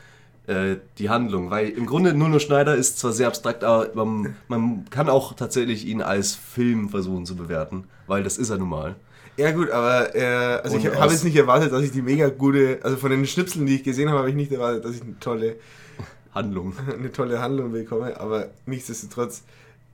äh, 0.47 0.75
die 0.97 1.09
Handlung, 1.09 1.49
weil 1.49 1.69
im 1.69 1.85
Grunde 1.85 2.13
Nuno 2.13 2.39
Schneider 2.39 2.75
ist 2.75 2.99
zwar 2.99 3.13
sehr 3.13 3.27
abstrakt, 3.27 3.63
aber 3.63 3.89
man, 3.95 4.35
man 4.47 4.85
kann 4.89 5.09
auch 5.09 5.33
tatsächlich 5.33 5.85
ihn 5.85 6.01
als 6.01 6.35
Film 6.35 6.89
versuchen 6.89 7.25
zu 7.25 7.35
bewerten, 7.35 7.85
weil 8.07 8.23
das 8.23 8.37
ist 8.37 8.49
er 8.49 8.57
nun 8.57 8.69
mal. 8.69 8.95
Ja 9.37 9.51
gut, 9.51 9.71
aber 9.71 10.15
äh, 10.15 10.61
also 10.63 10.77
ich 10.77 10.85
habe 10.87 11.11
jetzt 11.11 11.23
nicht 11.23 11.35
erwartet, 11.35 11.71
dass 11.71 11.83
ich 11.83 11.91
die 11.91 12.01
mega 12.01 12.29
gute, 12.29 12.79
also 12.83 12.97
von 12.97 13.09
den 13.11 13.25
Schnipseln, 13.25 13.65
die 13.65 13.75
ich 13.75 13.83
gesehen 13.83 14.09
habe, 14.09 14.19
habe 14.19 14.29
ich 14.29 14.35
nicht 14.35 14.51
erwartet, 14.51 14.85
dass 14.85 14.95
ich 14.95 15.01
eine 15.01 15.19
tolle, 15.19 15.55
Handlung. 16.33 16.73
eine 16.93 17.11
tolle 17.11 17.39
Handlung 17.41 17.71
bekomme, 17.71 18.19
aber 18.19 18.49
nichtsdestotrotz, 18.65 19.43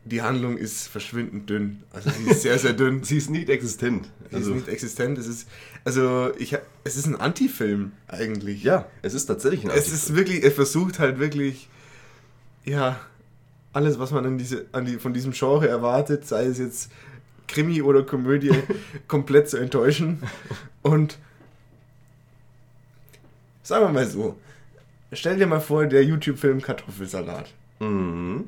die 0.05 0.21
Handlung 0.21 0.57
ist 0.57 0.87
verschwindend 0.87 1.49
dünn. 1.49 1.83
Also 1.91 2.09
sie 2.09 2.31
ist 2.31 2.41
sehr, 2.41 2.57
sehr 2.57 2.73
dünn. 2.73 3.03
Sie 3.03 3.17
ist 3.17 3.29
nicht 3.29 3.49
existent. 3.49 4.09
Sie 4.29 4.35
Also, 4.37 4.51
ist 4.51 4.55
nicht 4.55 4.67
existent. 4.69 5.17
Es 5.17 5.27
ist, 5.27 5.47
also 5.83 6.31
ich, 6.37 6.57
es 6.83 6.95
ist 6.95 7.05
ein 7.05 7.17
Anti-Film 7.17 7.91
eigentlich. 8.07 8.63
ja, 8.63 8.87
es 9.01 9.13
ist 9.13 9.25
tatsächlich 9.25 9.65
ein 9.65 9.71
Es 9.71 9.91
ist 9.91 10.15
wirklich, 10.15 10.43
er 10.43 10.51
versucht 10.51 10.99
halt 10.99 11.19
wirklich, 11.19 11.69
ja, 12.63 12.99
alles, 13.73 13.99
was 13.99 14.11
man 14.11 14.25
an 14.25 14.37
diese, 14.37 14.65
die, 14.87 14.97
von 14.97 15.13
diesem 15.13 15.31
Genre 15.33 15.67
erwartet, 15.67 16.25
sei 16.25 16.45
es 16.45 16.57
jetzt 16.57 16.89
Krimi 17.49 17.81
oder 17.81 18.03
Komödie, 18.03 18.51
komplett 19.07 19.49
zu 19.49 19.57
enttäuschen. 19.57 20.23
Und 20.81 21.17
sagen 23.63 23.85
wir 23.85 23.91
mal 23.91 24.07
so, 24.07 24.37
stell 25.11 25.37
dir 25.37 25.47
mal 25.47 25.59
vor, 25.59 25.85
der 25.85 26.03
YouTube-Film 26.03 26.61
Kartoffelsalat. 26.61 27.49
Mhm. 27.79 28.45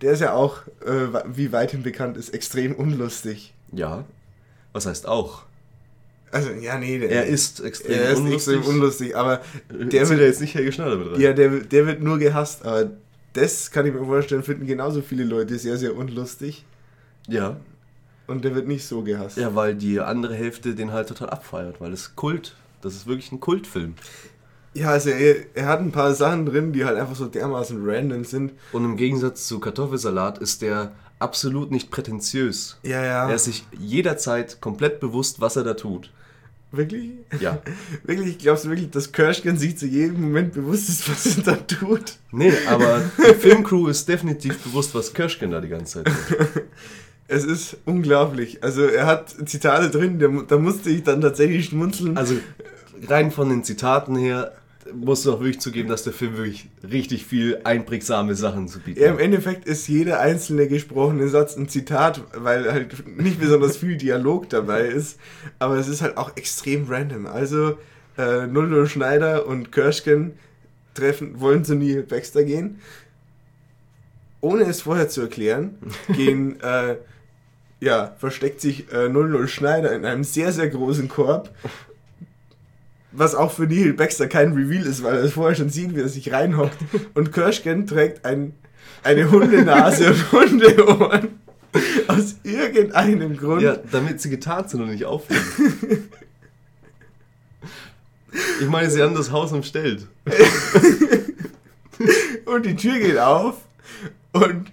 Der 0.00 0.12
ist 0.12 0.20
ja 0.20 0.32
auch, 0.32 0.62
äh, 0.84 1.08
wie 1.26 1.52
weithin 1.52 1.82
bekannt 1.82 2.16
ist, 2.16 2.30
extrem 2.34 2.74
unlustig. 2.74 3.54
Ja. 3.72 4.04
Was 4.72 4.86
heißt 4.86 5.06
auch? 5.06 5.44
Also, 6.32 6.50
ja, 6.50 6.78
nee, 6.78 6.98
der, 6.98 7.10
Er 7.10 7.26
ist 7.26 7.60
extrem 7.60 7.92
er 7.92 8.10
ist 8.10 8.18
unlustig. 8.20 8.54
extrem 8.56 8.74
unlustig, 8.74 9.16
aber 9.16 9.42
Der 9.70 9.84
der 9.86 10.08
wird 10.08 10.20
ja 10.20 10.26
jetzt 10.26 10.40
nicht 10.40 10.54
Helge 10.54 10.72
Schneider 10.72 10.96
mit 10.96 11.12
rein. 11.12 11.20
Ja, 11.20 11.32
der, 11.34 11.50
der 11.60 11.86
wird 11.86 12.02
nur 12.02 12.18
gehasst, 12.18 12.64
aber 12.64 12.90
das 13.34 13.70
kann 13.70 13.86
ich 13.86 13.92
mir 13.92 14.04
vorstellen, 14.04 14.42
finden 14.42 14.66
genauso 14.66 15.02
viele 15.02 15.24
Leute 15.24 15.58
sehr, 15.58 15.76
sehr 15.76 15.94
unlustig. 15.96 16.64
ja. 17.28 17.56
Und 18.32 18.44
der 18.44 18.54
wird 18.54 18.66
nicht 18.66 18.86
so 18.86 19.02
gehasst. 19.02 19.36
Ja, 19.36 19.54
weil 19.54 19.74
die 19.74 20.00
andere 20.00 20.34
Hälfte 20.34 20.74
den 20.74 20.92
halt 20.92 21.08
total 21.08 21.30
abfeiert, 21.30 21.80
weil 21.80 21.92
es 21.92 22.16
Kult, 22.16 22.54
das 22.80 22.94
ist 22.94 23.06
wirklich 23.06 23.30
ein 23.30 23.40
Kultfilm. 23.40 23.94
Ja, 24.74 24.88
also 24.88 25.10
er, 25.10 25.36
er 25.54 25.66
hat 25.66 25.80
ein 25.80 25.92
paar 25.92 26.14
Sachen 26.14 26.46
drin, 26.46 26.72
die 26.72 26.84
halt 26.84 26.98
einfach 26.98 27.14
so 27.14 27.26
dermaßen 27.26 27.78
random 27.82 28.24
sind. 28.24 28.52
Und 28.72 28.84
im 28.84 28.96
Gegensatz 28.96 29.46
zu 29.46 29.60
Kartoffelsalat 29.60 30.38
ist 30.38 30.62
der 30.62 30.92
absolut 31.18 31.70
nicht 31.70 31.90
prätentiös. 31.90 32.78
Ja, 32.82 33.04
ja. 33.04 33.28
Er 33.28 33.34
ist 33.34 33.44
sich 33.44 33.64
jederzeit 33.78 34.60
komplett 34.60 34.98
bewusst, 34.98 35.40
was 35.40 35.56
er 35.56 35.64
da 35.64 35.74
tut. 35.74 36.10
wirklich? 36.72 37.10
Ja. 37.38 37.60
Wirklich, 38.04 38.38
glaubst 38.38 38.64
du 38.64 38.70
wirklich, 38.70 38.90
dass 38.90 39.12
Kirschken 39.12 39.58
sich 39.58 39.76
zu 39.76 39.86
jedem 39.86 40.22
Moment 40.22 40.54
bewusst 40.54 40.88
ist, 40.88 41.06
was 41.08 41.36
er 41.36 41.42
da 41.42 41.56
tut? 41.56 42.14
Nee, 42.32 42.52
aber 42.66 43.02
die 43.18 43.34
Filmcrew 43.34 43.88
ist 43.88 44.08
definitiv 44.08 44.58
bewusst, 44.64 44.94
was 44.94 45.12
Kirschken 45.12 45.50
da 45.50 45.60
die 45.60 45.68
ganze 45.68 46.02
Zeit 46.02 46.12
tut. 46.28 46.62
Es 47.32 47.44
ist 47.44 47.78
unglaublich. 47.86 48.62
Also 48.62 48.82
er 48.82 49.06
hat 49.06 49.34
Zitate 49.46 49.90
drin, 49.90 50.18
da 50.48 50.58
musste 50.58 50.90
ich 50.90 51.02
dann 51.02 51.20
tatsächlich 51.20 51.66
schmunzeln. 51.66 52.16
Also 52.16 52.34
rein 53.08 53.30
von 53.30 53.48
den 53.48 53.64
Zitaten 53.64 54.16
her 54.16 54.52
musst 54.92 55.24
du 55.24 55.32
auch 55.32 55.40
wirklich 55.40 55.60
zugeben, 55.60 55.88
dass 55.88 56.02
der 56.02 56.12
Film 56.12 56.36
wirklich 56.36 56.68
richtig 56.82 57.24
viel 57.24 57.60
einprägsame 57.64 58.34
Sachen 58.34 58.68
zu 58.68 58.80
bieten 58.80 59.00
Ja, 59.00 59.08
im 59.08 59.14
hat. 59.14 59.20
Endeffekt 59.20 59.64
ist 59.66 59.88
jeder 59.88 60.20
einzelne 60.20 60.68
gesprochene 60.68 61.28
Satz 61.28 61.56
ein 61.56 61.68
Zitat, 61.68 62.20
weil 62.34 62.70
halt 62.70 63.16
nicht 63.16 63.40
besonders 63.40 63.76
viel 63.76 63.96
Dialog 63.96 64.48
dabei 64.50 64.82
ist. 64.86 65.18
Aber 65.58 65.76
es 65.76 65.88
ist 65.88 66.02
halt 66.02 66.16
auch 66.16 66.36
extrem 66.36 66.86
random. 66.88 67.26
Also, 67.26 67.78
äh, 68.18 68.46
Nullo 68.46 68.86
Schneider 68.86 69.46
und 69.46 69.72
Kirschken 69.72 70.32
treffen, 70.94 71.40
wollen 71.40 71.64
zu 71.64 71.74
Neil 71.74 72.02
Baxter 72.02 72.44
gehen. 72.44 72.80
Ohne 74.40 74.64
es 74.64 74.82
vorher 74.82 75.08
zu 75.08 75.22
erklären, 75.22 75.78
gehen, 76.08 76.60
äh, 76.60 76.96
ja, 77.82 78.14
versteckt 78.16 78.60
sich 78.60 78.92
äh, 78.92 79.08
00 79.08 79.48
Schneider 79.48 79.92
in 79.92 80.04
einem 80.04 80.22
sehr, 80.22 80.52
sehr 80.52 80.68
großen 80.68 81.08
Korb. 81.08 81.50
Was 83.10 83.34
auch 83.34 83.50
für 83.50 83.64
Neil 83.64 83.92
Baxter 83.92 84.28
kein 84.28 84.52
Reveal 84.52 84.86
ist, 84.86 85.02
weil 85.02 85.16
er 85.16 85.24
es 85.24 85.32
vorher 85.32 85.56
schon 85.56 85.68
sieht, 85.68 85.96
wie 85.96 86.00
er 86.00 86.08
sich 86.08 86.32
reinhockt. 86.32 86.78
Und 87.14 87.32
Kirschken 87.32 87.88
trägt 87.88 88.24
ein, 88.24 88.54
eine 89.02 89.28
Hundenase 89.28 90.10
und 90.10 90.32
Hundeohren. 90.32 91.40
Aus 92.06 92.36
irgendeinem 92.44 93.36
Grund. 93.36 93.62
Ja, 93.62 93.76
damit 93.90 94.20
sie 94.20 94.30
getarnt 94.30 94.70
sind 94.70 94.82
und 94.82 94.90
nicht 94.90 95.04
auffliegen. 95.04 96.08
Ich 98.60 98.68
meine, 98.68 98.90
sie 98.90 99.02
haben 99.02 99.16
das 99.16 99.32
Haus 99.32 99.50
umstellt. 99.52 100.06
Und 102.44 102.64
die 102.64 102.76
Tür 102.76 102.98
geht 102.98 103.18
auf. 103.18 103.56
Und 104.32 104.70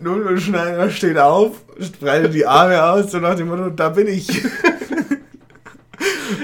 Null 0.00 0.38
Schneider 0.40 0.90
steht 0.90 1.18
auf, 1.18 1.64
breitet 2.00 2.34
die 2.34 2.46
Arme 2.46 2.82
aus, 2.82 3.10
so 3.10 3.18
nach 3.18 3.34
dem 3.34 3.48
Motto, 3.48 3.70
da 3.70 3.88
bin 3.90 4.06
ich. 4.06 4.28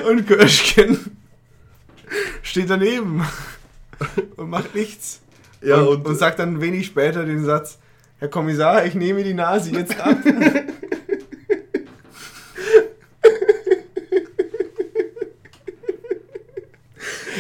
Und 0.09 0.27
Kirschken 0.27 1.17
steht 2.43 2.69
daneben 2.71 3.25
und 4.37 4.51
macht 4.51 4.75
nichts. 4.75 5.21
Ja, 5.63 5.77
und, 5.77 5.89
und- 5.89 6.07
und 6.07 6.17
sagt 6.19 6.39
dann 6.39 6.61
wenig 6.61 6.87
später 6.87 7.25
den 7.25 7.45
Satz, 7.45 7.79
Herr 8.19 8.29
Kommissar, 8.29 8.85
ich 8.87 8.95
nehme 8.95 9.23
die 9.25 9.35
Nase 9.35 9.71
jetzt 9.71 9.99
ab. 10.01 10.17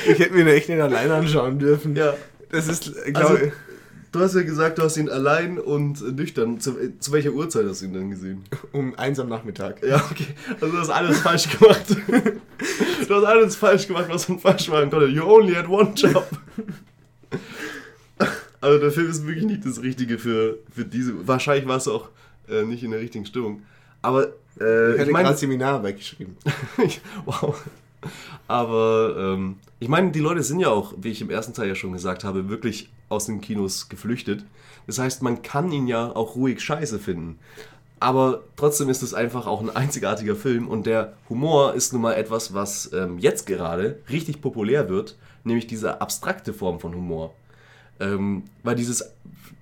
ich 0.07 0.19
hätte 0.19 0.33
mir 0.33 0.45
den 0.45 0.55
echt 0.55 0.69
nicht 0.69 0.81
allein 0.81 1.11
anschauen 1.11 1.59
dürfen. 1.59 1.97
Ja. 1.97 2.15
Das 2.51 2.69
ist, 2.69 2.93
glaube 3.13 3.19
Also, 3.19 3.37
ich, 3.47 3.53
du 4.15 4.21
hast 4.21 4.35
ja 4.35 4.43
gesagt, 4.43 4.79
du 4.79 4.83
hast 4.83 4.97
ihn 4.97 5.09
allein 5.09 5.59
und 5.59 6.17
nüchtern. 6.17 6.61
Zu, 6.61 6.79
äh, 6.79 6.99
zu 6.99 7.13
welcher 7.13 7.33
Uhrzeit 7.33 7.67
hast 7.67 7.83
du 7.83 7.87
ihn 7.87 7.93
denn 7.93 8.11
gesehen? 8.11 8.45
um 8.73 8.95
eins 8.97 9.19
am 9.19 9.29
Nachmittag. 9.29 9.83
Ja, 9.83 9.97
okay. 10.11 10.27
Also 10.61 10.69
du 10.75 10.79
hast 10.79 10.91
alles 10.91 11.21
falsch 11.21 11.49
gemacht. 11.59 11.85
Du 13.07 13.15
hast 13.15 13.25
alles 13.25 13.57
falsch 13.57 13.87
gemacht, 13.87 14.07
was 14.09 14.29
man 14.29 14.39
falsch 14.39 14.69
machen 14.69 14.89
konnte. 14.89 15.07
You 15.09 15.25
only 15.25 15.55
had 15.55 15.69
one 15.69 15.93
job. 15.95 16.27
Also 18.61 18.79
der 18.79 18.91
Film 18.93 19.11
ist 19.11 19.27
wirklich 19.27 19.45
nicht 19.45 19.67
das 19.67 19.83
Richtige 19.83 20.19
für, 20.19 20.57
für 20.75 20.87
diese. 20.87 21.29
Wahrscheinlich 21.29 21.69
warst 21.69 21.87
du 21.87 21.93
auch 21.93 22.09
äh, 22.49 22.63
nicht 22.63 22.83
in 22.83 22.93
der 22.93 23.01
richtigen 23.01 23.27
Stimmung. 23.27 23.61
Aber 24.01 24.29
äh, 24.59 24.89
Ich 24.89 24.95
ich, 24.95 25.01
hätte 25.01 25.11
meine, 25.11 25.27
gerade 25.29 25.39
Seminar 25.39 25.85
weggeschrieben. 25.85 26.35
wow. 27.27 27.63
Aber 28.49 29.17
ähm, 29.19 29.57
ich 29.81 29.89
meine, 29.89 30.11
die 30.13 30.21
Leute 30.21 30.43
sind 30.43 30.61
ja 30.61 30.69
auch, 30.69 30.95
wie 30.97 31.11
ich 31.11 31.21
im 31.21 31.31
ersten 31.31 31.55
Teil 31.55 31.69
ja 31.69 31.75
schon 31.75 31.93
gesagt 31.93 32.25
habe, 32.25 32.49
wirklich 32.49 32.91
aus 33.09 33.27
den 33.27 33.41
Kinos 33.41 33.89
geflüchtet. 33.89 34.45
Das 34.87 34.99
heißt, 34.99 35.23
man 35.23 35.43
kann 35.43 35.73
ihn 35.73 35.87
ja 35.87 36.15
auch 36.15 36.37
ruhig 36.37 36.61
scheiße 36.61 36.99
finden. 36.99 37.39
Aber 38.01 38.43
trotzdem 38.57 38.89
ist 38.91 39.03
es 39.03 39.15
einfach 39.15 39.47
auch 39.47 39.63
ein 39.63 39.75
einzigartiger 39.75 40.37
Film 40.37 40.69
und 40.69 40.85
der 40.85 41.15
Humor 41.31 41.75
ist 41.75 41.93
nun 41.93 42.03
mal 42.03 42.15
etwas, 42.15 42.53
was 42.53 42.93
ähm, 42.93 43.19
jetzt 43.19 43.47
gerade 43.47 43.99
richtig 44.11 44.43
populär 44.43 44.89
wird, 44.89 45.17
nämlich 45.45 45.67
diese 45.67 46.01
abstrakte 46.01 46.53
Form 46.53 46.81
von 46.81 46.95
Humor. 46.95 47.33
Ähm, 48.01 48.45
weil 48.63 48.75
dieses, 48.75 49.13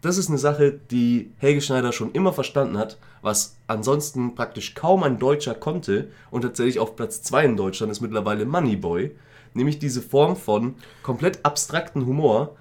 das 0.01 0.19
ist 0.19 0.29
eine 0.29 0.39
Sache, 0.39 0.79
die 0.91 1.31
Helge 1.39 1.61
Schneider 1.61 1.93
schon 1.93 2.13
immer 2.13 2.33
verstanden 2.33 2.79
hat, 2.79 2.99
was 3.21 3.57
ansonsten 3.67 4.35
praktisch 4.35 4.75
kaum 4.75 5.03
ein 5.03 5.19
Deutscher 5.19 5.55
konnte 5.55 6.09
und 6.31 6.43
tatsächlich 6.43 6.79
auf 6.79 6.97
Platz 6.97 7.23
2 7.23 7.45
in 7.45 7.57
Deutschland 7.57 7.93
ist 7.93 8.01
mittlerweile 8.01 8.45
Moneyboy, 8.45 9.13
nämlich 9.55 9.79
diese 9.79 10.03
Form 10.03 10.37
von 10.37 10.75
komplett 11.03 11.45
abstrakten 11.45 12.07
Humor 12.07 12.57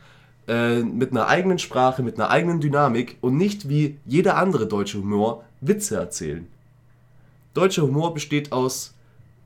äh, 0.47 0.79
mit 0.79 1.11
einer 1.11 1.27
eigenen 1.27 1.59
Sprache, 1.59 2.03
mit 2.03 2.19
einer 2.19 2.29
eigenen 2.29 2.59
Dynamik 2.59 3.17
und 3.21 3.37
nicht 3.37 3.69
wie 3.69 3.97
jeder 4.05 4.37
andere 4.37 4.67
deutsche 4.67 4.99
Humor 4.99 5.43
Witze 5.61 5.95
erzählen. 5.95 6.47
Deutscher 7.53 7.83
Humor 7.83 8.13
besteht 8.13 8.51
aus 8.51 8.93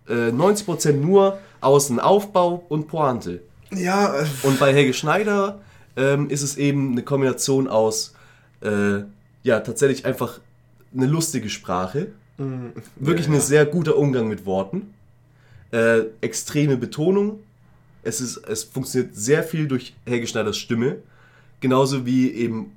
äh, 0.08 0.30
90% 0.30 0.94
nur 0.94 1.40
aus 1.62 1.90
einem 1.90 2.00
Aufbau 2.00 2.64
und 2.70 2.88
Pointe. 2.88 3.42
Ja, 3.72 4.16
äh, 4.20 4.26
Und 4.44 4.60
bei 4.60 4.74
Helge 4.74 4.94
Schneider 4.94 5.60
ähm, 5.96 6.30
ist 6.30 6.42
es 6.42 6.58
eben 6.58 6.92
eine 6.92 7.04
Kombination 7.04 7.68
aus, 7.68 8.14
äh, 8.62 9.00
ja, 9.44 9.60
tatsächlich 9.60 10.06
einfach 10.06 10.40
eine 10.94 11.06
lustige 11.06 11.50
Sprache, 11.50 12.08
wirklich 12.98 13.28
ja, 13.28 13.34
ein 13.34 13.40
sehr 13.40 13.66
guter 13.66 13.98
Umgang 13.98 14.28
mit 14.28 14.46
Worten, 14.46 14.94
äh, 15.72 16.02
extreme 16.22 16.78
Betonung. 16.78 17.40
Es, 18.04 18.22
ist, 18.22 18.38
es 18.38 18.64
funktioniert 18.64 19.16
sehr 19.16 19.44
viel 19.44 19.68
durch 19.68 19.96
Helge 20.06 20.28
Schneiders 20.28 20.58
Stimme, 20.58 20.98
genauso 21.60 22.06
wie 22.06 22.32
eben 22.32 22.74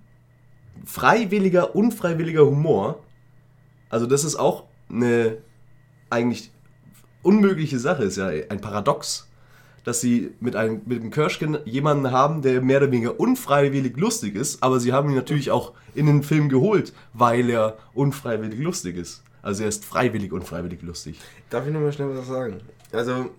freiwilliger, 0.84 1.74
unfreiwilliger 1.74 2.46
Humor. 2.46 3.02
Also 3.90 4.06
das 4.06 4.24
ist 4.24 4.36
auch 4.36 4.64
eine 4.88 5.38
eigentlich 6.10 6.50
unmögliche 7.22 7.78
Sache, 7.78 8.04
ist 8.04 8.16
ja 8.16 8.28
ein 8.28 8.60
Paradox, 8.60 9.27
dass 9.88 10.02
sie 10.02 10.34
mit 10.40 10.54
einem, 10.54 10.82
mit 10.84 11.00
einem 11.00 11.10
Kirschken 11.10 11.56
jemanden 11.64 12.10
haben, 12.10 12.42
der 12.42 12.60
mehr 12.60 12.76
oder 12.76 12.92
weniger 12.92 13.18
unfreiwillig 13.18 13.96
lustig 13.96 14.34
ist, 14.34 14.62
aber 14.62 14.80
sie 14.80 14.92
haben 14.92 15.08
ihn 15.08 15.14
natürlich 15.14 15.50
auch 15.50 15.72
in 15.94 16.04
den 16.04 16.22
Film 16.22 16.50
geholt, 16.50 16.92
weil 17.14 17.48
er 17.48 17.78
unfreiwillig 17.94 18.60
lustig 18.60 18.98
ist. 18.98 19.22
Also 19.40 19.62
er 19.62 19.70
ist 19.70 19.86
freiwillig 19.86 20.30
unfreiwillig 20.30 20.82
lustig. 20.82 21.18
Darf 21.48 21.66
ich 21.66 21.72
nochmal 21.72 21.94
schnell 21.94 22.14
was 22.14 22.26
sagen? 22.26 22.60
Also, 22.92 23.30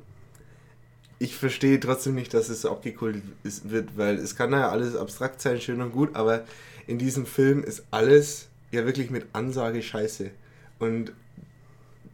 ich 1.20 1.36
verstehe 1.36 1.80
trotzdem 1.80 2.16
nicht, 2.16 2.34
dass 2.34 2.50
es 2.50 2.62
so 2.62 2.72
abgekultet 2.72 3.22
ist, 3.44 3.70
wird, 3.70 3.96
weil 3.96 4.16
es 4.16 4.36
kann 4.36 4.52
ja 4.52 4.70
alles 4.70 4.96
abstrakt 4.96 5.42
sein, 5.42 5.62
schön 5.62 5.84
und 5.84 5.92
gut, 5.92 6.16
aber 6.16 6.46
in 6.88 6.98
diesem 6.98 7.28
Film 7.28 7.64
ist 7.64 7.84
alles 7.92 8.48
ja 8.72 8.88
wirklich 8.88 9.12
mit 9.12 9.28
Ansage 9.34 9.84
scheiße. 9.84 10.32
Und 10.80 11.14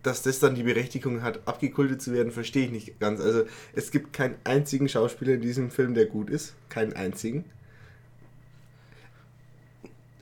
dass 0.05 0.21
das 0.21 0.39
dann 0.39 0.55
die 0.55 0.63
Berechtigung 0.63 1.21
hat, 1.23 1.47
abgekultet 1.47 2.01
zu 2.01 2.13
werden, 2.13 2.31
verstehe 2.31 2.65
ich 2.65 2.71
nicht 2.71 2.99
ganz. 2.99 3.19
Also, 3.19 3.43
es 3.73 3.91
gibt 3.91 4.13
keinen 4.13 4.35
einzigen 4.43 4.87
Schauspieler 4.87 5.33
in 5.33 5.41
diesem 5.41 5.71
Film, 5.71 5.93
der 5.95 6.05
gut 6.05 6.29
ist. 6.29 6.53
Keinen 6.69 6.93
einzigen. 6.93 7.45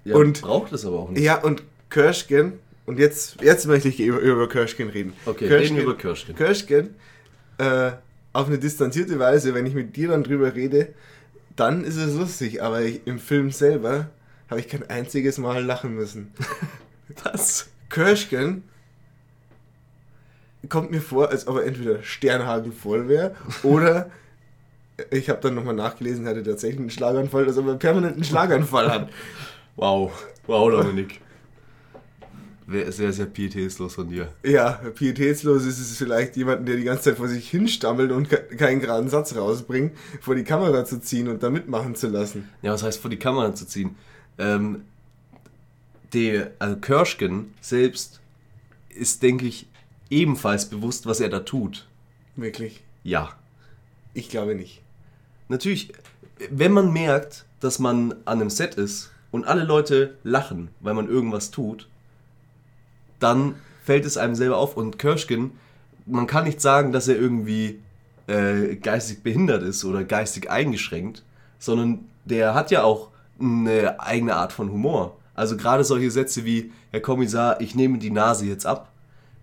Ja, 0.05 0.15
Und- 0.15 0.41
braucht 0.41 0.71
es 0.73 0.85
aber 0.85 0.99
auch 0.99 1.09
nicht. 1.09 1.21
Ja, 1.23 1.41
und 1.41 1.63
Kirschgen, 1.89 2.53
und 2.85 2.99
jetzt, 2.99 3.41
jetzt 3.41 3.65
möchte 3.67 3.87
ich 3.89 3.99
über, 3.99 4.19
über 4.19 4.49
Kirschgen 4.49 4.89
reden. 4.89 5.13
Okay, 5.25 5.47
Kirschgen, 5.47 5.75
reden 5.77 5.83
über 5.89 5.97
Kirschgen. 5.97 6.35
Kirschgen, 6.35 6.95
äh, 7.57 7.91
auf 8.33 8.47
eine 8.47 8.57
distanzierte 8.57 9.19
Weise, 9.19 9.53
wenn 9.53 9.65
ich 9.65 9.73
mit 9.73 9.95
dir 9.95 10.09
dann 10.09 10.23
drüber 10.23 10.55
rede, 10.55 10.93
dann 11.55 11.83
ist 11.83 11.97
es 11.97 12.15
lustig, 12.15 12.63
aber 12.63 12.81
ich, 12.81 13.01
im 13.05 13.19
Film 13.19 13.51
selber 13.51 14.09
habe 14.49 14.59
ich 14.59 14.67
kein 14.67 14.89
einziges 14.89 15.37
Mal 15.37 15.63
lachen 15.63 15.93
müssen. 15.93 16.33
Was? 17.23 17.69
Kirschgen 17.89 18.63
kommt 20.69 20.91
mir 20.91 21.01
vor, 21.01 21.29
als 21.29 21.47
ob 21.47 21.57
er 21.57 21.65
entweder 21.65 22.01
sternhagelvoll 22.03 23.07
wäre 23.07 23.35
oder 23.63 24.09
ich 25.11 25.29
habe 25.29 25.41
dann 25.41 25.55
nochmal 25.55 25.75
nachgelesen, 25.75 26.25
er 26.25 26.31
hatte 26.31 26.43
tatsächlich 26.43 26.79
einen 26.79 26.89
Schlaganfall, 26.89 27.45
als 27.47 27.57
ob 27.57 27.67
er 27.67 27.75
permanent 27.75 28.13
einen 28.15 28.23
Schlaganfall 28.23 28.91
hat. 28.91 29.09
Wow. 29.75 30.11
Wow, 30.45 30.69
Dominik. 30.71 31.19
Wäre 32.65 32.91
sehr, 32.93 33.11
sehr 33.11 33.25
pietätslos 33.25 33.95
von 33.95 34.07
dir. 34.07 34.29
Ja, 34.43 34.71
pietätslos 34.95 35.65
ist 35.65 35.79
es 35.79 35.97
vielleicht 35.97 36.37
jemanden, 36.37 36.65
der 36.65 36.77
die 36.77 36.83
ganze 36.85 37.03
Zeit 37.03 37.17
vor 37.17 37.27
sich 37.27 37.49
hinstammelt 37.49 38.11
und 38.11 38.29
ke- 38.29 38.55
keinen 38.55 38.79
geraden 38.79 39.09
Satz 39.09 39.35
rausbringt, 39.35 39.91
vor 40.21 40.35
die 40.35 40.45
Kamera 40.45 40.85
zu 40.85 41.01
ziehen 41.01 41.27
und 41.27 41.43
da 41.43 41.49
mitmachen 41.49 41.95
zu 41.95 42.07
lassen. 42.07 42.47
Ja, 42.61 42.71
was 42.71 42.83
heißt 42.83 43.01
vor 43.01 43.09
die 43.09 43.19
Kamera 43.19 43.53
zu 43.53 43.65
ziehen? 43.67 43.95
Ähm, 44.37 44.83
der, 46.13 46.51
also 46.59 46.77
Kirschgen 46.77 47.53
selbst 47.59 48.21
ist, 48.89 49.23
denke 49.23 49.45
ich, 49.45 49.67
ebenfalls 50.13 50.69
bewusst, 50.69 51.05
was 51.05 51.19
er 51.19 51.29
da 51.29 51.39
tut. 51.39 51.87
Wirklich. 52.35 52.83
Ja. 53.03 53.33
Ich 54.13 54.29
glaube 54.29 54.55
nicht. 54.55 54.81
Natürlich, 55.49 55.91
wenn 56.49 56.71
man 56.71 56.93
merkt, 56.93 57.45
dass 57.59 57.79
man 57.79 58.13
an 58.25 58.41
einem 58.41 58.49
Set 58.49 58.75
ist 58.75 59.11
und 59.31 59.45
alle 59.45 59.63
Leute 59.63 60.17
lachen, 60.23 60.69
weil 60.79 60.93
man 60.93 61.09
irgendwas 61.09 61.51
tut, 61.51 61.87
dann 63.19 63.55
fällt 63.83 64.05
es 64.05 64.17
einem 64.17 64.35
selber 64.35 64.57
auf. 64.57 64.77
Und 64.77 64.99
Kirschgen, 64.99 65.51
man 66.05 66.27
kann 66.27 66.43
nicht 66.45 66.61
sagen, 66.61 66.91
dass 66.91 67.07
er 67.07 67.17
irgendwie 67.17 67.79
äh, 68.27 68.75
geistig 68.75 69.23
behindert 69.23 69.63
ist 69.63 69.83
oder 69.85 70.03
geistig 70.03 70.49
eingeschränkt, 70.49 71.23
sondern 71.59 72.05
der 72.25 72.53
hat 72.53 72.71
ja 72.71 72.83
auch 72.83 73.09
eine 73.39 73.99
eigene 73.99 74.35
Art 74.35 74.53
von 74.53 74.71
Humor. 74.71 75.17
Also 75.35 75.57
gerade 75.57 75.83
solche 75.83 76.11
Sätze 76.11 76.45
wie, 76.45 76.71
Herr 76.91 77.01
Kommissar, 77.01 77.59
ich 77.59 77.73
nehme 77.73 77.97
die 77.97 78.11
Nase 78.11 78.45
jetzt 78.45 78.65
ab, 78.65 78.92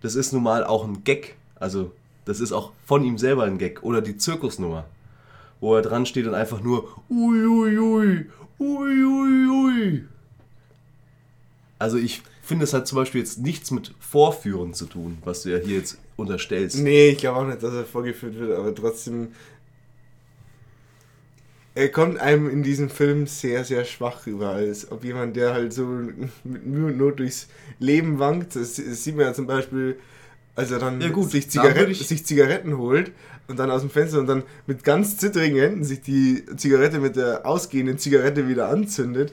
das 0.01 0.15
ist 0.15 0.33
nun 0.33 0.43
mal 0.43 0.65
auch 0.65 0.85
ein 0.85 1.05
Gag. 1.05 1.37
Also 1.57 1.93
das 2.25 2.41
ist 2.41 2.53
auch 2.53 2.73
von 2.85 3.05
ihm 3.05 3.19
selber 3.19 3.45
ein 3.45 3.59
Gag. 3.59 3.83
Oder 3.83 4.01
die 4.01 4.17
Zirkusnummer 4.17 4.85
wo 5.61 5.77
er 5.77 5.83
dran 5.83 6.07
steht 6.07 6.27
und 6.27 6.35
einfach 6.35 6.61
nur 6.61 6.89
ui 7.11 7.45
ui 7.47 7.79
ui 7.79 8.27
ui 8.59 9.05
ui 9.05 9.49
ui. 9.49 10.05
Also 11.79 11.97
ich 11.99 12.23
finde, 12.43 12.65
es 12.65 12.75
hat 12.75 12.87
zum 12.87 12.97
Beispiel 12.97 13.21
jetzt 13.21 13.39
nichts 13.39 13.71
mit 13.71 13.95
Vorführen 14.01 14.75
zu 14.75 14.87
tun, 14.87 15.19
was 15.25 15.43
du 15.43 15.51
ja 15.51 15.59
hier 15.59 15.79
jetzt 15.79 15.99
unterstellst. 16.17 16.79
Nee, 16.79 17.11
ich 17.11 17.19
glaube 17.19 17.39
auch 17.39 17.47
nicht, 17.47 17.63
dass 17.63 17.75
er 17.75 17.85
vorgeführt 17.85 18.39
wird, 18.39 18.59
aber 18.59 18.75
trotzdem. 18.75 19.29
Er 21.81 21.89
kommt 21.89 22.19
einem 22.21 22.51
in 22.51 22.63
diesem 22.63 22.91
Film 22.91 23.27
sehr, 23.27 23.65
sehr 23.65 23.87
schwach 23.87 24.27
rüber, 24.27 24.51
als 24.51 24.93
ob 24.93 25.03
jemand, 25.03 25.35
der 25.35 25.55
halt 25.55 25.73
so 25.73 25.87
mit 25.87 26.67
Mühe 26.67 26.87
und 26.89 26.99
Not 26.99 27.19
durchs 27.21 27.49
Leben 27.79 28.19
wankt. 28.19 28.55
Das, 28.55 28.75
das 28.75 29.03
sieht 29.03 29.17
man 29.17 29.25
ja 29.25 29.33
zum 29.33 29.47
Beispiel, 29.47 29.97
als 30.55 30.71
er 30.71 30.79
dann 30.79 31.01
Ja 31.01 31.09
gut, 31.09 31.31
sich, 31.31 31.51
Zigaretten, 31.51 31.91
ich- 31.93 32.07
sich 32.07 32.27
Zigaretten 32.27 32.77
holt 32.77 33.13
und 33.49 33.59
dann 33.59 33.71
aus 33.71 33.81
dem 33.81 33.89
Fenster 33.89 34.19
und 34.21 34.27
dann 34.27 34.43
mit 34.67 34.85
ganz 34.85 35.17
zittrigen 35.17 35.57
Händen 35.59 35.85
sich 35.85 36.03
die 36.03 36.45
Zigarette 36.57 36.99
mit 36.99 37.17
der 37.17 37.47
ausgehenden 37.47 37.97
Zigarette 37.97 38.47
wieder 38.47 38.69
anzündet. 38.69 39.33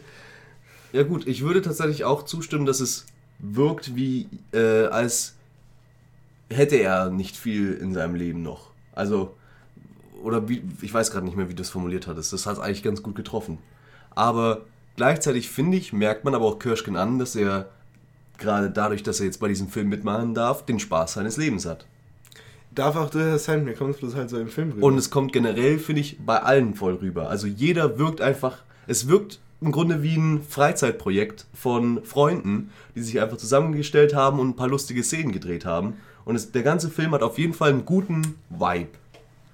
Ja 0.94 1.04
gut, 1.04 1.28
ich 1.28 1.42
würde 1.44 1.62
tatsächlich 1.62 2.06
auch 2.06 2.24
zustimmen, 2.24 2.66
dass 2.66 2.80
es 2.80 3.08
wirkt 3.40 3.94
wie, 3.98 4.28
äh, 4.54 4.86
als 4.86 5.36
hätte 6.50 6.78
er 6.78 7.10
nicht 7.10 7.36
viel 7.36 7.74
in 7.74 7.94
seinem 7.94 8.16
Leben 8.16 8.42
noch. 8.42 8.72
Also, 8.94 9.36
oder 10.24 10.50
wie, 10.50 10.62
ich 10.82 10.94
weiß 10.94 11.12
gerade 11.12 11.26
nicht 11.26 11.38
mehr, 11.38 11.50
wie 11.50 11.54
du 11.54 11.62
es 11.62 11.70
formuliert 11.70 12.08
hattest. 12.08 12.34
Das 12.34 12.46
hat 12.46 12.60
eigentlich 12.60 12.84
ganz 12.84 13.04
gut 13.04 13.16
getroffen. 13.16 13.58
Aber 14.16 14.62
gleichzeitig 14.96 15.50
finde 15.50 15.78
ich, 15.78 15.94
merkt 15.94 16.26
man 16.26 16.36
aber 16.36 16.46
auch 16.46 16.60
Kirschken 16.60 16.96
an, 16.96 17.20
dass 17.20 17.36
er 17.36 17.70
gerade 18.38 18.70
dadurch, 18.70 19.04
dass 19.04 19.20
er 19.20 19.26
jetzt 19.26 19.40
bei 19.40 19.48
diesem 19.48 19.68
Film 19.68 19.90
mitmachen 19.90 20.34
darf, 20.34 20.66
den 20.66 20.80
Spaß 20.80 21.14
seines 21.14 21.38
Lebens 21.38 21.66
hat. 21.66 21.86
Darf 22.74 22.96
auch 22.96 23.12
sein, 23.12 23.64
mir 23.64 23.74
kommt 23.74 23.96
es 23.96 24.00
bloß 24.00 24.16
halt 24.16 24.30
so 24.30 24.40
im 24.40 24.50
Film 24.50 24.72
rüber. 24.72 24.86
Und 24.86 24.98
es 24.98 25.10
kommt 25.10 25.34
generell, 25.34 25.80
finde 25.80 26.02
ich, 26.02 26.20
bei 26.24 26.42
allen 26.42 26.76
voll 26.76 26.96
rüber. 26.96 27.30
Also 27.30 27.48
jeder 27.48 27.98
wirkt 27.98 28.22
einfach, 28.22 28.60
es 28.86 29.08
wirkt 29.08 29.40
im 29.62 29.72
Grunde 29.72 30.04
wie 30.04 30.16
ein 30.16 30.44
Freizeitprojekt 30.44 31.48
von 31.54 32.04
Freunden, 32.04 32.70
die 32.96 33.02
sich 33.02 33.20
einfach 33.20 33.38
zusammengestellt 33.38 34.14
haben 34.14 34.40
und 34.40 34.50
ein 34.50 34.56
paar 34.56 34.68
lustige 34.68 35.04
Szenen 35.04 35.32
gedreht 35.32 35.66
haben. 35.66 35.96
Und 36.26 36.36
es, 36.36 36.52
der 36.52 36.62
ganze 36.62 36.90
Film 36.90 37.12
hat 37.12 37.24
auf 37.24 37.40
jeden 37.40 37.54
Fall 37.54 37.72
einen 37.72 37.86
guten 37.86 38.36
Vibe. 38.50 38.90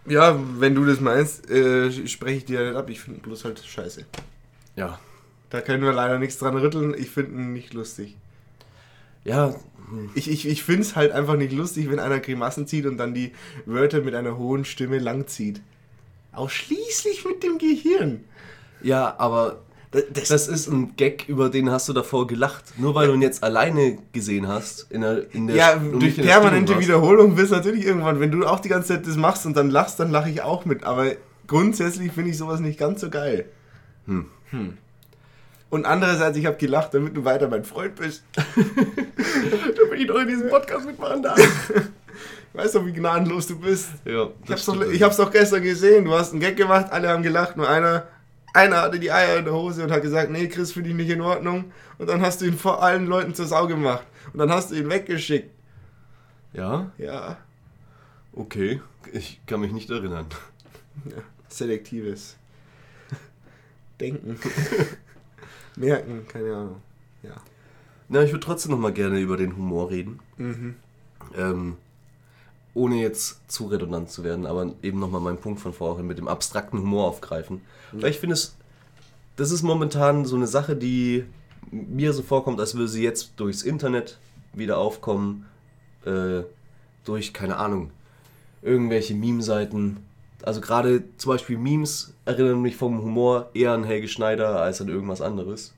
Ja, 0.05 0.39
wenn 0.59 0.75
du 0.75 0.85
das 0.85 0.99
meinst, 0.99 1.49
äh, 1.49 1.91
spreche 2.07 2.37
ich 2.37 2.45
dir 2.45 2.65
nicht 2.65 2.75
ab. 2.75 2.89
Ich 2.89 2.99
finde 2.99 3.19
ihn 3.19 3.23
bloß 3.23 3.45
halt 3.45 3.59
scheiße. 3.59 4.05
Ja. 4.75 4.99
Da 5.49 5.61
können 5.61 5.83
wir 5.83 5.93
leider 5.93 6.19
nichts 6.19 6.37
dran 6.39 6.57
rütteln. 6.57 6.95
Ich 6.97 7.09
finde 7.09 7.33
ihn 7.33 7.53
nicht 7.53 7.73
lustig. 7.73 8.17
Ja, 9.23 9.55
Ich, 10.15 10.29
ich, 10.29 10.47
ich 10.47 10.63
finde 10.63 10.81
es 10.81 10.95
halt 10.95 11.11
einfach 11.11 11.35
nicht 11.35 11.53
lustig, 11.53 11.89
wenn 11.89 11.99
einer 11.99 12.19
Grimassen 12.19 12.67
zieht 12.67 12.85
und 12.85 12.97
dann 12.97 13.13
die 13.13 13.31
Wörter 13.65 14.01
mit 14.01 14.15
einer 14.15 14.37
hohen 14.37 14.65
Stimme 14.65 14.99
lang 14.99 15.27
zieht. 15.27 15.61
Ausschließlich 16.31 17.25
mit 17.25 17.43
dem 17.43 17.57
Gehirn. 17.57 18.23
ja, 18.81 19.15
aber 19.17 19.61
Das, 20.13 20.29
Das 20.29 20.47
ist 20.47 20.67
ein 20.67 20.95
Gag, 20.95 21.25
über 21.27 21.49
den 21.49 21.69
hast 21.69 21.87
du 21.87 21.93
davor 21.93 22.27
gelacht. 22.27 22.63
Nur 22.77 22.95
weil 22.95 23.07
du 23.07 23.13
ihn 23.13 23.21
jetzt 23.21 23.43
alleine 23.43 23.97
gesehen 24.11 24.47
hast. 24.47 24.91
In 24.91 25.01
der, 25.01 25.33
in 25.33 25.47
der 25.47 25.55
ja, 25.55 25.75
durch 25.75 26.17
permanente. 26.17 26.79
Wiederholung 26.79 27.37
wirst 27.37 27.51
du 27.51 27.55
natürlich 27.55 27.85
irgendwann, 27.85 28.19
wenn 28.19 28.31
du 28.31 28.45
auch 28.45 28.59
die 28.59 28.69
ganze 28.69 28.89
Zeit 28.89 29.07
das 29.07 29.17
machst 29.17 29.45
und 29.45 29.55
dann 29.55 29.69
lachst, 29.69 29.99
dann 29.99 30.11
lache 30.11 30.29
ich 30.29 30.41
auch 30.41 30.65
mit. 30.65 30.83
Aber 30.83 31.11
grundsätzlich 31.47 32.11
finde 32.11 32.31
ich 32.31 32.37
sowas 32.37 32.59
nicht 32.59 32.79
ganz 32.79 33.01
so 33.01 33.09
geil. 33.09 33.45
Hm. 34.07 34.25
Und 35.69 35.85
andererseits, 35.85 36.37
ich 36.37 36.45
habe 36.45 36.57
gelacht, 36.57 36.93
damit 36.93 37.17
du 37.17 37.25
weiter 37.25 37.47
mein 37.47 37.63
Freund 37.63 37.95
bist. 37.95 38.23
Damit 38.35 39.99
ich 39.99 40.07
doch 40.07 40.19
in 40.19 40.27
diesem 40.27 40.49
Podcast 40.49 40.85
mitmachen 40.85 41.23
darf. 41.23 41.39
Weißt 42.53 42.75
du, 42.75 42.85
wie 42.85 42.93
gnadenlos 42.93 43.47
du 43.47 43.57
bist? 43.57 43.89
ja, 44.05 44.29
Ich 44.45 44.51
hab's, 44.51 44.65
doch, 44.65 44.79
ich 44.87 45.01
hab's 45.01 45.17
doch 45.17 45.31
gestern 45.31 45.63
gesehen. 45.63 46.05
Du 46.05 46.13
hast 46.13 46.31
einen 46.31 46.41
Gag 46.41 46.55
gemacht, 46.55 46.91
alle 46.91 47.09
haben 47.09 47.23
gelacht, 47.23 47.57
nur 47.57 47.67
einer, 47.67 48.07
einer 48.53 48.81
hatte 48.81 48.99
die 48.99 49.11
Eier 49.11 49.37
in 49.39 49.45
der 49.45 49.53
Hose 49.53 49.83
und 49.83 49.91
hat 49.91 50.01
gesagt, 50.01 50.29
nee, 50.31 50.47
Chris, 50.47 50.71
finde 50.73 50.89
ich 50.89 50.95
nicht 50.95 51.09
in 51.09 51.21
Ordnung. 51.21 51.71
Und 51.97 52.07
dann 52.07 52.21
hast 52.21 52.41
du 52.41 52.45
ihn 52.45 52.57
vor 52.57 52.83
allen 52.83 53.07
Leuten 53.07 53.33
zur 53.33 53.47
Sau 53.47 53.67
gemacht. 53.67 54.05
Und 54.31 54.39
dann 54.39 54.51
hast 54.51 54.71
du 54.71 54.75
ihn 54.75 54.89
weggeschickt. 54.89 55.49
Ja, 56.53 56.91
Ja, 56.97 57.37
okay. 58.33 58.81
Ich 59.11 59.41
kann 59.47 59.59
mich 59.59 59.71
nicht 59.73 59.89
erinnern. 59.89 60.27
selektives 61.49 62.37
Denken. 63.99 64.39
Merken, 65.75 66.27
keine 66.27 66.55
Ahnung. 66.55 66.81
Ja. 67.23 67.35
Na, 68.09 68.21
ich 68.23 68.31
würde 68.31 68.45
trotzdem 68.45 68.71
noch 68.71 68.79
mal 68.79 68.93
gerne 68.93 69.19
über 69.19 69.37
den 69.37 69.55
Humor 69.57 69.89
reden. 69.89 70.19
Mhm. 70.37 70.75
Ähm, 71.35 71.77
ohne 72.73 72.95
jetzt 72.95 73.39
zu 73.51 73.67
redundant 73.67 74.09
zu 74.09 74.23
werden, 74.23 74.45
aber 74.45 74.73
eben 74.81 74.99
nochmal 74.99 75.21
meinen 75.21 75.37
Punkt 75.37 75.59
von 75.59 75.73
vorhin 75.73 76.07
mit 76.07 76.17
dem 76.17 76.27
abstrakten 76.27 76.79
Humor 76.79 77.07
aufgreifen. 77.07 77.61
Weil 77.91 78.11
ich 78.11 78.19
finde 78.19 78.33
es, 78.33 78.55
das 79.35 79.51
ist 79.51 79.63
momentan 79.63 80.25
so 80.25 80.35
eine 80.35 80.47
Sache, 80.47 80.75
die 80.75 81.25
mir 81.71 82.13
so 82.13 82.23
vorkommt, 82.23 82.59
als 82.59 82.73
würde 82.75 82.87
sie 82.87 83.03
jetzt 83.03 83.33
durchs 83.37 83.61
Internet 83.61 84.17
wieder 84.53 84.77
aufkommen, 84.77 85.45
äh, 86.05 86.41
durch, 87.05 87.33
keine 87.33 87.57
Ahnung, 87.57 87.91
irgendwelche 88.61 89.13
Meme-Seiten. 89.13 89.97
Also 90.41 90.61
gerade 90.61 91.03
zum 91.17 91.31
Beispiel 91.31 91.57
Memes 91.57 92.13
erinnern 92.25 92.61
mich 92.61 92.75
vom 92.75 93.01
Humor 93.01 93.49
eher 93.53 93.71
an 93.71 93.83
Helge 93.83 94.07
Schneider 94.07 94.61
als 94.61 94.81
an 94.81 94.89
irgendwas 94.89 95.21
anderes. 95.21 95.73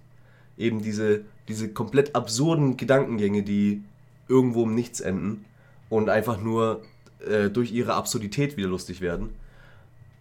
Eben 0.57 0.81
diese, 0.81 1.21
diese 1.47 1.69
komplett 1.69 2.15
absurden 2.15 2.77
Gedankengänge, 2.77 3.43
die 3.43 3.83
irgendwo 4.27 4.63
im 4.63 4.75
Nichts 4.75 5.01
enden 5.01 5.45
und 5.89 6.09
einfach 6.09 6.41
nur 6.41 6.81
äh, 7.27 7.49
durch 7.49 7.71
ihre 7.71 7.93
Absurdität 7.93 8.57
wieder 8.57 8.67
lustig 8.67 9.01
werden. 9.01 9.29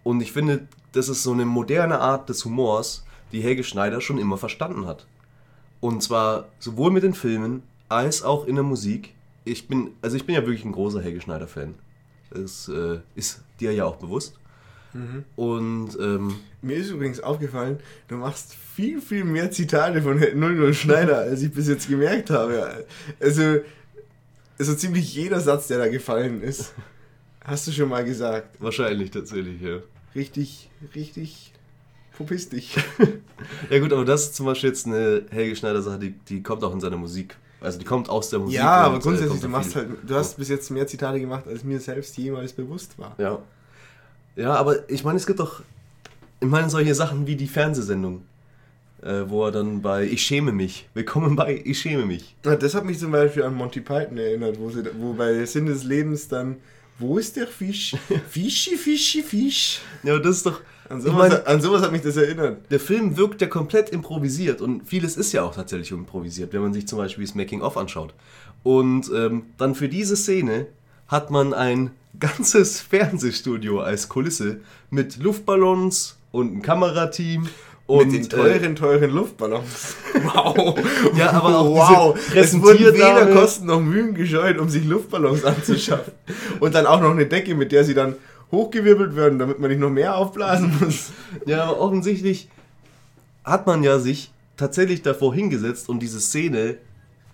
Und 0.03 0.21
ich 0.21 0.33
finde, 0.33 0.67
das 0.93 1.09
ist 1.09 1.23
so 1.23 1.33
eine 1.33 1.45
moderne 1.45 1.99
Art 2.01 2.29
des 2.29 2.45
Humors, 2.45 3.05
die 3.33 3.41
Helge 3.41 3.65
Schneider 3.65 4.01
schon 4.01 4.19
immer 4.19 4.37
verstanden 4.37 4.87
hat. 4.87 5.07
Und 5.81 6.03
zwar 6.03 6.49
sowohl 6.59 6.91
mit 6.91 7.03
den 7.03 7.15
Filmen 7.15 7.62
als 7.89 8.23
auch 8.23 8.47
in 8.47 8.55
der 8.55 8.65
Musik. 8.65 9.15
Ich 9.45 9.69
bin, 9.69 9.91
also 10.03 10.17
ich 10.17 10.25
bin 10.27 10.35
ja 10.35 10.43
wirklich 10.43 10.65
ein 10.65 10.73
großer 10.73 11.03
Helge 11.03 11.21
Schneider-Fan. 11.21 11.75
Das 12.31 12.69
äh, 12.69 12.99
ist 13.15 13.43
dir 13.61 13.73
ja 13.73 13.85
auch 13.85 13.97
bewusst. 13.97 14.39
Und 15.35 15.99
ähm, 16.01 16.37
Mir 16.62 16.77
ist 16.77 16.91
übrigens 16.91 17.21
aufgefallen, 17.21 17.81
du 18.07 18.15
machst 18.17 18.55
viel, 18.55 19.01
viel 19.01 19.25
mehr 19.25 19.51
Zitate 19.51 20.01
von 20.01 20.19
00 20.19 20.73
Schneider, 20.73 21.19
als 21.19 21.43
ich 21.43 21.53
bis 21.53 21.67
jetzt 21.69 21.89
gemerkt 21.89 22.31
habe. 22.31 22.87
Also, 23.21 23.59
also 24.59 24.75
ziemlich 24.75 25.15
jeder 25.15 25.41
Satz, 25.41 25.69
der 25.69 25.79
da 25.79 25.89
gefallen 25.89 26.43
ist, 26.43 26.75
hast 27.45 27.67
du 27.67 27.73
schon 27.73 27.89
mal 27.89 28.05
gesagt. 28.05 28.61
wahrscheinlich 28.61 29.11
tatsächlich, 29.11 29.61
ja. 29.61 29.79
Richtig, 30.15 30.71
richtig 30.95 31.53
pupistisch. 32.17 32.77
Ja 33.69 33.81
gut, 33.81 33.93
aber 33.93 34.05
das 34.05 34.27
ist 34.27 34.37
zum 34.37 34.47
Beispiel 34.47 34.71
jetzt 34.71 34.87
eine 34.87 35.25
Helge 35.31 35.57
Schneider-Sache, 35.57 35.99
die, 35.99 36.13
die 36.13 36.43
kommt 36.43 36.63
auch 36.63 36.73
in 36.73 36.81
seiner 36.81 36.97
Musik. 36.97 37.37
Also 37.61 37.79
die 37.79 37.85
kommt 37.85 38.09
aus 38.09 38.31
der 38.31 38.39
Musik. 38.39 38.57
Ja, 38.57 38.83
aber 38.83 38.99
äh, 38.99 39.01
grundsätzlich, 39.01 39.41
du 39.41 39.49
machst 39.49 39.75
halt, 39.75 39.89
du 40.07 40.15
hast 40.15 40.37
bis 40.37 40.49
jetzt 40.49 40.71
mehr 40.71 40.87
Zitate 40.87 41.19
gemacht, 41.19 41.47
als 41.49 41.65
mir 41.65 41.81
selbst 41.81 42.17
jemals 42.17 42.53
bewusst 42.53 42.97
war. 42.99 43.15
Ja. 43.19 43.41
Ja, 44.37 44.55
aber 44.55 44.89
ich 44.89 45.03
meine, 45.03 45.17
es 45.17 45.27
gibt 45.27 45.41
doch, 45.41 45.63
ich 46.41 46.47
meine, 46.47 46.71
solche 46.71 46.95
Sachen 46.95 47.27
wie 47.27 47.37
die 47.37 47.49
Fernsehsendung, 47.49 48.23
äh, 49.05 49.29
wo 49.29 49.45
er 49.45 49.53
dann 49.53 49.83
bei 49.83 50.05
Ich 50.05 50.23
schäme 50.23 50.53
mich, 50.53 50.89
willkommen 50.95 51.37
bei 51.37 51.61
Ich 51.65 51.81
schäme 51.81 52.07
mich. 52.07 52.35
Ja, 52.45 52.57
Das 52.57 52.75
hat 52.75 52.85
mich 52.85 52.99
zum 52.99 53.13
Beispiel 53.13 53.43
an 53.43 53.55
Monty 53.55 53.81
Python 53.81 54.17
erinnert, 54.19 54.59
wo, 54.59 54.71
sie, 54.71 54.83
wo 54.99 55.13
bei 55.13 55.45
Sinn 55.45 55.67
des 55.67 55.85
Lebens 55.85 56.29
dann, 56.29 56.57
wo 56.99 57.19
ist 57.19 57.37
der 57.37 57.47
Fisch? 57.47 57.95
Fischi, 58.31 58.77
Fischi, 58.77 59.23
Fisch. 59.23 59.81
Ja, 60.03 60.19
das 60.19 60.39
ist 60.39 60.47
doch, 60.47 60.61
An 60.89 60.99
ich 60.99 61.05
sowas, 61.05 61.19
meine, 61.29 61.47
an 61.47 61.61
sowas 61.61 61.83
hat 61.83 61.93
mich 61.93 62.03
das 62.03 62.17
erinnert. 62.17 62.71
der 62.71 62.81
Film 62.81 63.17
wirkt 63.17 63.41
ja 63.43 63.47
komplett 63.47 63.91
improvisiert 63.91 64.61
und 64.61 64.89
vieles 64.89 65.17
ist 65.17 65.33
ja 65.33 65.43
auch 65.43 65.55
tatsächlich 65.55 65.91
improvisiert, 65.91 66.53
wenn 66.53 66.63
man 66.63 66.73
sich 66.73 66.89
zum 66.89 66.99
Beispiel 66.99 67.25
das 67.25 67.35
Making-of 67.35 67.77
anschaut. 67.77 68.15
Und 68.63 69.11
ähm, 69.15 69.43
dann 69.59 69.75
für 69.75 69.89
diese 69.91 70.17
Szene 70.17 70.67
hat 71.09 71.31
man 71.31 71.53
ein 71.53 71.91
ganzes 72.19 72.81
Fernsehstudio 72.81 73.81
als 73.81 74.09
Kulisse 74.09 74.61
mit 74.89 75.19
Luftballons 75.19 76.17
und 76.33 76.57
ein 76.57 76.63
Kamerateam 76.63 77.49
und 77.87 78.11
Mit 78.11 78.14
den 78.14 78.24
äh, 78.24 78.28
teuren, 78.28 78.76
teuren 78.76 79.11
Luftballons. 79.11 79.97
Wow. 80.14 80.78
Ja, 81.16 81.32
aber 81.32 81.59
auch 81.59 82.14
wow. 82.14 82.35
Es 82.35 82.59
wurden 82.61 82.95
weder 82.95 83.26
Kosten 83.26 83.66
noch 83.66 83.80
Mühen 83.80 84.14
gescheut, 84.14 84.59
um 84.59 84.68
sich 84.68 84.85
Luftballons 84.85 85.45
anzuschaffen. 85.45 86.12
Und 86.61 86.74
dann 86.74 86.87
auch 86.87 87.01
noch 87.01 87.11
eine 87.11 87.26
Decke, 87.26 87.55
mit 87.55 87.72
der 87.72 87.85
sie 87.85 87.95
dann 87.95 88.14
hochgewirbelt 88.51 89.16
werden, 89.16 89.39
damit 89.39 89.59
man 89.59 89.70
nicht 89.70 89.80
noch 89.80 89.91
mehr 89.91 90.16
aufblasen 90.16 90.72
muss. 90.80 91.11
Ja, 91.47 91.64
aber 91.64 91.80
offensichtlich 91.80 92.49
hat 93.45 93.66
man 93.66 93.82
ja 93.82 93.99
sich 93.99 94.32
tatsächlich 94.57 95.03
davor 95.03 95.35
hingesetzt 95.35 95.89
und 95.89 96.01
diese 96.01 96.20
Szene 96.20 96.76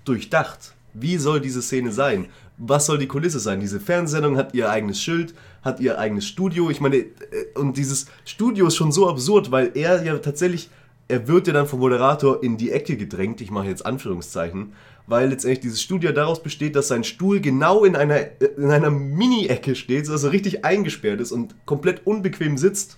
durchdacht. 0.04 0.74
Wie 0.94 1.18
soll 1.18 1.40
diese 1.40 1.62
Szene 1.62 1.92
sein? 1.92 2.26
Was 2.56 2.86
soll 2.86 2.98
die 2.98 3.06
Kulisse 3.06 3.38
sein? 3.38 3.60
Diese 3.60 3.78
Fernsehsendung 3.78 4.36
hat 4.36 4.54
ihr 4.54 4.68
eigenes 4.68 5.00
Schild, 5.00 5.34
hat 5.62 5.80
ihr 5.80 5.98
eigenes 5.98 6.26
Studio. 6.26 6.70
Ich 6.70 6.80
meine, 6.80 6.96
äh, 6.96 7.06
und 7.54 7.76
dieses 7.76 8.06
Studio 8.24 8.66
ist 8.66 8.76
schon 8.76 8.92
so 8.92 9.08
absurd, 9.08 9.50
weil 9.50 9.72
er 9.74 10.02
ja 10.02 10.16
tatsächlich, 10.18 10.70
er 11.08 11.28
wird 11.28 11.46
ja 11.46 11.52
dann 11.52 11.66
vom 11.66 11.80
Moderator 11.80 12.42
in 12.42 12.56
die 12.56 12.70
Ecke 12.70 12.96
gedrängt, 12.96 13.40
ich 13.40 13.50
mache 13.50 13.66
jetzt 13.66 13.84
Anführungszeichen, 13.84 14.72
weil 15.06 15.30
letztendlich 15.30 15.60
dieses 15.60 15.82
Studio 15.82 16.12
daraus 16.12 16.42
besteht, 16.42 16.76
dass 16.76 16.88
sein 16.88 17.04
Stuhl 17.04 17.40
genau 17.40 17.84
in 17.84 17.96
einer, 17.96 18.16
äh, 18.16 18.50
in 18.56 18.70
einer 18.70 18.90
Mini-Ecke 18.90 19.74
steht, 19.74 20.08
dass 20.08 20.24
er 20.24 20.32
richtig 20.32 20.64
eingesperrt 20.64 21.20
ist 21.20 21.32
und 21.32 21.54
komplett 21.66 22.06
unbequem 22.06 22.56
sitzt 22.56 22.96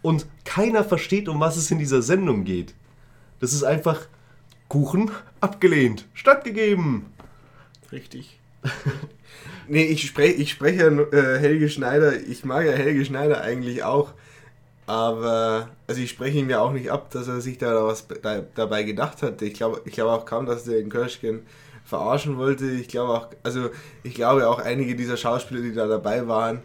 und 0.00 0.26
keiner 0.44 0.84
versteht, 0.84 1.28
um 1.28 1.40
was 1.40 1.56
es 1.56 1.70
in 1.70 1.78
dieser 1.78 2.02
Sendung 2.02 2.44
geht. 2.44 2.74
Das 3.38 3.52
ist 3.52 3.64
einfach 3.64 4.06
Kuchen 4.68 5.10
abgelehnt, 5.40 6.06
stattgegeben. 6.14 7.06
Richtig. 7.90 8.40
nee, 9.68 9.84
ich 9.84 10.06
spreche 10.06 10.34
ich 10.34 10.50
spreche 10.50 10.80
ja 10.80 11.18
äh, 11.18 11.38
Helge 11.38 11.68
Schneider, 11.68 12.14
ich 12.14 12.44
mag 12.44 12.66
ja 12.66 12.72
Helge 12.72 13.04
Schneider 13.04 13.40
eigentlich 13.40 13.84
auch, 13.84 14.12
aber 14.86 15.68
also 15.86 16.00
ich 16.00 16.10
spreche 16.10 16.38
ihm 16.38 16.50
ja 16.50 16.60
auch 16.60 16.72
nicht 16.72 16.90
ab, 16.90 17.10
dass 17.10 17.28
er 17.28 17.40
sich 17.40 17.58
da 17.58 17.84
was 17.84 18.06
da, 18.22 18.42
dabei 18.54 18.82
gedacht 18.82 19.22
hat. 19.22 19.42
Ich 19.42 19.54
glaube 19.54 19.82
ich 19.84 19.92
glaube 19.92 20.12
auch 20.12 20.24
kaum, 20.26 20.46
dass 20.46 20.64
der 20.64 20.78
in 20.78 20.90
Kirschken 20.90 21.42
verarschen 21.84 22.38
wollte. 22.38 22.66
Ich 22.70 22.88
glaube 22.88 23.12
auch, 23.12 23.28
also 23.42 23.70
ich 24.02 24.14
glaube 24.14 24.48
auch 24.48 24.58
einige 24.58 24.94
dieser 24.96 25.16
Schauspieler, 25.16 25.62
die 25.62 25.74
da 25.74 25.86
dabei 25.86 26.26
waren, 26.28 26.62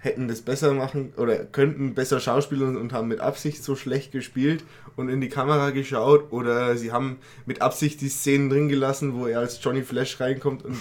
hätten 0.00 0.28
das 0.28 0.42
besser 0.42 0.74
machen 0.74 1.12
oder 1.16 1.36
könnten 1.38 1.94
besser 1.94 2.20
schauspielern 2.20 2.76
und 2.76 2.92
haben 2.92 3.08
mit 3.08 3.20
Absicht 3.20 3.64
so 3.64 3.74
schlecht 3.74 4.12
gespielt 4.12 4.62
und 4.96 5.08
in 5.08 5.20
die 5.20 5.28
Kamera 5.28 5.70
geschaut 5.70 6.32
oder 6.32 6.76
sie 6.76 6.92
haben 6.92 7.18
mit 7.46 7.62
Absicht 7.62 8.00
die 8.00 8.08
Szenen 8.08 8.48
drin 8.48 8.68
gelassen, 8.68 9.14
wo 9.14 9.26
er 9.26 9.40
als 9.40 9.58
Johnny 9.62 9.82
Flash 9.82 10.20
reinkommt 10.20 10.64
und 10.64 10.76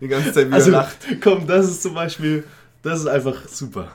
die 0.00 0.08
ganze 0.08 0.32
Zeit 0.32 0.46
wieder 0.46 0.56
Also, 0.56 0.70
lacht. 0.70 0.96
komm, 1.20 1.46
das 1.46 1.68
ist 1.68 1.82
zum 1.82 1.94
Beispiel, 1.94 2.44
das 2.82 3.00
ist 3.00 3.06
einfach 3.08 3.48
super. 3.48 3.88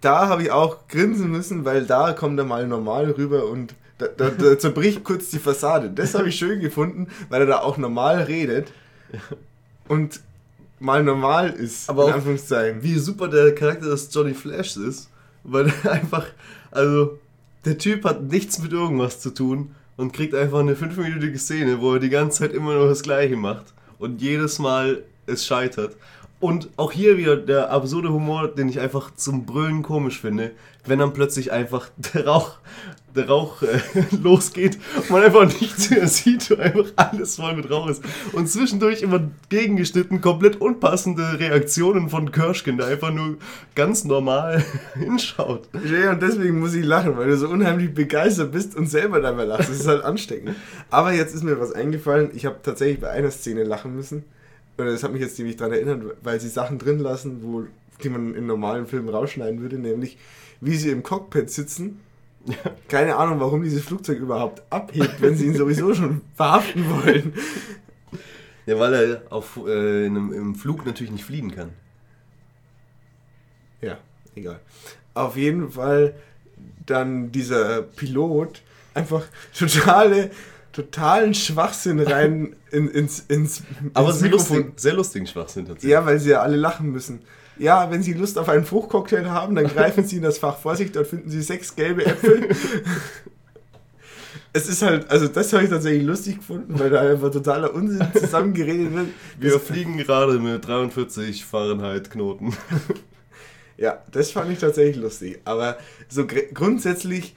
Da 0.00 0.28
habe 0.28 0.44
ich 0.44 0.50
auch 0.50 0.88
grinsen 0.88 1.30
müssen, 1.30 1.64
weil 1.64 1.84
da 1.84 2.12
kommt 2.12 2.38
er 2.38 2.44
mal 2.44 2.66
normal 2.66 3.10
rüber 3.10 3.46
und 3.46 3.74
da, 3.98 4.06
da, 4.08 4.30
da 4.30 4.58
zerbricht 4.58 5.04
kurz 5.04 5.30
die 5.30 5.38
Fassade. 5.38 5.90
Das 5.90 6.14
habe 6.14 6.28
ich 6.28 6.36
schön 6.36 6.60
gefunden, 6.60 7.08
weil 7.30 7.40
er 7.42 7.46
da 7.46 7.58
auch 7.60 7.76
normal 7.78 8.22
redet 8.22 8.72
und 9.88 10.20
mal 10.82 11.02
normal 11.02 11.50
ist, 11.50 11.88
Aber 11.88 12.08
in 12.08 12.14
Anführungszeichen. 12.14 12.82
Wie 12.82 12.98
super 12.98 13.28
der 13.28 13.54
Charakter 13.54 13.86
des 13.86 14.12
Johnny 14.12 14.34
Flash 14.34 14.76
ist, 14.76 15.08
weil 15.44 15.72
er 15.84 15.92
einfach, 15.92 16.26
also, 16.70 17.18
der 17.64 17.78
Typ 17.78 18.04
hat 18.04 18.22
nichts 18.24 18.58
mit 18.58 18.72
irgendwas 18.72 19.20
zu 19.20 19.30
tun 19.30 19.74
und 19.96 20.12
kriegt 20.12 20.34
einfach 20.34 20.58
eine 20.58 20.74
fünfminütige 20.74 21.38
Szene, 21.38 21.80
wo 21.80 21.94
er 21.94 22.00
die 22.00 22.10
ganze 22.10 22.40
Zeit 22.40 22.52
immer 22.52 22.74
nur 22.74 22.88
das 22.88 23.02
Gleiche 23.02 23.36
macht 23.36 23.72
und 23.98 24.20
jedes 24.20 24.58
Mal 24.58 25.04
es 25.26 25.46
scheitert. 25.46 25.96
Und 26.42 26.70
auch 26.76 26.90
hier 26.90 27.18
wieder 27.18 27.36
der 27.36 27.70
absurde 27.70 28.12
Humor, 28.12 28.48
den 28.48 28.68
ich 28.68 28.80
einfach 28.80 29.14
zum 29.14 29.46
Brüllen 29.46 29.84
komisch 29.84 30.20
finde, 30.20 30.50
wenn 30.84 30.98
dann 30.98 31.12
plötzlich 31.12 31.52
einfach 31.52 31.88
der 32.14 32.26
Rauch, 32.26 32.56
der 33.14 33.28
Rauch 33.28 33.62
äh, 33.62 33.78
losgeht 34.20 34.76
und 34.96 35.08
man 35.10 35.22
einfach 35.22 35.44
nichts 35.60 35.90
mehr 35.90 36.08
sieht 36.08 36.50
und 36.50 36.58
einfach 36.58 36.86
alles 36.96 37.36
voll 37.36 37.54
mit 37.54 37.70
Rauch 37.70 37.88
ist. 37.88 38.02
Und 38.32 38.48
zwischendurch 38.48 39.02
immer 39.02 39.20
gegengeschnitten, 39.50 40.20
komplett 40.20 40.60
unpassende 40.60 41.38
Reaktionen 41.38 42.08
von 42.08 42.32
Kirschken, 42.32 42.76
der 42.76 42.88
einfach 42.88 43.12
nur 43.12 43.36
ganz 43.76 44.02
normal 44.02 44.64
hinschaut. 44.94 45.68
Ja, 45.88 46.10
und 46.10 46.22
deswegen 46.22 46.58
muss 46.58 46.74
ich 46.74 46.84
lachen, 46.84 47.16
weil 47.16 47.28
du 47.28 47.36
so 47.36 47.48
unheimlich 47.50 47.94
begeistert 47.94 48.50
bist 48.50 48.74
und 48.74 48.88
selber 48.88 49.20
dabei 49.20 49.44
lachst. 49.44 49.70
Das 49.70 49.78
ist 49.78 49.86
halt 49.86 50.02
ansteckend. 50.02 50.56
Aber 50.90 51.12
jetzt 51.12 51.36
ist 51.36 51.44
mir 51.44 51.60
was 51.60 51.70
eingefallen. 51.70 52.32
Ich 52.34 52.46
habe 52.46 52.56
tatsächlich 52.64 52.98
bei 52.98 53.10
einer 53.10 53.30
Szene 53.30 53.62
lachen 53.62 53.94
müssen. 53.94 54.24
Oder 54.78 54.92
das 54.92 55.02
hat 55.02 55.12
mich 55.12 55.20
jetzt 55.20 55.36
ziemlich 55.36 55.56
daran 55.56 55.74
erinnert, 55.74 56.16
weil 56.22 56.40
sie 56.40 56.48
Sachen 56.48 56.78
drin 56.78 56.98
lassen, 56.98 57.42
wo, 57.42 57.64
die 58.02 58.08
man 58.08 58.34
in 58.34 58.46
normalen 58.46 58.86
Filmen 58.86 59.08
rausschneiden 59.08 59.60
würde, 59.60 59.78
nämlich 59.78 60.18
wie 60.60 60.76
sie 60.76 60.90
im 60.90 61.02
Cockpit 61.02 61.50
sitzen. 61.50 62.00
Keine 62.88 63.16
Ahnung, 63.16 63.40
warum 63.40 63.62
dieses 63.62 63.84
Flugzeug 63.84 64.18
überhaupt 64.18 64.62
abhebt, 64.70 65.20
wenn 65.20 65.36
sie 65.36 65.46
ihn 65.46 65.54
sowieso 65.54 65.94
schon 65.94 66.22
verhaften 66.34 66.84
wollen. 66.88 67.34
Ja, 68.66 68.78
weil 68.78 68.94
er 68.94 69.22
auf, 69.30 69.58
äh, 69.66 70.06
in 70.06 70.16
einem, 70.16 70.32
im 70.32 70.54
Flug 70.54 70.86
natürlich 70.86 71.12
nicht 71.12 71.24
fliegen 71.24 71.50
kann. 71.50 71.70
Ja, 73.80 73.98
egal. 74.34 74.60
Auf 75.14 75.36
jeden 75.36 75.70
Fall 75.72 76.14
dann 76.86 77.32
dieser 77.32 77.82
Pilot 77.82 78.62
einfach 78.94 79.24
totale, 79.58 80.30
totalen 80.72 81.34
Schwachsinn 81.34 82.00
rein 82.00 82.56
in, 82.70 82.88
ins, 82.88 83.20
ins, 83.28 83.62
Aber 83.94 84.10
ins 84.10 84.20
sehr 84.20 84.30
lustig, 84.30 84.72
sehr 84.76 84.94
lustigen 84.94 85.26
Schwachsinn 85.26 85.66
tatsächlich. 85.66 85.92
Ja, 85.92 86.04
weil 86.06 86.18
sie 86.18 86.30
ja 86.30 86.40
alle 86.40 86.56
lachen 86.56 86.90
müssen. 86.90 87.20
Ja, 87.58 87.90
wenn 87.90 88.02
Sie 88.02 88.14
Lust 88.14 88.38
auf 88.38 88.48
einen 88.48 88.64
Fruchtcocktail 88.64 89.30
haben, 89.30 89.54
dann 89.54 89.66
greifen 89.66 90.04
Sie 90.04 90.16
in 90.16 90.22
das 90.22 90.38
Fach 90.38 90.58
Vorsicht, 90.58 90.96
dort 90.96 91.06
finden 91.06 91.30
Sie 91.30 91.42
sechs 91.42 91.76
gelbe 91.76 92.04
Äpfel. 92.06 92.48
es 94.54 94.68
ist 94.68 94.82
halt, 94.82 95.10
also 95.10 95.28
das 95.28 95.52
habe 95.52 95.64
ich 95.64 95.70
tatsächlich 95.70 96.02
lustig 96.02 96.38
gefunden, 96.38 96.78
weil 96.78 96.90
da 96.90 97.00
einfach 97.00 97.30
totaler 97.30 97.72
Unsinn 97.74 98.06
zusammengeredet 98.18 98.94
wird. 98.94 99.08
Wir 99.38 99.60
fliegen 99.60 99.98
gerade 99.98 100.38
mit 100.38 100.66
43 100.66 101.44
Fahrenheit 101.44 102.10
Knoten. 102.10 102.54
Ja, 103.76 104.02
das 104.10 104.30
fand 104.30 104.50
ich 104.52 104.58
tatsächlich 104.58 104.96
lustig. 104.96 105.40
Aber 105.44 105.76
so 106.08 106.26
gr- 106.26 106.52
grundsätzlich, 106.52 107.34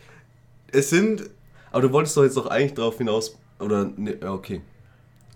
es 0.72 0.90
sind, 0.90 1.30
Aber 1.76 1.82
du 1.82 1.92
wolltest 1.92 2.16
doch 2.16 2.24
jetzt 2.24 2.38
doch 2.38 2.48
eigentlich 2.48 2.74
drauf 2.74 2.98
hinaus. 2.98 3.38
Oder, 3.60 3.92
ne, 3.98 4.16
okay. 4.26 4.62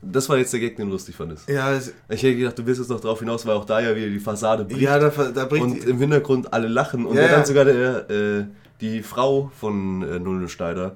Das 0.02 0.30
war 0.30 0.38
jetzt 0.38 0.54
der 0.54 0.62
Gag, 0.62 0.78
den 0.78 0.86
du 0.86 0.94
lustig 0.94 1.14
fandest. 1.14 1.50
ja, 1.50 1.78
Ich 1.78 2.24
hätte 2.24 2.38
gedacht, 2.38 2.58
du 2.58 2.66
willst 2.66 2.80
jetzt 2.80 2.88
noch 2.88 3.02
drauf 3.02 3.20
hinaus, 3.20 3.46
weil 3.46 3.56
auch 3.56 3.66
da 3.66 3.82
ja 3.82 3.94
wieder 3.94 4.08
die 4.08 4.20
Fassade 4.20 4.64
bricht. 4.64 4.80
ja 4.80 4.98
da, 5.00 5.10
da 5.10 5.44
bricht 5.44 5.64
und 5.66 5.84
im 5.84 5.98
Hintergrund 5.98 6.54
alle 6.54 6.70
lachen. 6.70 7.06
Und 7.06 7.18
Ja, 7.18 7.24
dann 7.24 7.42
ja. 7.42 7.46
sogar 7.46 7.66
der, 7.66 8.10
äh, 8.10 8.46
die 8.80 9.04
Frau 9.04 9.52
von 9.60 10.02
äh, 10.02 10.18
Null 10.18 10.48
Schneider 10.48 10.96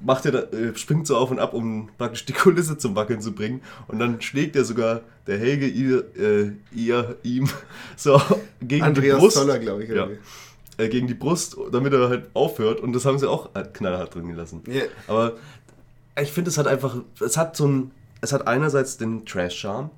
macht 0.00 0.24
da, 0.24 0.30
äh, 0.30 0.74
springt 0.74 1.06
so 1.06 1.18
auf 1.18 1.30
und 1.30 1.40
ab, 1.40 1.52
um 1.52 1.90
praktisch 1.98 2.24
die 2.24 2.32
Kulisse 2.32 2.78
zum 2.78 2.96
Wackeln 2.96 3.20
zu 3.20 3.32
bringen. 3.32 3.60
Und 3.86 3.98
dann 3.98 4.22
schlägt 4.22 4.56
er 4.56 4.64
sogar 4.64 5.02
der 5.26 5.36
Helge 5.36 5.66
ihr, 5.66 6.04
äh, 6.16 6.52
ihr 6.74 7.18
ihm 7.22 7.50
so 7.96 8.18
gegen 8.60 8.68
die 8.68 8.80
Andreas 8.82 9.18
Brust. 9.18 9.36
Zoller, 9.36 9.58
glaube 9.58 9.84
ich. 9.84 9.90
Ja. 9.90 10.06
irgendwie. 10.06 10.18
Äh, 10.76 10.88
gegen 10.88 11.06
die 11.06 11.14
Brust, 11.14 11.56
damit 11.72 11.92
er 11.92 12.08
halt 12.08 12.30
aufhört. 12.34 12.80
Und 12.80 12.92
das 12.94 13.04
haben 13.04 13.18
sie 13.18 13.28
auch 13.28 13.54
halt 13.54 13.74
knallhart 13.74 14.14
drin 14.14 14.28
gelassen. 14.28 14.62
Ja. 14.66 14.82
Aber 15.06 15.34
ich 16.20 16.32
finde, 16.32 16.50
es 16.50 16.58
hat 16.58 16.66
einfach, 16.66 16.96
es 17.20 17.36
hat 17.36 17.56
so 17.56 17.66
ein, 17.66 17.90
es 18.20 18.32
hat 18.32 18.46
einerseits 18.48 18.96
den 18.96 19.24
Trash-Charme. 19.26 19.90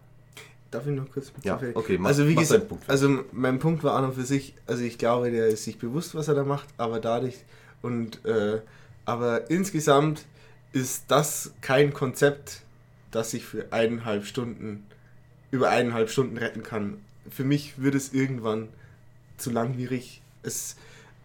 Darf 0.70 0.87
ich 0.87 0.95
noch 0.97 1.11
kurz 1.11 1.33
Ja, 1.43 1.55
zufällig- 1.59 1.77
okay, 1.77 1.97
mach- 1.99 2.09
also 2.09 2.27
wie 2.27 2.35
mach 2.35 2.41
gesagt, 2.43 2.68
Punkt. 2.68 2.91
also 2.91 3.20
mein 3.33 3.59
Punkt 3.61 3.85
war 3.85 3.95
an 3.95 4.05
und 4.07 4.14
für 4.14 4.24
sich, 4.24 4.55
also 4.66 4.83
ich 4.83 4.99
glaube, 4.99 5.31
der 5.31 5.47
ist 5.47 5.64
sich 5.64 5.79
bewusst, 5.79 6.14
was 6.14 6.27
er 6.29 6.35
da 6.35 6.45
macht, 6.45 6.66
aber 6.77 6.99
dadurch 7.01 7.37
und 7.83 8.24
äh, 8.24 8.61
aber 9.05 9.49
insgesamt 9.51 10.24
ist 10.72 11.05
das 11.09 11.53
kein 11.61 11.95
Konzept, 11.95 12.62
das 13.12 13.31
sich 13.31 13.45
für 13.47 13.72
eineinhalb 13.72 14.27
Stunden 14.27 14.85
über 15.53 15.68
eineinhalb 15.70 16.11
Stunden 16.11 16.37
retten 16.37 16.64
kann. 16.64 16.99
Für 17.31 17.45
mich 17.45 17.81
wird 17.81 17.95
es 17.95 18.12
irgendwann 18.12 18.68
zu 19.37 19.51
langwierig. 19.51 20.20
Es, 20.47 20.76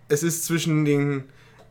es 0.09 0.23
ist 0.23 0.45
zwischen 0.45 0.83
den, 0.83 1.23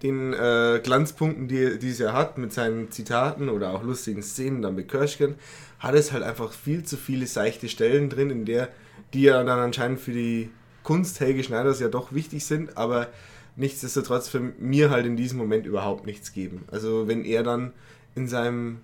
den 0.03 0.33
äh, 0.33 0.81
Glanzpunkten, 0.83 1.49
die, 1.49 1.79
die 1.79 1.91
es 1.91 2.01
er 2.01 2.13
hat, 2.13 2.39
mit 2.39 2.53
seinen 2.53 2.91
Zitaten 2.91 3.49
oder 3.49 3.73
auch 3.73 3.83
lustigen 3.83 4.23
Szenen, 4.23 4.63
dann 4.63 4.75
mit 4.75 4.89
Kirschken, 4.89 5.35
hat 5.79 5.95
es 5.95 6.13
halt 6.13 6.23
einfach 6.23 6.53
viel 6.53 6.85
zu 6.85 6.97
viele 6.97 7.27
seichte 7.27 7.69
Stellen 7.69 8.09
drin, 8.09 8.31
in 8.31 8.45
der, 8.45 8.69
die 9.13 9.23
ja 9.23 9.43
dann 9.45 9.59
anscheinend 9.59 10.01
für 10.01 10.13
die 10.13 10.51
Kunst 10.83 11.21
Helge 11.21 11.45
Schneiders 11.45 11.81
ja 11.81 11.89
doch 11.89 12.13
wichtig 12.13 12.45
sind, 12.45 12.77
aber 12.77 13.09
nichtsdestotrotz 13.57 14.29
für 14.29 14.41
mir 14.41 14.91
halt 14.91 15.07
in 15.07 15.17
diesem 15.17 15.39
Moment 15.39 15.67
überhaupt 15.67 16.07
nichts 16.07 16.33
geben. 16.33 16.65
Also 16.71 17.09
wenn 17.09 17.25
er 17.25 17.43
dann 17.43 17.73
in 18.15 18.29
seinem, 18.29 18.81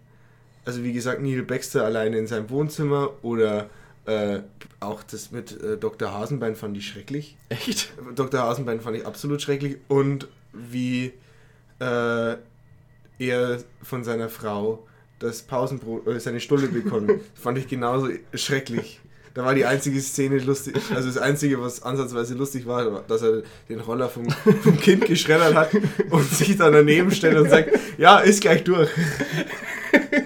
also 0.65 0.85
wie 0.85 0.93
gesagt, 0.93 1.23
Neil 1.23 1.43
Baxter 1.43 1.85
alleine 1.85 2.19
in 2.19 2.27
seinem 2.27 2.51
Wohnzimmer 2.51 3.11
oder 3.23 3.71
äh, 4.07 4.41
auch 4.81 5.03
das 5.03 5.33
mit 5.33 5.61
äh, 5.61 5.77
Dr. 5.77 6.13
Hasenbein 6.13 6.57
fand 6.57 6.77
ich 6.77 6.87
schrecklich. 6.87 7.37
Echt? 7.49 7.93
Dr. 8.15 8.41
Hasenbein 8.41 8.81
fand 8.81 8.97
ich 8.97 9.07
absolut 9.07 9.43
schrecklich 9.43 9.79
und 9.89 10.29
wie 10.53 11.13
äh, 11.81 12.37
er 13.19 13.59
von 13.83 14.05
seiner 14.05 14.29
Frau 14.29 14.87
das 15.19 15.43
Pausenbrot, 15.43 16.07
äh, 16.07 16.21
seine 16.21 16.41
Stulle 16.41 16.69
bekommen, 16.69 17.21
fand 17.35 17.59
ich 17.59 17.69
genauso 17.69 18.09
schrecklich. 18.35 19.01
Da 19.35 19.45
war 19.45 19.55
die 19.55 19.67
einzige 19.67 20.01
Szene 20.01 20.39
lustig, 20.39 20.77
also 20.95 21.09
das 21.09 21.19
einzige, 21.19 21.61
was 21.61 21.83
ansatzweise 21.83 22.35
lustig 22.35 22.67
war, 22.67 22.91
war, 22.91 23.03
dass 23.07 23.21
er 23.21 23.43
den 23.69 23.81
Roller 23.81 24.09
vom, 24.09 24.31
vom 24.31 24.81
Kind 24.81 25.05
geschreddert 25.05 25.55
hat 25.55 25.71
und 26.09 26.31
sich 26.31 26.57
dann 26.57 26.73
daneben 26.73 27.11
stellt 27.11 27.37
und 27.37 27.51
sagt, 27.51 27.71
ja, 27.99 28.19
ist 28.21 28.41
gleich 28.41 28.65
durch. 28.65 28.89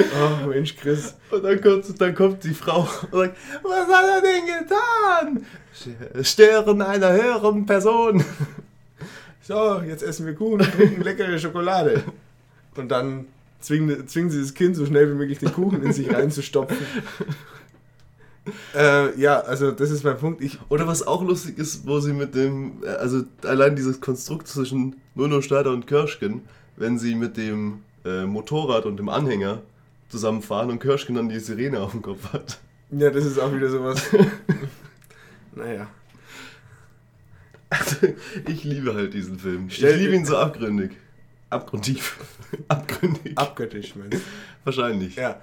Oh 0.00 0.46
Mensch, 0.48 0.76
Chris. 0.76 1.14
Und 1.30 1.44
dann 1.44 1.60
kommt, 1.60 2.00
dann 2.00 2.14
kommt 2.14 2.44
die 2.44 2.54
Frau 2.54 2.88
und 3.10 3.12
sagt, 3.12 3.36
was 3.62 3.88
hat 3.88 4.04
er 4.04 4.22
denn 4.22 4.46
getan? 4.46 6.24
Stören 6.24 6.82
einer 6.82 7.12
höheren 7.12 7.66
Person. 7.66 8.24
So, 9.42 9.80
jetzt 9.80 10.02
essen 10.02 10.26
wir 10.26 10.34
Kuchen 10.34 10.60
und 10.60 10.72
trinken 10.72 11.02
leckere 11.02 11.38
Schokolade. 11.38 12.04
Und 12.76 12.88
dann 12.88 13.26
zwingen, 13.60 14.06
zwingen 14.06 14.30
sie 14.30 14.40
das 14.40 14.54
Kind 14.54 14.76
so 14.76 14.86
schnell 14.86 15.10
wie 15.10 15.14
möglich 15.14 15.38
den 15.38 15.52
Kuchen 15.52 15.82
in 15.82 15.92
sich 15.92 16.12
reinzustopfen. 16.12 16.78
Äh, 18.74 19.18
ja, 19.20 19.40
also 19.40 19.70
das 19.70 19.90
ist 19.90 20.04
mein 20.04 20.16
Punkt. 20.16 20.40
Ich, 20.40 20.58
Oder 20.68 20.86
was 20.86 21.06
auch 21.06 21.22
lustig 21.22 21.58
ist, 21.58 21.86
wo 21.86 22.00
sie 22.00 22.12
mit 22.12 22.34
dem, 22.34 22.82
äh, 22.82 22.88
also 22.88 23.22
allein 23.42 23.76
dieses 23.76 24.00
Konstrukt 24.00 24.48
zwischen 24.48 24.96
Nuno 25.14 25.42
Schneider 25.42 25.72
und 25.72 25.86
Kirschken, 25.86 26.42
wenn 26.76 26.98
sie 26.98 27.14
mit 27.14 27.36
dem 27.36 27.82
äh, 28.04 28.24
Motorrad 28.24 28.86
und 28.86 28.96
dem 28.96 29.08
Anhänger 29.08 29.62
zusammenfahren 30.10 30.70
und 30.70 30.78
Kirschken 30.80 31.14
dann 31.14 31.28
die 31.28 31.38
Sirene 31.40 31.80
auf 31.80 31.92
dem 31.92 32.02
Kopf 32.02 32.32
hat. 32.32 32.58
ja, 32.90 33.10
das 33.10 33.24
ist 33.24 33.38
auch 33.38 33.52
wieder 33.54 33.70
sowas. 33.70 34.02
naja. 35.54 35.88
Also, 37.70 38.08
ich 38.48 38.64
liebe 38.64 38.94
halt 38.94 39.14
diesen 39.14 39.38
Film. 39.38 39.70
Stell- 39.70 39.94
ich 39.94 40.00
liebe 40.02 40.14
ihn 40.16 40.24
so 40.24 40.36
abgründig. 40.36 40.90
Abgrundtief. 41.50 42.16
Abgründig. 42.68 43.38
Abgöttisch, 43.38 43.94
meinst 43.96 44.14
du? 44.14 44.20
Wahrscheinlich. 44.64 45.16
Ja. 45.16 45.40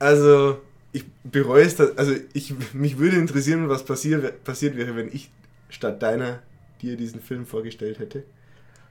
Also, 0.00 0.60
ich 0.92 1.04
bereue 1.24 1.64
es, 1.64 1.76
da- 1.76 1.90
also 1.96 2.14
ich, 2.32 2.54
mich 2.74 2.98
würde 2.98 3.16
interessieren, 3.16 3.68
was 3.68 3.84
passier, 3.84 4.18
passiert 4.44 4.76
wäre, 4.76 4.96
wenn 4.96 5.08
ich 5.08 5.30
statt 5.68 6.02
deiner 6.02 6.40
dir 6.82 6.96
diesen 6.96 7.20
Film 7.20 7.46
vorgestellt 7.46 7.98
hätte. 8.00 8.24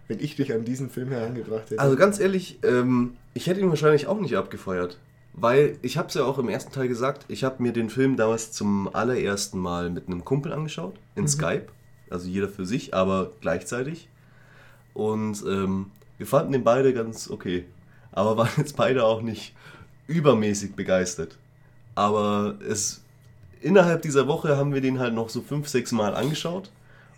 Wenn 0.07 0.19
ich 0.21 0.35
dich 0.37 0.53
an 0.53 0.63
diesen 0.65 0.89
Film 0.89 1.09
herangebracht 1.09 1.69
hätte. 1.69 1.79
Also 1.79 1.95
ganz 1.95 2.19
ehrlich, 2.19 2.59
ähm, 2.63 3.15
ich 3.33 3.47
hätte 3.47 3.59
ihn 3.59 3.69
wahrscheinlich 3.69 4.07
auch 4.07 4.19
nicht 4.19 4.35
abgefeuert. 4.37 4.97
Weil 5.39 5.77
ich 5.81 5.97
habe 5.97 6.09
es 6.09 6.15
ja 6.15 6.23
auch 6.25 6.37
im 6.37 6.49
ersten 6.49 6.73
Teil 6.73 6.87
gesagt, 6.87 7.25
ich 7.29 7.43
habe 7.43 7.63
mir 7.63 7.71
den 7.71 7.89
Film 7.89 8.17
damals 8.17 8.51
zum 8.51 8.93
allerersten 8.93 9.57
Mal 9.59 9.89
mit 9.89 10.07
einem 10.07 10.25
Kumpel 10.25 10.51
angeschaut, 10.51 10.95
in 11.15 11.27
Skype. 11.27 11.67
Also 12.09 12.27
jeder 12.27 12.49
für 12.49 12.65
sich, 12.65 12.93
aber 12.93 13.31
gleichzeitig. 13.39 14.09
Und 14.93 15.43
ähm, 15.47 15.91
wir 16.17 16.27
fanden 16.27 16.51
den 16.51 16.63
beide 16.63 16.93
ganz 16.93 17.29
okay. 17.29 17.65
Aber 18.11 18.37
waren 18.37 18.49
jetzt 18.57 18.75
beide 18.75 19.05
auch 19.05 19.21
nicht 19.21 19.55
übermäßig 20.07 20.75
begeistert. 20.75 21.37
Aber 21.95 22.55
es 22.67 23.03
innerhalb 23.61 24.01
dieser 24.01 24.27
Woche 24.27 24.57
haben 24.57 24.73
wir 24.73 24.81
den 24.81 24.99
halt 24.99 25.13
noch 25.13 25.29
so 25.29 25.41
fünf, 25.41 25.67
sechs 25.67 25.91
Mal 25.91 26.15
angeschaut. 26.15 26.71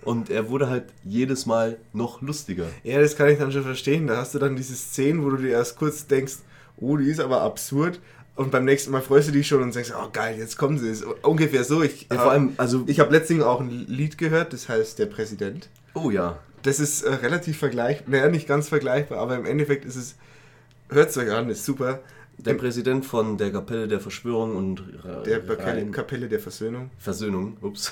Und 0.03 0.31
er 0.31 0.49
wurde 0.49 0.67
halt 0.67 0.85
jedes 1.03 1.45
Mal 1.45 1.77
noch 1.93 2.21
lustiger. 2.21 2.65
Ja, 2.83 2.99
das 2.99 3.15
kann 3.15 3.29
ich 3.29 3.37
dann 3.37 3.51
schon 3.51 3.63
verstehen. 3.63 4.07
Da 4.07 4.17
hast 4.17 4.33
du 4.33 4.39
dann 4.39 4.55
diese 4.55 4.75
Szenen, 4.75 5.23
wo 5.23 5.29
du 5.29 5.37
dir 5.37 5.51
erst 5.51 5.75
kurz 5.77 6.07
denkst, 6.07 6.37
oh, 6.81 6.97
die 6.97 7.09
ist 7.09 7.19
aber 7.21 7.41
absurd. 7.41 7.99
Und 8.35 8.49
beim 8.51 8.65
nächsten 8.65 8.91
Mal 8.91 9.01
freust 9.01 9.27
du 9.27 9.31
dich 9.33 9.47
schon 9.47 9.61
und 9.61 9.75
denkst, 9.75 9.91
oh 9.95 10.07
geil, 10.11 10.35
jetzt 10.37 10.57
kommen 10.57 10.77
sie. 10.77 10.89
Ist 10.89 11.05
ungefähr 11.23 11.63
so. 11.63 11.83
Ich, 11.83 12.07
Ja, 12.11 12.17
vor 12.19 12.31
allem, 12.31 12.53
also. 12.57 12.83
ich 12.87 12.99
habe 12.99 13.11
letztens 13.11 13.43
auch 13.43 13.59
ein 13.59 13.69
Lied 13.87 14.17
gehört, 14.17 14.53
das 14.53 14.67
heißt 14.69 14.99
Der 14.99 15.05
Präsident. 15.05 15.69
oh 15.93 16.09
ja. 16.09 16.39
Das 16.63 16.79
ist 16.79 17.01
äh, 17.01 17.13
relativ 17.15 17.57
vergleichbar, 17.57 18.11
naja, 18.11 18.27
nicht 18.29 18.47
ganz 18.47 18.69
vergleichbar, 18.69 19.17
aber 19.17 19.35
im 19.35 19.45
Endeffekt 19.47 19.83
ist 19.83 19.95
es, 19.95 20.15
hört 20.89 21.09
es 21.09 21.17
euch 21.17 21.31
an, 21.31 21.49
ist 21.49 21.65
super. 21.65 21.99
Der 22.37 22.53
Präsident 22.53 23.03
von 23.05 23.37
der 23.37 23.51
Kapelle 23.51 23.87
der 23.87 23.99
Verschwörung 23.99 24.55
und 24.55 24.81
Ra- 25.03 25.21
Der 25.23 25.39
Kapelle, 25.41 25.81
Rein- 25.81 25.91
Kapelle 25.91 26.27
der 26.29 26.39
Versöhnung. 26.39 26.89
Versöhnung, 26.99 27.57
ups. 27.61 27.91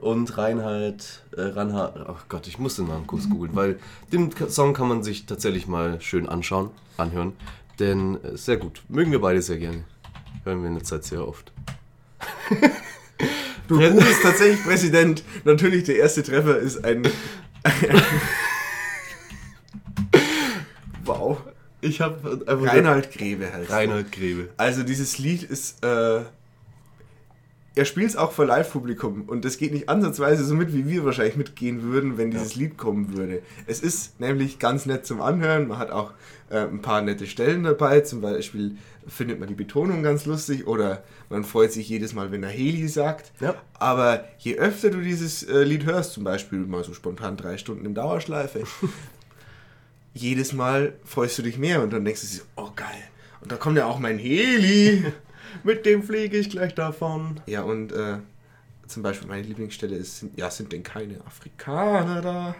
Und 0.00 0.36
Reinhard, 0.38 1.22
äh, 1.36 1.40
Reinhard, 1.42 1.96
ach 2.08 2.26
Gott, 2.28 2.46
ich 2.46 2.58
muss 2.58 2.76
den 2.76 2.88
Namen 2.88 3.06
kurz 3.06 3.28
googeln, 3.28 3.54
weil 3.56 3.78
den 4.12 4.30
Song 4.48 4.72
kann 4.74 4.88
man 4.88 5.02
sich 5.02 5.26
tatsächlich 5.26 5.66
mal 5.66 6.00
schön 6.00 6.28
anschauen, 6.28 6.70
anhören, 6.98 7.32
denn 7.78 8.22
äh, 8.22 8.36
sehr 8.36 8.56
gut. 8.56 8.82
Mögen 8.88 9.12
wir 9.12 9.20
beide 9.20 9.42
sehr 9.42 9.58
gerne. 9.58 9.84
Hören 10.44 10.62
wir 10.62 10.68
in 10.68 10.74
der 10.74 10.84
Zeit 10.84 11.04
sehr 11.04 11.26
oft. 11.26 11.52
Du 13.68 13.78
bist 13.78 14.22
tatsächlich 14.22 14.62
Präsident. 14.62 15.24
Natürlich, 15.44 15.84
der 15.84 15.96
erste 15.96 16.22
Treffer 16.22 16.58
ist 16.58 16.84
ein. 16.84 17.08
wow. 21.04 21.38
Ich 21.80 22.00
habe 22.00 22.42
einfach 22.46 22.66
Reinhard 22.66 23.10
Grebe 23.12 23.52
heißt. 23.52 23.70
Reinhard 23.70 24.12
Grebe. 24.12 24.48
Also 24.56 24.82
dieses 24.82 25.18
Lied 25.18 25.42
ist, 25.42 25.84
äh, 25.84 26.22
er 27.76 27.84
spielt 27.84 28.10
es 28.10 28.16
auch 28.16 28.30
für 28.30 28.44
Live-Publikum 28.44 29.22
und 29.22 29.44
das 29.44 29.58
geht 29.58 29.72
nicht 29.72 29.88
ansatzweise 29.88 30.44
so 30.44 30.54
mit, 30.54 30.72
wie 30.72 30.88
wir 30.88 31.04
wahrscheinlich 31.04 31.36
mitgehen 31.36 31.82
würden, 31.82 32.16
wenn 32.16 32.30
dieses 32.30 32.54
Lied 32.54 32.76
kommen 32.76 33.16
würde. 33.16 33.42
Es 33.66 33.80
ist 33.80 34.20
nämlich 34.20 34.60
ganz 34.60 34.86
nett 34.86 35.04
zum 35.06 35.20
Anhören, 35.20 35.66
man 35.66 35.78
hat 35.78 35.90
auch 35.90 36.12
äh, 36.50 36.58
ein 36.58 36.82
paar 36.82 37.02
nette 37.02 37.26
Stellen 37.26 37.64
dabei, 37.64 38.00
zum 38.00 38.20
Beispiel 38.20 38.76
findet 39.08 39.40
man 39.40 39.48
die 39.48 39.54
Betonung 39.54 40.04
ganz 40.04 40.24
lustig 40.24 40.68
oder 40.68 41.02
man 41.30 41.42
freut 41.42 41.72
sich 41.72 41.88
jedes 41.88 42.14
Mal, 42.14 42.30
wenn 42.30 42.44
er 42.44 42.48
Heli 42.50 42.86
sagt. 42.86 43.32
Ja. 43.40 43.56
Aber 43.74 44.24
je 44.38 44.56
öfter 44.56 44.90
du 44.90 45.00
dieses 45.00 45.42
äh, 45.42 45.64
Lied 45.64 45.84
hörst, 45.84 46.12
zum 46.12 46.22
Beispiel 46.22 46.60
mal 46.60 46.84
so 46.84 46.94
spontan 46.94 47.36
drei 47.36 47.58
Stunden 47.58 47.86
in 47.86 47.94
Dauerschleife, 47.94 48.62
jedes 50.14 50.52
Mal 50.52 50.94
freust 51.04 51.38
du 51.38 51.42
dich 51.42 51.58
mehr 51.58 51.82
und 51.82 51.92
dann 51.92 52.04
denkst 52.04 52.20
du 52.20 52.26
dir, 52.28 52.42
oh 52.54 52.70
geil. 52.76 53.02
Und 53.40 53.50
da 53.50 53.56
kommt 53.56 53.76
ja 53.76 53.86
auch 53.86 53.98
mein 53.98 54.18
Heli. 54.18 55.04
Mit 55.62 55.86
dem 55.86 56.02
fliege 56.02 56.36
ich 56.36 56.50
gleich 56.50 56.74
davon. 56.74 57.40
Ja, 57.46 57.62
und 57.62 57.92
äh, 57.92 58.18
zum 58.86 59.02
Beispiel 59.02 59.28
meine 59.28 59.42
Lieblingsstelle 59.42 59.96
ist, 59.96 60.20
sind, 60.20 60.38
ja, 60.38 60.50
sind 60.50 60.72
denn 60.72 60.82
keine 60.82 61.20
Afrikaner 61.26 62.20
da? 62.22 62.54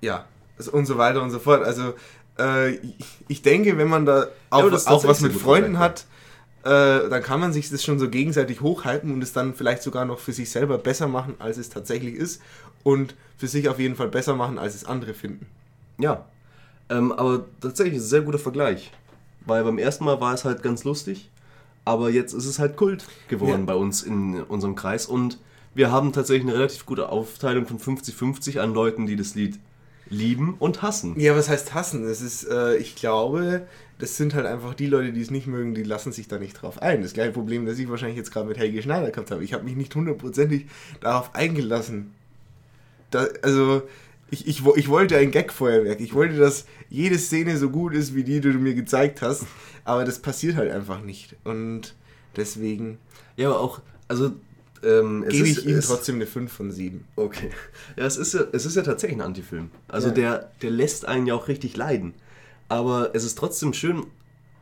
Ja, 0.00 0.26
also 0.56 0.72
und 0.72 0.86
so 0.86 0.98
weiter 0.98 1.22
und 1.22 1.30
so 1.30 1.38
fort. 1.38 1.62
Also, 1.64 1.94
äh, 2.38 2.74
ich- 3.28 3.42
denke, 3.42 3.76
wenn 3.78 3.88
man 3.88 4.06
da 4.06 4.28
auch, 4.50 4.70
das 4.70 4.82
ist 4.82 4.88
auch 4.88 5.04
was 5.04 5.20
mit 5.20 5.32
Freunden 5.32 5.78
hat, 5.78 6.06
äh, 6.64 7.08
dann 7.08 7.22
kann 7.22 7.40
man 7.40 7.52
sich 7.52 7.70
das 7.70 7.82
schon 7.84 7.98
so 7.98 8.08
gegenseitig 8.08 8.60
hochhalten 8.60 9.12
und 9.12 9.22
es 9.22 9.32
dann 9.32 9.54
vielleicht 9.54 9.82
sogar 9.82 10.04
noch 10.04 10.18
für 10.18 10.32
sich 10.32 10.50
selber 10.50 10.78
besser 10.78 11.08
machen, 11.08 11.34
als 11.38 11.56
es 11.56 11.68
tatsächlich 11.70 12.14
ist. 12.14 12.40
Und 12.84 13.14
für 13.36 13.48
sich 13.48 13.68
auf 13.68 13.78
jeden 13.78 13.96
Fall 13.96 14.08
besser 14.08 14.34
machen, 14.34 14.58
als 14.58 14.74
es 14.74 14.84
andere 14.84 15.14
finden. 15.14 15.46
Ja, 15.98 16.24
ähm, 16.90 17.12
aber 17.12 17.44
tatsächlich 17.60 17.96
ist 17.96 18.02
es 18.04 18.06
ein 18.08 18.10
sehr 18.10 18.20
guter 18.22 18.38
Vergleich. 18.38 18.90
Weil 19.48 19.64
beim 19.64 19.78
ersten 19.78 20.04
Mal 20.04 20.20
war 20.20 20.34
es 20.34 20.44
halt 20.44 20.62
ganz 20.62 20.84
lustig, 20.84 21.30
aber 21.84 22.10
jetzt 22.10 22.34
ist 22.34 22.46
es 22.46 22.58
halt 22.58 22.76
Kult 22.76 23.06
geworden 23.28 23.60
Ja. 23.60 23.66
bei 23.66 23.74
uns 23.74 24.02
in 24.02 24.42
unserem 24.42 24.74
Kreis 24.76 25.06
und 25.06 25.38
wir 25.74 25.90
haben 25.90 26.12
tatsächlich 26.12 26.44
eine 26.48 26.54
relativ 26.58 26.86
gute 26.86 27.08
Aufteilung 27.08 27.66
von 27.66 27.78
50-50 27.78 28.58
an 28.60 28.74
Leuten, 28.74 29.06
die 29.06 29.16
das 29.16 29.34
Lied 29.34 29.58
lieben 30.10 30.54
und 30.58 30.82
hassen. 30.82 31.18
Ja, 31.20 31.36
was 31.36 31.48
heißt 31.48 31.74
hassen? 31.74 32.02
Das 32.04 32.20
ist, 32.20 32.44
äh, 32.44 32.76
ich 32.76 32.96
glaube, 32.96 33.66
das 33.98 34.16
sind 34.16 34.34
halt 34.34 34.46
einfach 34.46 34.74
die 34.74 34.86
Leute, 34.86 35.12
die 35.12 35.20
es 35.20 35.30
nicht 35.30 35.46
mögen, 35.46 35.74
die 35.74 35.82
lassen 35.82 36.12
sich 36.12 36.28
da 36.28 36.38
nicht 36.38 36.54
drauf 36.60 36.80
ein. 36.80 37.02
Das 37.02 37.12
gleiche 37.12 37.32
Problem, 37.32 37.66
das 37.66 37.78
ich 37.78 37.88
wahrscheinlich 37.90 38.16
jetzt 38.16 38.32
gerade 38.32 38.48
mit 38.48 38.56
Helge 38.58 38.82
Schneider 38.82 39.10
gehabt 39.10 39.30
habe. 39.30 39.44
Ich 39.44 39.52
habe 39.52 39.64
mich 39.64 39.76
nicht 39.76 39.94
hundertprozentig 39.94 40.66
darauf 41.00 41.34
eingelassen. 41.34 42.12
Da, 43.10 43.26
also, 43.42 43.82
ich, 44.30 44.46
ich, 44.46 44.64
ich 44.76 44.88
wollte 44.88 45.16
ein 45.16 45.30
Gag-Feuerwerk. 45.30 46.00
Ich 46.00 46.14
wollte, 46.14 46.36
dass 46.36 46.66
jede 46.90 47.18
Szene 47.18 47.56
so 47.56 47.70
gut 47.70 47.94
ist, 47.94 48.14
wie 48.14 48.24
die, 48.24 48.40
die 48.40 48.52
du 48.52 48.58
mir 48.58 48.74
gezeigt 48.74 49.22
hast. 49.22 49.46
Aber 49.84 50.04
das 50.04 50.18
passiert 50.18 50.56
halt 50.56 50.70
einfach 50.70 51.02
nicht. 51.02 51.36
Und 51.44 51.94
deswegen 52.36 52.98
Ja, 53.36 53.48
aber 53.48 53.60
auch, 53.60 53.80
also, 54.06 54.32
ähm, 54.84 55.24
gebe 55.28 55.48
ich 55.48 55.66
ihm 55.66 55.80
trotzdem 55.80 56.16
eine 56.16 56.26
5 56.26 56.52
von 56.52 56.70
7. 56.70 57.04
Okay. 57.16 57.50
Ja, 57.96 58.04
es 58.04 58.16
ist 58.16 58.34
ja, 58.34 58.42
es 58.52 58.64
ist 58.66 58.76
ja 58.76 58.82
tatsächlich 58.82 59.18
ein 59.18 59.22
Antifilm. 59.22 59.70
Also 59.88 60.08
Ja. 60.08 60.14
der, 60.14 60.52
der 60.62 60.70
lässt 60.70 61.04
einen 61.06 61.26
ja 61.26 61.34
auch 61.34 61.48
richtig 61.48 61.76
leiden. 61.76 62.14
Aber 62.68 63.14
es 63.14 63.24
ist 63.24 63.38
trotzdem 63.38 63.72
schön, 63.72 64.04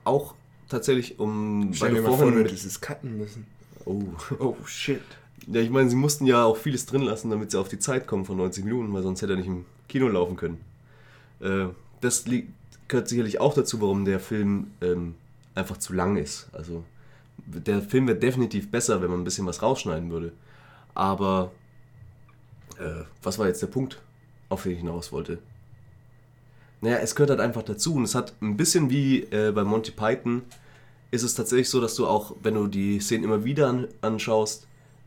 auch 0.04 0.34
tatsächlich, 0.68 1.18
um 1.18 1.70
Stell 1.74 1.94
dir 1.94 2.02
mal 2.02 2.16
vor, 2.16 2.30
du 2.30 2.38
hättest 2.38 2.64
es 2.64 2.80
cutten 2.80 3.18
müssen. 3.18 3.46
Oh. 3.84 4.02
Oh, 4.38 4.56
shit. 4.64 5.02
Ja, 5.46 5.60
ich 5.60 5.70
meine, 5.70 5.88
sie 5.88 5.96
mussten 5.96 6.26
ja 6.26 6.44
auch 6.44 6.56
vieles 6.56 6.86
drin 6.86 7.02
lassen, 7.02 7.30
damit 7.30 7.50
sie 7.52 7.58
auf 7.58 7.68
die 7.68 7.78
Zeit 7.78 8.06
kommen 8.06 8.24
von 8.24 8.36
90 8.36 8.64
Minuten, 8.64 8.92
weil 8.92 9.02
sonst 9.02 9.22
hätte 9.22 9.34
er 9.34 9.36
nicht 9.36 9.46
im 9.46 9.64
Kino 9.88 10.08
laufen 10.08 10.36
können. 10.36 10.60
Äh, 11.40 11.66
das 12.00 12.24
gehört 12.88 13.08
sicherlich 13.08 13.40
auch 13.40 13.54
dazu, 13.54 13.80
warum 13.80 14.04
der 14.04 14.20
Film 14.20 14.72
ähm, 14.80 15.14
einfach 15.54 15.76
zu 15.76 15.92
lang 15.92 16.16
ist. 16.16 16.48
Also 16.52 16.84
der 17.46 17.80
Film 17.82 18.08
wird 18.08 18.22
definitiv 18.22 18.70
besser, 18.70 19.00
wenn 19.02 19.10
man 19.10 19.20
ein 19.20 19.24
bisschen 19.24 19.46
was 19.46 19.62
rausschneiden 19.62 20.10
würde. 20.10 20.32
Aber 20.94 21.52
äh, 22.78 23.04
was 23.22 23.38
war 23.38 23.46
jetzt 23.46 23.62
der 23.62 23.68
Punkt, 23.68 24.00
auf 24.48 24.64
den 24.64 24.72
ich 24.72 24.78
hinaus 24.78 25.12
wollte? 25.12 25.38
Naja, 26.80 26.96
es 26.98 27.14
gehört 27.14 27.30
halt 27.30 27.40
einfach 27.40 27.62
dazu 27.62 27.94
und 27.94 28.04
es 28.04 28.14
hat 28.14 28.34
ein 28.40 28.56
bisschen 28.56 28.90
wie 28.90 29.22
äh, 29.24 29.52
bei 29.52 29.64
Monty 29.64 29.92
Python 29.92 30.42
ist 31.10 31.22
es 31.22 31.34
tatsächlich 31.34 31.70
so, 31.70 31.80
dass 31.80 31.94
du 31.94 32.06
auch, 32.06 32.34
wenn 32.42 32.54
du 32.54 32.66
die 32.66 33.00
Szenen 33.00 33.24
immer 33.24 33.44
wieder 33.44 33.68
an, 33.68 33.88
anschaust, 34.02 34.66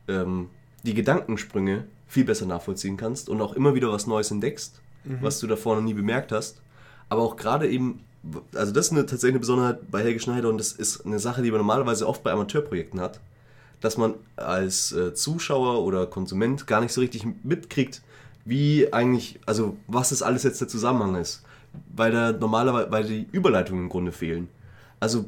ähm, 0.10 0.50
die 0.84 0.94
Gedankensprünge 0.94 1.86
viel 2.08 2.26
besser 2.26 2.46
nachvollziehen 2.46 2.98
kannst 2.98 3.30
und 3.30 3.42
auch 3.42 3.54
immer 3.54 3.76
wieder 3.76 3.92
was 3.92 4.08
Neues 4.08 4.32
entdeckst, 4.32 4.82
was 5.22 5.40
du 5.40 5.48
davor 5.48 5.76
noch 5.76 5.84
nie 5.84 5.94
bemerkt 5.94 6.32
hast. 6.32 6.62
Aber 7.08 7.22
auch 7.22 7.36
gerade 7.36 7.70
eben, 7.70 8.02
also 8.54 8.72
das 8.72 8.88
ist 8.88 8.92
eine, 8.92 9.02
tatsächlich 9.02 9.34
eine 9.34 9.40
Besonderheit 9.40 9.92
bei 9.92 10.02
Helge 10.04 10.20
Schneider 10.20 10.50
und 10.50 10.58
das 10.58 10.72
ist 10.72 11.06
eine 11.06 11.20
Sache, 11.20 11.42
die 11.42 11.52
man 11.52 11.60
normalerweise 11.60 12.08
oft 12.08 12.24
bei 12.24 12.32
Amateurprojekten 12.32 13.00
hat, 13.00 13.20
dass 13.82 13.98
man 13.98 14.16
als 14.36 14.92
äh, 14.92 15.14
Zuschauer 15.14 15.84
oder 15.84 16.06
Konsument 16.08 16.68
gar 16.68 16.82
nicht 16.82 16.94
so 16.94 17.02
richtig 17.02 17.26
mitkriegt, 17.44 18.02
wie 18.46 18.92
eigentlich, 18.92 19.40
also 19.46 19.78
was 19.88 20.10
das 20.10 20.22
alles 20.22 20.44
jetzt 20.44 20.62
der 20.62 20.68
Zusammenhang 20.68 21.16
ist. 21.16 21.44
Weil 21.96 22.12
da 22.12 22.32
normalerweise, 22.32 22.92
weil 22.92 23.04
die 23.04 23.28
Überleitungen 23.32 23.84
im 23.84 23.90
Grunde 23.90 24.12
fehlen. 24.12 24.50
Also 25.00 25.26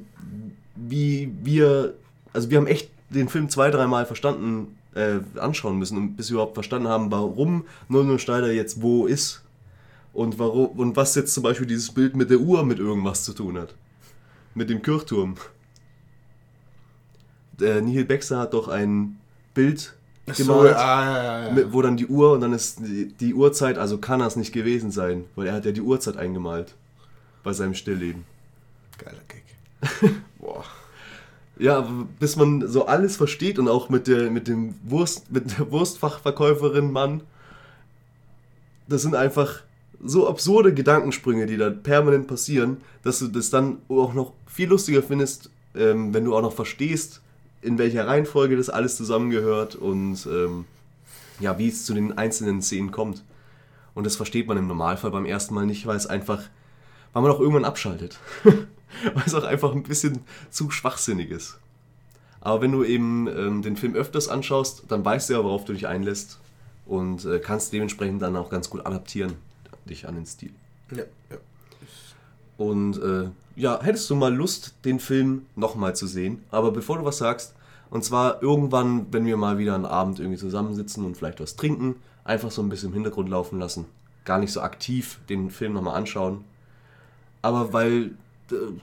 wie 0.76 1.32
wir, 1.44 1.94
also 2.34 2.50
wir 2.50 2.58
haben 2.58 2.68
echt 2.68 2.90
den 3.14 3.30
Film 3.30 3.50
zwei, 3.50 3.70
dreimal 3.72 4.06
verstanden, 4.06 4.78
äh, 4.96 5.20
anschauen 5.40 5.78
müssen, 5.80 5.98
und 5.98 6.16
bis 6.18 6.30
wir 6.30 6.36
überhaupt 6.36 6.56
verstanden 6.56 6.88
haben, 6.88 7.12
warum 7.12 7.66
00 7.90 8.20
Schneider 8.20 8.52
jetzt 8.52 8.82
wo 8.82 9.06
ist. 9.06 9.42
Und 10.14 10.38
warum 10.40 10.68
und 10.78 10.98
was 10.98 11.16
jetzt 11.16 11.34
zum 11.34 11.44
Beispiel 11.44 11.66
dieses 11.68 11.92
Bild 11.94 12.16
mit 12.18 12.30
der 12.30 12.40
Uhr 12.40 12.66
mit 12.66 12.80
irgendwas 12.80 13.24
zu 13.24 13.32
tun 13.34 13.58
hat. 13.58 13.74
Mit 14.56 14.70
dem 14.70 14.82
Kirchturm. 14.82 15.36
Der 17.60 17.82
Neil 17.82 18.04
Baxter 18.06 18.40
hat 18.40 18.54
doch 18.54 18.68
ein 18.68 19.18
Bild 19.54 19.94
gemalt, 20.36 20.76
ah, 20.76 21.06
ja, 21.06 21.44
ja, 21.48 21.52
mit- 21.54 21.72
wo 21.74 21.82
dann 21.82 21.96
die 21.98 22.08
Uhr 22.08 22.34
und 22.34 22.42
dann 22.42 22.54
ist 22.54 22.80
die, 22.80 23.14
die 23.14 23.34
Uhrzeit, 23.34 23.78
also 23.78 23.98
kann 23.98 24.20
das 24.20 24.36
nicht 24.36 24.52
gewesen 24.54 24.92
sein, 24.92 25.26
weil 25.36 25.48
er 25.48 25.54
hat 25.54 25.66
ja 25.66 25.72
die 25.72 25.82
Uhrzeit 25.82 26.18
eingemalt 26.18 26.74
bei 27.44 27.54
seinem 27.54 27.74
Stillleben. 27.74 28.26
Geiler 28.98 29.22
Gag. 29.28 29.44
Boah. 30.40 30.64
Ja, 31.62 31.88
bis 32.20 32.38
man 32.38 32.68
so 32.68 32.88
alles 32.88 33.18
versteht 33.18 33.60
und 33.60 33.68
auch 33.68 33.88
mit 33.88 34.08
der 34.08 34.32
mit 34.32 34.48
dem 34.48 34.74
Wurst 34.84 35.32
mit 35.32 35.60
der 35.60 35.70
Wurstfachverkäuferin 35.70 36.92
Mann, 36.92 37.22
das 38.88 39.04
sind 39.04 39.14
einfach 39.14 39.62
so 40.04 40.28
absurde 40.28 40.74
Gedankensprünge, 40.74 41.46
die 41.46 41.58
da 41.58 41.70
permanent 41.70 42.26
passieren, 42.26 42.78
dass 43.04 43.20
du 43.20 43.28
das 43.28 43.52
dann 43.52 43.78
auch 43.90 44.16
noch 44.16 44.34
viel 44.48 44.70
lustiger 44.70 45.04
findest, 45.04 45.52
ähm, 45.76 46.16
wenn 46.16 46.26
du 46.26 46.36
auch 46.36 46.42
noch 46.42 46.54
verstehst, 46.54 47.22
in 47.62 47.78
welcher 47.78 48.08
Reihenfolge 48.08 48.58
das 48.58 48.72
alles 48.72 48.98
zusammengehört 48.98 49.76
und 49.76 50.26
ähm, 50.26 50.66
ja, 51.40 51.60
wie 51.60 51.68
es 51.68 51.86
zu 51.86 51.94
den 51.94 52.18
einzelnen 52.18 52.64
Szenen 52.64 52.90
kommt. 52.90 53.24
Und 53.94 54.06
das 54.06 54.16
versteht 54.16 54.48
man 54.48 54.58
im 54.58 54.66
Normalfall 54.66 55.12
beim 55.12 55.28
ersten 55.28 55.54
Mal 55.54 55.68
nicht, 55.68 55.86
weil 55.86 55.98
es 55.98 56.08
einfach, 56.08 56.42
weil 57.14 57.22
man 57.22 57.32
auch 57.32 57.40
irgendwann 57.40 57.66
abschaltet. 57.66 58.18
weil 59.14 59.24
es 59.26 59.34
auch 59.34 59.44
einfach 59.44 59.74
ein 59.74 59.84
bisschen 59.84 60.20
zu 60.50 60.70
schwachsinnig 60.70 61.32
ist. 61.32 61.58
Aber 62.40 62.62
wenn 62.62 62.72
du 62.72 62.84
eben 62.84 63.28
ähm, 63.28 63.62
den 63.62 63.78
Film 63.78 63.96
öfters 63.96 64.28
anschaust, 64.28 64.86
dann 64.88 65.06
weißt 65.06 65.30
du 65.30 65.34
ja, 65.34 65.44
worauf 65.44 65.66
du 65.66 65.74
dich 65.74 65.88
einlässt 65.88 66.40
und 66.86 67.26
äh, 67.26 67.40
kannst 67.40 67.72
dementsprechend 67.72 68.22
dann 68.22 68.36
auch 68.36 68.50
ganz 68.50 68.70
gut 68.70 68.86
adaptieren, 68.86 69.34
dich 69.86 70.08
an 70.08 70.16
den 70.16 70.26
Stil. 70.26 70.52
Ja, 70.92 71.04
ja. 71.30 71.38
Und 72.58 73.02
äh, 73.02 73.30
ja, 73.56 73.82
hättest 73.82 74.10
du 74.10 74.16
mal 74.16 74.34
Lust, 74.34 74.76
den 74.86 75.00
Film 75.00 75.46
nochmal 75.56 75.96
zu 75.96 76.08
sehen? 76.08 76.44
Aber 76.52 76.72
bevor 76.72 76.98
du 76.98 77.06
was 77.06 77.18
sagst, 77.18 77.56
und 77.90 78.04
zwar 78.04 78.42
irgendwann, 78.42 79.08
wenn 79.12 79.26
wir 79.26 79.36
mal 79.36 79.58
wieder 79.58 79.76
einen 79.76 79.86
Abend 79.86 80.20
irgendwie 80.20 80.38
zusammensitzen 80.38 81.06
und 81.06 81.18
vielleicht 81.18 81.42
was 81.42 81.56
trinken, 81.56 81.96
einfach 82.24 82.52
so 82.52 82.62
ein 82.62 82.70
bisschen 82.70 82.90
im 82.90 82.94
Hintergrund 82.94 83.30
laufen 83.30 83.60
lassen. 83.60 83.86
Gar 84.26 84.40
nicht 84.40 84.54
so 84.54 84.62
aktiv 84.62 85.20
den 85.28 85.50
Film 85.50 85.74
nochmal 85.74 85.96
anschauen. 85.96 86.44
Aber 87.42 87.74
weil, 87.74 88.12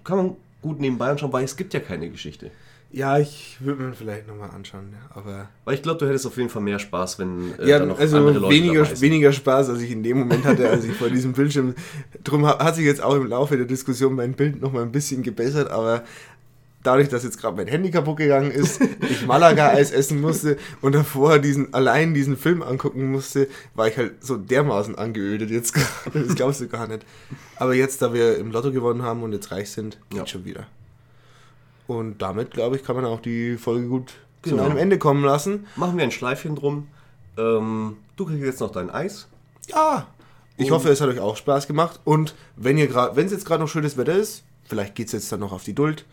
kann 0.05 0.17
man 0.17 0.37
gut 0.63 0.81
nebenbei 0.81 1.09
anschauen, 1.11 1.33
weil 1.33 1.45
es 1.45 1.57
gibt 1.57 1.73
ja 1.75 1.81
keine 1.81 2.11
Geschichte. 2.11 2.51
Ja, 2.91 3.19
ich 3.19 3.59
würde 3.61 3.83
mir 3.83 3.93
vielleicht 3.93 4.27
nochmal 4.27 4.49
anschauen, 4.51 4.95
aber. 5.11 5.51
Weil 5.67 5.75
ich 5.75 5.83
glaube, 5.83 5.99
du 5.99 6.07
hättest 6.09 6.27
auf 6.27 6.39
jeden 6.39 6.49
Fall 6.49 6.63
mehr 6.63 6.79
Spaß, 6.79 7.19
wenn 7.19 7.53
äh, 7.59 7.69
Ja, 7.69 7.79
da 7.81 7.85
noch 7.85 7.99
also 7.99 8.17
andere 8.17 8.39
Leute 8.39 8.55
weniger, 8.55 9.01
weniger 9.03 9.31
Spaß, 9.31 9.69
als 9.69 9.83
ich 9.83 9.91
in 9.91 10.03
dem 10.03 10.21
Moment 10.21 10.45
hatte, 10.47 10.71
als 10.71 10.87
ich 10.87 10.95
vor 10.95 11.11
diesem 11.11 11.35
Bildschirm. 11.35 11.75
Drum 12.25 12.47
ha- 12.47 12.59
hat 12.59 12.77
sich 12.77 12.87
jetzt 12.87 13.03
auch 13.03 13.15
im 13.15 13.27
Laufe 13.27 13.59
der 13.59 13.67
Diskussion 13.67 14.15
mein 14.15 14.33
Bild 14.33 14.63
nochmal 14.63 14.85
ein 14.85 14.91
bisschen 14.93 15.23
gebessert, 15.23 15.71
aber 15.71 16.03
dadurch, 16.83 17.09
dass 17.09 17.25
jetzt 17.25 17.41
gerade 17.41 17.57
mein 17.57 17.67
Handy 17.67 17.91
kaputt 17.91 18.17
gegangen 18.19 18.51
ist, 18.51 18.81
ich 18.81 19.27
Malaga-Eis 19.27 19.91
essen 19.91 20.21
musste 20.21 20.57
und 20.81 20.95
davor 20.95 21.39
diesen, 21.39 21.75
allein 21.75 22.15
diesen 22.15 22.37
Film 22.37 22.63
angucken 22.63 23.11
musste, 23.11 23.49
war 23.75 23.89
ich 23.89 23.97
halt 23.97 24.25
so 24.25 24.37
dermaßen 24.37 24.97
angeödet 24.97 25.51
jetzt 25.51 25.73
gerade. 25.75 26.25
Das 26.27 26.35
glaubst 26.37 26.61
du 26.61 26.69
gar 26.69 26.87
nicht. 26.89 27.05
Aber 27.57 27.75
jetzt, 27.75 28.01
da 28.03 28.13
wir 28.15 28.39
im 28.39 28.53
Lotto 28.53 28.71
gewonnen 28.73 29.03
haben 29.03 29.23
und 29.23 29.33
jetzt 29.33 29.51
reich 29.51 29.71
sind, 29.71 29.99
geht 30.11 30.19
Ja. 30.21 30.27
schon 30.27 30.45
wieder. 30.45 30.67
Und 31.87 32.21
damit, 32.23 32.51
glaube 32.53 32.77
ich, 32.77 32.85
kann 32.85 32.97
man 32.97 33.05
auch 33.05 33.21
die 33.21 33.57
Folge 33.57 33.87
gut 33.89 34.13
zu 34.43 34.51
Genau. 34.51 34.65
einem 34.65 34.77
Ende 34.77 34.99
kommen 34.99 35.25
lassen. 35.25 35.67
Machen 35.77 35.97
wir 35.97 36.05
ein 36.05 36.11
Schleifchen 36.11 36.55
drum. 36.55 36.87
Ähm, 37.37 37.97
du 38.17 38.27
kriegst 38.27 38.43
jetzt 38.45 38.61
noch 38.61 38.71
dein 38.71 38.91
Eis. 38.91 39.27
Ja. 39.69 40.07
Ich 40.57 40.71
hoffe, 40.71 40.89
es 40.91 41.01
hat 41.01 41.09
euch 41.09 41.21
auch 41.21 41.37
Spaß 41.37 41.67
gemacht. 41.67 42.01
Und 42.05 42.35
wenn 42.57 42.77
ihr 42.79 42.89
gerade, 42.89 43.17
wenn 43.17 43.27
es 43.27 43.33
jetzt 43.33 43.47
gerade 43.47 43.63
noch 43.63 43.69
schönes 43.69 43.97
Wetter 43.97 44.15
ist, 44.15 44.43
vielleicht 44.65 44.95
geht 44.97 45.07
es 45.07 45.13
jetzt 45.13 45.33
dann 45.33 45.41
noch 45.41 45.53
auf 45.53 45.65
die 45.65 45.75
Duld. 45.75 46.05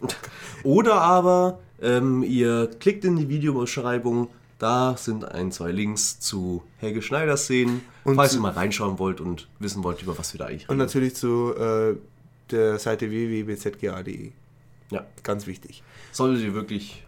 Oder 0.62 1.00
aber 1.00 1.58
ähm, 1.80 2.22
ihr 2.22 2.68
klickt 2.80 3.04
in 3.04 3.16
die 3.16 3.28
Videobeschreibung. 3.28 4.28
Da 4.58 4.96
sind 4.96 5.24
ein, 5.24 5.52
zwei 5.52 5.70
Links 5.70 6.18
zu 6.18 6.64
Helge 6.78 7.00
Schneider 7.00 7.36
Szenen, 7.36 7.82
Und 8.02 8.16
falls 8.16 8.34
ihr 8.34 8.40
mal 8.40 8.50
reinschauen 8.52 8.98
wollt 8.98 9.20
und 9.20 9.46
wissen 9.60 9.84
wollt, 9.84 10.02
über 10.02 10.18
was 10.18 10.34
wir 10.34 10.38
da 10.38 10.46
eigentlich 10.46 10.64
Und 10.68 10.70
reden. 10.74 10.78
natürlich 10.86 11.14
zu 11.14 11.54
äh, 11.54 11.94
der 12.50 12.78
Seite 12.80 13.08
www.bzga.de. 13.10 14.32
Ja, 14.90 15.06
Ganz 15.22 15.46
wichtig. 15.46 15.82
solltet 16.10 16.42
ihr 16.42 16.54
wirklich, 16.54 17.04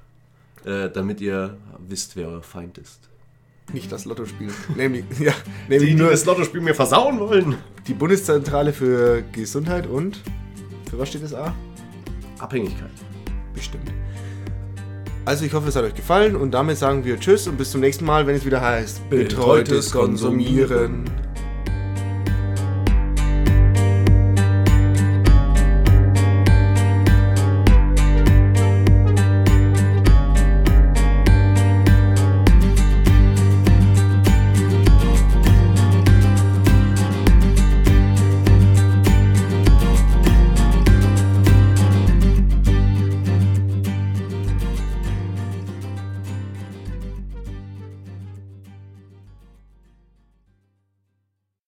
äh, 0.64 0.90
damit 0.90 1.20
ihr 1.20 1.56
wisst, 1.88 2.14
wer 2.14 2.28
euer 2.28 2.42
Feind 2.42 2.78
ist. 2.78 3.00
Nicht 3.72 3.90
das 3.90 4.04
Lottospiel. 4.04 4.50
nämlich, 4.76 5.04
ja, 5.18 5.32
Die, 5.66 5.70
nämlich 5.72 5.90
die 5.90 5.96
nur 5.96 6.10
das 6.10 6.24
Lottospiel 6.26 6.60
mir 6.60 6.74
versauen 6.74 7.18
wollen. 7.18 7.56
die 7.88 7.94
Bundeszentrale 7.94 8.72
für 8.72 9.22
Gesundheit 9.32 9.88
und 9.88 10.20
für 10.88 10.98
was 11.00 11.08
steht 11.08 11.24
das 11.24 11.34
A? 11.34 11.52
Abhängigkeit. 12.42 12.90
Bestimmt. 13.54 13.92
Also 15.24 15.44
ich 15.44 15.52
hoffe, 15.52 15.68
es 15.68 15.76
hat 15.76 15.84
euch 15.84 15.94
gefallen 15.94 16.34
und 16.34 16.52
damit 16.52 16.78
sagen 16.78 17.04
wir 17.04 17.20
Tschüss 17.20 17.46
und 17.46 17.58
bis 17.58 17.70
zum 17.70 17.80
nächsten 17.80 18.04
Mal, 18.04 18.26
wenn 18.26 18.36
es 18.36 18.44
wieder 18.44 18.60
heißt 18.60 19.10
Betreutes 19.10 19.92
Konsumieren. 19.92 21.04